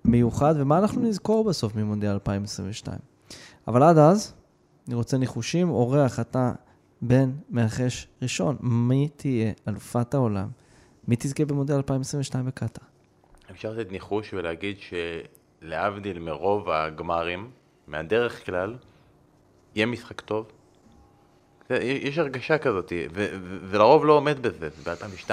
מיוחד, 0.06 0.56
ומה 0.58 0.78
אנחנו 0.78 1.02
נזכור 1.02 1.44
בסוף 1.44 1.76
ממונדיאל 1.76 2.12
2022. 2.12 2.98
אבל 3.68 3.84
עד 3.84 3.98
אז, 3.98 4.34
אני 4.88 4.96
רוצה 4.96 5.18
ניחושים, 5.18 5.70
אורח 5.70 6.20
אתה 6.20 6.52
בן 7.02 7.32
מנחש 7.50 8.08
ראשון. 8.22 8.58
מי 8.62 9.10
תהיה 9.16 9.52
אלופת 9.68 10.14
העולם? 10.14 10.48
מי 11.08 11.16
תזכה 11.16 11.46
במונדיאל 11.46 11.78
2022 11.78 12.46
בקטאר? 12.46 12.84
אפשר 13.52 13.72
לתת 13.72 13.92
ניחוש 13.92 14.34
ולהגיד 14.34 14.76
שלהבדיל 15.64 16.20
מרוב 16.20 16.70
הגמרים, 16.70 17.50
מהדרך 17.88 18.46
כלל, 18.46 18.76
יהיה 19.76 19.86
משחק 19.86 20.22
טוב. 20.22 20.52
יש 21.70 22.18
הרגשה 22.18 22.58
כזאת, 22.58 22.94
ולרוב 23.70 24.06
לא 24.06 24.14
עומד 24.14 24.42
בזה, 24.42 24.70
ב-2002, 24.84 25.30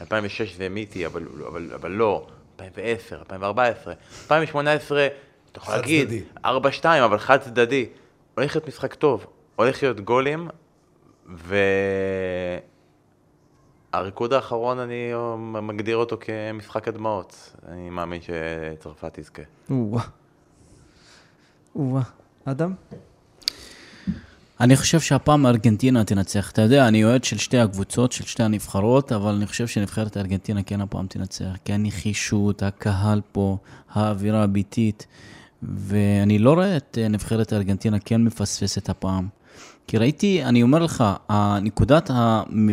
2006 0.00 0.54
זה 0.54 0.68
מיתי, 0.68 1.06
אבל, 1.06 1.22
אבל, 1.46 1.70
אבל 1.74 1.90
לא, 1.90 2.26
2010, 2.60 3.18
2014, 3.18 3.94
2018, 4.22 5.06
אתה 5.52 5.58
יכול 5.58 5.74
להגיד, 5.74 6.08
4-2, 6.44 6.48
אבל 7.04 7.18
חד 7.18 7.40
צדדי. 7.40 7.88
הולך 8.34 8.56
להיות 8.56 8.68
משחק 8.68 8.94
טוב, 8.94 9.26
הולך 9.56 9.82
להיות 9.82 10.00
גולים, 10.00 10.48
והריקוד 13.96 14.32
האחרון, 14.32 14.78
אני 14.78 15.12
מגדיר 15.62 15.96
אותו 15.96 16.16
כמשחק 16.20 16.88
הדמעות. 16.88 17.56
אני 17.68 17.90
מאמין 17.90 18.20
שצרפת 18.20 19.18
תזכה. 19.18 19.42
או-אה. 19.70 20.02
או-אה. 21.76 22.02
אדם? 22.44 22.74
אני 24.60 24.76
חושב 24.76 25.00
שהפעם 25.00 25.46
ארגנטינה 25.46 26.04
תנצח. 26.04 26.50
אתה 26.50 26.62
יודע, 26.62 26.88
אני 26.88 27.04
אוהד 27.04 27.24
של 27.24 27.38
שתי 27.38 27.58
הקבוצות, 27.58 28.12
של 28.12 28.24
שתי 28.24 28.42
הנבחרות, 28.42 29.12
אבל 29.12 29.34
אני 29.34 29.46
חושב 29.46 29.66
שנבחרת 29.66 30.16
ארגנטינה 30.16 30.62
כן 30.62 30.80
הפעם 30.80 31.06
תנצח. 31.06 31.56
כי 31.64 31.72
הנחישות, 31.72 32.62
הקהל 32.62 33.20
פה, 33.32 33.56
האווירה 33.90 34.42
הביתית, 34.42 35.06
ואני 35.62 36.38
לא 36.38 36.52
רואה 36.54 36.76
את 36.76 36.98
נבחרת 37.10 37.52
ארגנטינה 37.52 37.98
כן 37.98 38.24
מפספסת 38.24 38.88
הפעם. 38.88 39.28
כי 39.86 39.98
ראיתי, 39.98 40.44
אני 40.44 40.62
אומר 40.62 40.78
לך, 40.78 41.04
נקודת 41.62 42.10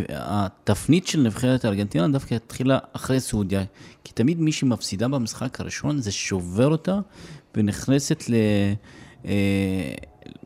התפנית 0.10 1.08
של 1.08 1.22
נבחרת 1.22 1.66
ארגנטינה 1.66 2.08
דווקא 2.08 2.36
התחילה 2.36 2.80
אחרי 2.94 3.20
סעודיה. 3.20 3.64
כי 4.04 4.14
תמיד 4.14 4.40
מי 4.40 4.52
שמפסידה 4.52 5.08
במשחק 5.08 5.60
הראשון 5.60 6.02
זה 6.02 6.12
שובר 6.12 6.68
אותה 6.68 7.00
ונכנסת 7.56 8.24
ל... 8.30 8.36
אה, 9.26 9.94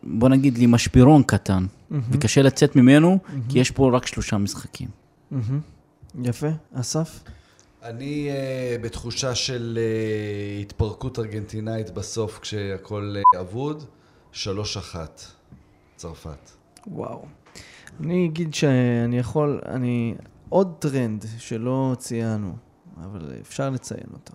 בוא 0.03 0.29
נגיד 0.29 0.57
לי, 0.57 0.65
משפירון 0.65 1.23
קטן, 1.23 1.65
mm-hmm. 1.65 1.95
וקשה 2.11 2.41
לצאת 2.41 2.75
ממנו, 2.75 3.19
mm-hmm. 3.23 3.51
כי 3.51 3.59
יש 3.59 3.71
פה 3.71 3.89
רק 3.93 4.05
שלושה 4.05 4.37
משחקים. 4.37 4.87
Mm-hmm. 5.31 5.35
יפה. 6.23 6.47
אסף? 6.73 7.23
אני 7.83 8.29
uh, 8.29 8.81
בתחושה 8.83 9.35
של 9.35 9.79
uh, 9.79 10.61
התפרקות 10.61 11.19
ארגנטינאית 11.19 11.89
בסוף, 11.89 12.39
כשהכול 12.39 13.17
uh, 13.35 13.39
אבוד, 13.39 13.83
שלוש 14.31 14.77
אחת, 14.77 15.21
צרפת. 15.95 16.56
וואו. 16.87 17.25
אני 17.99 18.25
אגיד 18.25 18.53
שאני 18.53 19.17
יכול, 19.19 19.61
אני... 19.65 20.15
עוד 20.49 20.73
טרנד 20.79 21.25
שלא 21.37 21.95
ציינו, 21.97 22.53
אבל 23.03 23.33
אפשר 23.41 23.69
לציין 23.69 24.07
אותו. 24.13 24.33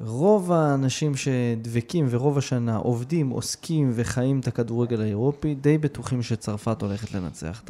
רוב 0.00 0.52
האנשים 0.52 1.12
שדבקים 1.16 2.06
ורוב 2.10 2.38
השנה 2.38 2.76
עובדים, 2.76 3.30
עוסקים 3.30 3.90
וחיים 3.94 4.40
את 4.40 4.46
הכדורגל 4.46 5.00
האירופי, 5.00 5.54
די 5.54 5.78
בטוחים 5.78 6.22
שצרפת 6.22 6.82
הולכת 6.82 7.14
לנצח 7.14 7.62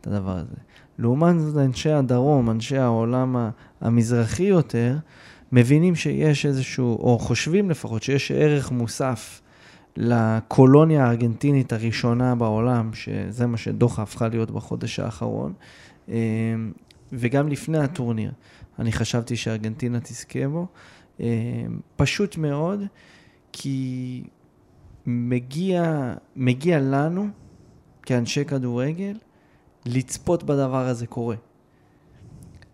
את 0.00 0.06
הדבר 0.06 0.36
הזה. 0.36 0.54
לעומת 0.98 1.40
זאת, 1.40 1.56
אנשי 1.56 1.90
הדרום, 1.90 2.50
אנשי 2.50 2.78
העולם 2.78 3.50
המזרחי 3.80 4.42
יותר, 4.42 4.96
מבינים 5.52 5.94
שיש 5.94 6.46
איזשהו, 6.46 6.96
או 6.96 7.18
חושבים 7.18 7.70
לפחות, 7.70 8.02
שיש 8.02 8.32
ערך 8.32 8.70
מוסף 8.70 9.40
לקולוניה 10.00 11.04
הארגנטינית 11.06 11.72
הראשונה 11.72 12.34
בעולם, 12.34 12.90
שזה 12.94 13.46
מה 13.46 13.56
שדוחה 13.56 14.02
הפכה 14.02 14.28
להיות 14.28 14.50
בחודש 14.50 15.00
האחרון, 15.00 15.52
אמ, 16.08 16.14
וגם 17.12 17.48
לפני 17.48 17.78
הטורניר. 17.78 18.32
אני 18.78 18.92
חשבתי 18.92 19.36
שארגנטינה 19.36 20.00
תזכה 20.00 20.48
בו. 20.48 20.66
אמ, 21.20 21.26
פשוט 21.96 22.36
מאוד, 22.36 22.80
כי 23.52 24.22
מגיע, 25.06 26.12
מגיע 26.36 26.80
לנו, 26.80 27.28
כאנשי 28.02 28.44
כדורגל, 28.44 29.16
לצפות 29.86 30.42
בדבר 30.42 30.86
הזה 30.86 31.06
קורה. 31.06 31.36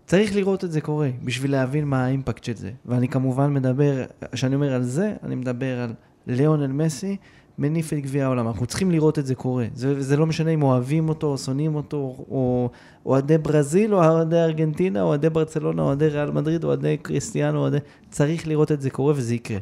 צריך 0.06 0.36
לראות 0.36 0.64
את 0.64 0.72
זה 0.72 0.80
קורה, 0.80 1.10
בשביל 1.24 1.52
להבין 1.52 1.84
מה 1.84 2.04
האימפקט 2.04 2.44
של 2.44 2.56
זה. 2.56 2.72
ואני 2.86 3.08
כמובן 3.08 3.54
מדבר, 3.54 4.04
כשאני 4.32 4.54
אומר 4.54 4.72
על 4.74 4.82
זה, 4.82 5.14
אני 5.22 5.34
מדבר 5.34 5.80
על 5.80 5.92
ליאונל 6.26 6.66
מסי, 6.66 7.16
מניף 7.58 7.92
את 7.92 7.98
גביע 7.98 8.24
העולם. 8.24 8.48
אנחנו 8.48 8.66
צריכים 8.66 8.90
לראות 8.90 9.18
את 9.18 9.26
זה 9.26 9.34
קורה. 9.34 9.66
זה, 9.74 10.02
זה 10.02 10.16
לא 10.16 10.26
משנה 10.26 10.50
אם 10.50 10.62
אוהבים 10.62 11.08
אותו 11.08 11.26
או 11.26 11.38
שונאים 11.38 11.74
אותו, 11.74 11.96
או 12.30 12.70
אוהדי 13.06 13.38
ברזיל, 13.38 13.94
או 13.94 14.04
אוהדי 14.04 14.36
ארגנטינה, 14.36 15.02
או 15.02 15.06
אוהדי 15.06 15.30
ברצלונה, 15.30 15.82
או 15.82 15.86
אוהדי 15.86 16.08
ריאל 16.08 16.30
מדריד, 16.30 16.64
או 16.64 16.68
אוהדי 16.68 16.96
קריסטיאנו, 16.96 17.58
אוהדי... 17.58 17.78
צריך 18.10 18.48
לראות 18.48 18.72
את 18.72 18.80
זה 18.80 18.90
קורה 18.90 19.12
וזה 19.16 19.34
יקרה. 19.34 19.58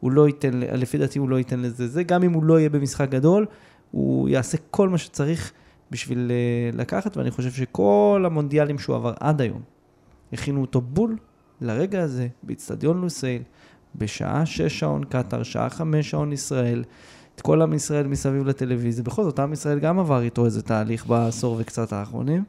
הוא 0.00 0.12
לא 0.12 0.26
ייתן, 0.26 0.50
לפי 0.52 0.98
דעתי 0.98 1.18
הוא 1.18 1.28
לא 1.28 1.36
ייתן 1.36 1.60
לזה 1.60 1.88
זה. 1.88 2.02
גם 2.02 2.22
אם 2.22 2.32
הוא 2.32 2.44
לא 2.44 2.58
יהיה 2.58 2.68
במשחק 2.68 3.10
גדול, 3.10 3.46
הוא 3.90 4.28
יעשה 4.28 4.58
כל 4.70 4.88
מה 4.88 4.98
שצריך 4.98 5.52
בשביל 5.90 6.30
uh, 6.30 6.76
לקחת, 6.76 7.16
ואני 7.16 7.30
חושב 7.30 7.50
שכל 7.50 8.22
המונדיאלים 8.26 8.78
שהוא 8.78 8.96
עבר 8.96 9.12
עד 9.20 9.40
היום, 9.40 9.60
הכינו 10.32 10.60
אותו 10.60 10.80
בול 10.80 11.16
לרגע 11.60 12.02
הזה, 12.02 12.28
באיצטדיון 12.42 13.00
לוסייל, 13.00 13.42
בשעה 13.94 14.46
6 14.46 14.78
שעון 14.78 15.04
קטאר, 15.04 15.42
שעה 15.42 15.70
5 15.70 16.10
שעון 16.10 16.32
ישראל. 16.32 16.84
את 17.34 17.40
כל 17.40 17.62
עם 17.62 17.72
ישראל 17.72 18.06
מסביב 18.06 18.46
לטלוויזיה. 18.46 19.04
בכל 19.04 19.24
זאת, 19.24 19.38
עם 19.38 19.52
ישראל 19.52 19.78
גם 19.78 19.98
עבר 19.98 20.22
איתו 20.22 20.44
איזה 20.44 20.62
תהליך 20.62 21.06
בעשור 21.06 21.56
וקצת 21.60 21.92
האחרונים. 21.92 22.44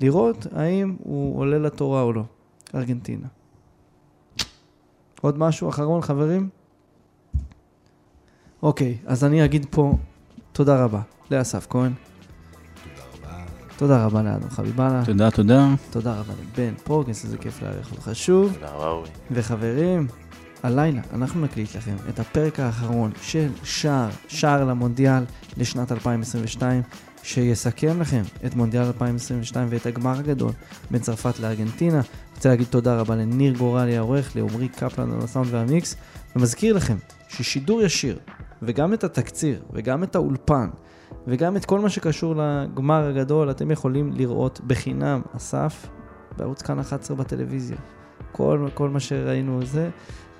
לראות 0.00 0.46
האם 0.52 0.96
הוא 0.98 1.38
עולה 1.38 1.58
לתורה 1.58 2.02
או 2.02 2.12
לא. 2.12 2.22
ארגנטינה. 2.74 3.26
עוד 5.20 5.38
משהו 5.38 5.68
אחרון, 5.68 6.02
חברים? 6.02 6.48
אוקיי, 8.62 8.98
אז 9.06 9.24
אני 9.24 9.44
אגיד 9.44 9.66
פה 9.70 9.96
תודה 10.52 10.84
רבה 10.84 11.00
לאסף 11.30 11.66
כהן. 11.70 11.92
תודה 13.76 14.04
רבה 14.04 14.22
לאדם 14.22 14.50
חביבאללה. 14.50 15.04
תודה, 15.04 15.30
תודה. 15.30 15.68
תודה 15.90 16.20
רבה 16.20 16.32
לבן 16.42 16.74
פרוגס, 16.74 17.24
איזה 17.24 17.38
כיף 17.38 17.62
לארח 17.62 17.92
אותך 17.92 18.10
שוב. 18.12 18.52
תודה 18.54 18.70
רבה, 18.70 18.88
אורי. 18.88 19.08
וחברים, 19.30 20.06
הלילה 20.62 21.00
אנחנו 21.12 21.40
נקליט 21.40 21.76
לכם 21.76 21.96
את 22.08 22.18
הפרק 22.18 22.60
האחרון 22.60 23.10
של 23.22 23.48
שער, 23.62 24.08
שער 24.28 24.64
למונדיאל 24.64 25.24
לשנת 25.56 25.92
2022, 25.92 26.82
שיסכם 27.22 28.00
לכם 28.00 28.22
את 28.46 28.54
מונדיאל 28.54 28.84
2022 28.84 29.68
ואת 29.70 29.86
הגמר 29.86 30.18
הגדול 30.18 30.52
בין 30.90 31.00
צרפת 31.00 31.40
לארגנטינה. 31.40 32.00
רוצה 32.36 32.48
להגיד 32.48 32.66
תודה 32.66 33.00
רבה 33.00 33.16
לניר 33.16 33.54
גורלי 33.54 33.96
העורך, 33.96 34.36
לעמרי 34.36 34.68
קפלן 34.68 35.12
על 35.12 35.18
הסאונד 35.18 35.48
והמיקס, 35.50 35.96
ומזכיר 36.36 36.76
לכם 36.76 36.96
ששידור 37.28 37.82
ישיר, 37.82 38.18
וגם 38.62 38.94
את 38.94 39.04
התקציר, 39.04 39.62
וגם 39.72 40.02
את 40.02 40.14
האולפן, 40.14 40.68
וגם 41.26 41.56
את 41.56 41.64
כל 41.64 41.80
מה 41.80 41.90
שקשור 41.90 42.34
לגמר 42.36 43.08
הגדול, 43.08 43.50
אתם 43.50 43.70
יכולים 43.70 44.12
לראות 44.12 44.60
בחינם, 44.66 45.20
אסף, 45.36 45.86
בערוץ 46.36 46.62
כאן 46.62 46.78
11 46.78 47.16
בטלוויזיה. 47.16 47.76
כל, 48.32 48.68
כל 48.74 48.88
מה 48.88 49.00
שראינו 49.00 49.66
זה. 49.66 49.90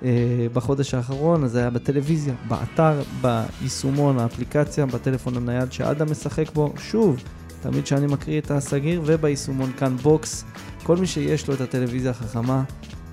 אה, 0.03 0.47
בחודש 0.53 0.93
האחרון, 0.93 1.43
אז 1.43 1.51
זה 1.51 1.59
היה 1.59 1.69
בטלוויזיה, 1.69 2.33
באתר, 2.47 3.01
ביישומון, 3.21 4.19
האפליקציה, 4.19 4.85
בטלפון 4.85 5.37
הנייד 5.37 5.71
שאדם 5.71 6.11
משחק 6.11 6.51
בו. 6.53 6.73
שוב, 6.77 7.23
תמיד 7.61 7.83
כשאני 7.83 8.07
מקריא 8.07 8.39
את 8.39 8.51
הסגיר, 8.51 9.01
וביישומון 9.05 9.71
כאן 9.77 9.97
בוקס. 9.97 10.45
כל 10.83 10.97
מי 10.97 11.07
שיש 11.07 11.47
לו 11.47 11.53
את 11.53 11.61
הטלוויזיה 11.61 12.11
החכמה, 12.11 12.63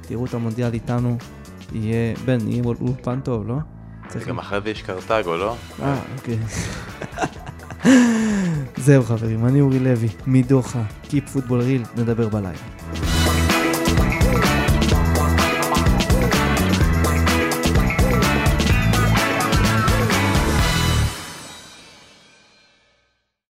תראו 0.01 0.25
את 0.25 0.35
המונדיאל 0.35 0.73
איתנו. 0.73 1.17
יהיה, 1.73 2.15
בן, 2.25 2.49
יהיה 2.49 2.63
אולפן 2.65 3.21
טוב, 3.21 3.49
לא? 3.49 3.57
גם 4.27 4.39
אחרי 4.39 4.61
זה 4.61 4.71
יש 4.71 4.83
קרטגו, 4.83 5.37
לא? 5.37 5.57
אה, 5.83 5.99
אוקיי. 6.17 6.39
זהו 8.87 9.03
חברים, 9.03 9.47
אני 9.47 9.61
אורי 9.61 9.79
לוי, 9.79 10.09
מדוחה, 10.27 10.83
Keep 11.05 11.35
Football 11.35 11.49
Real, 11.51 12.01
נדבר 12.01 12.29
בלילה. 12.29 13.06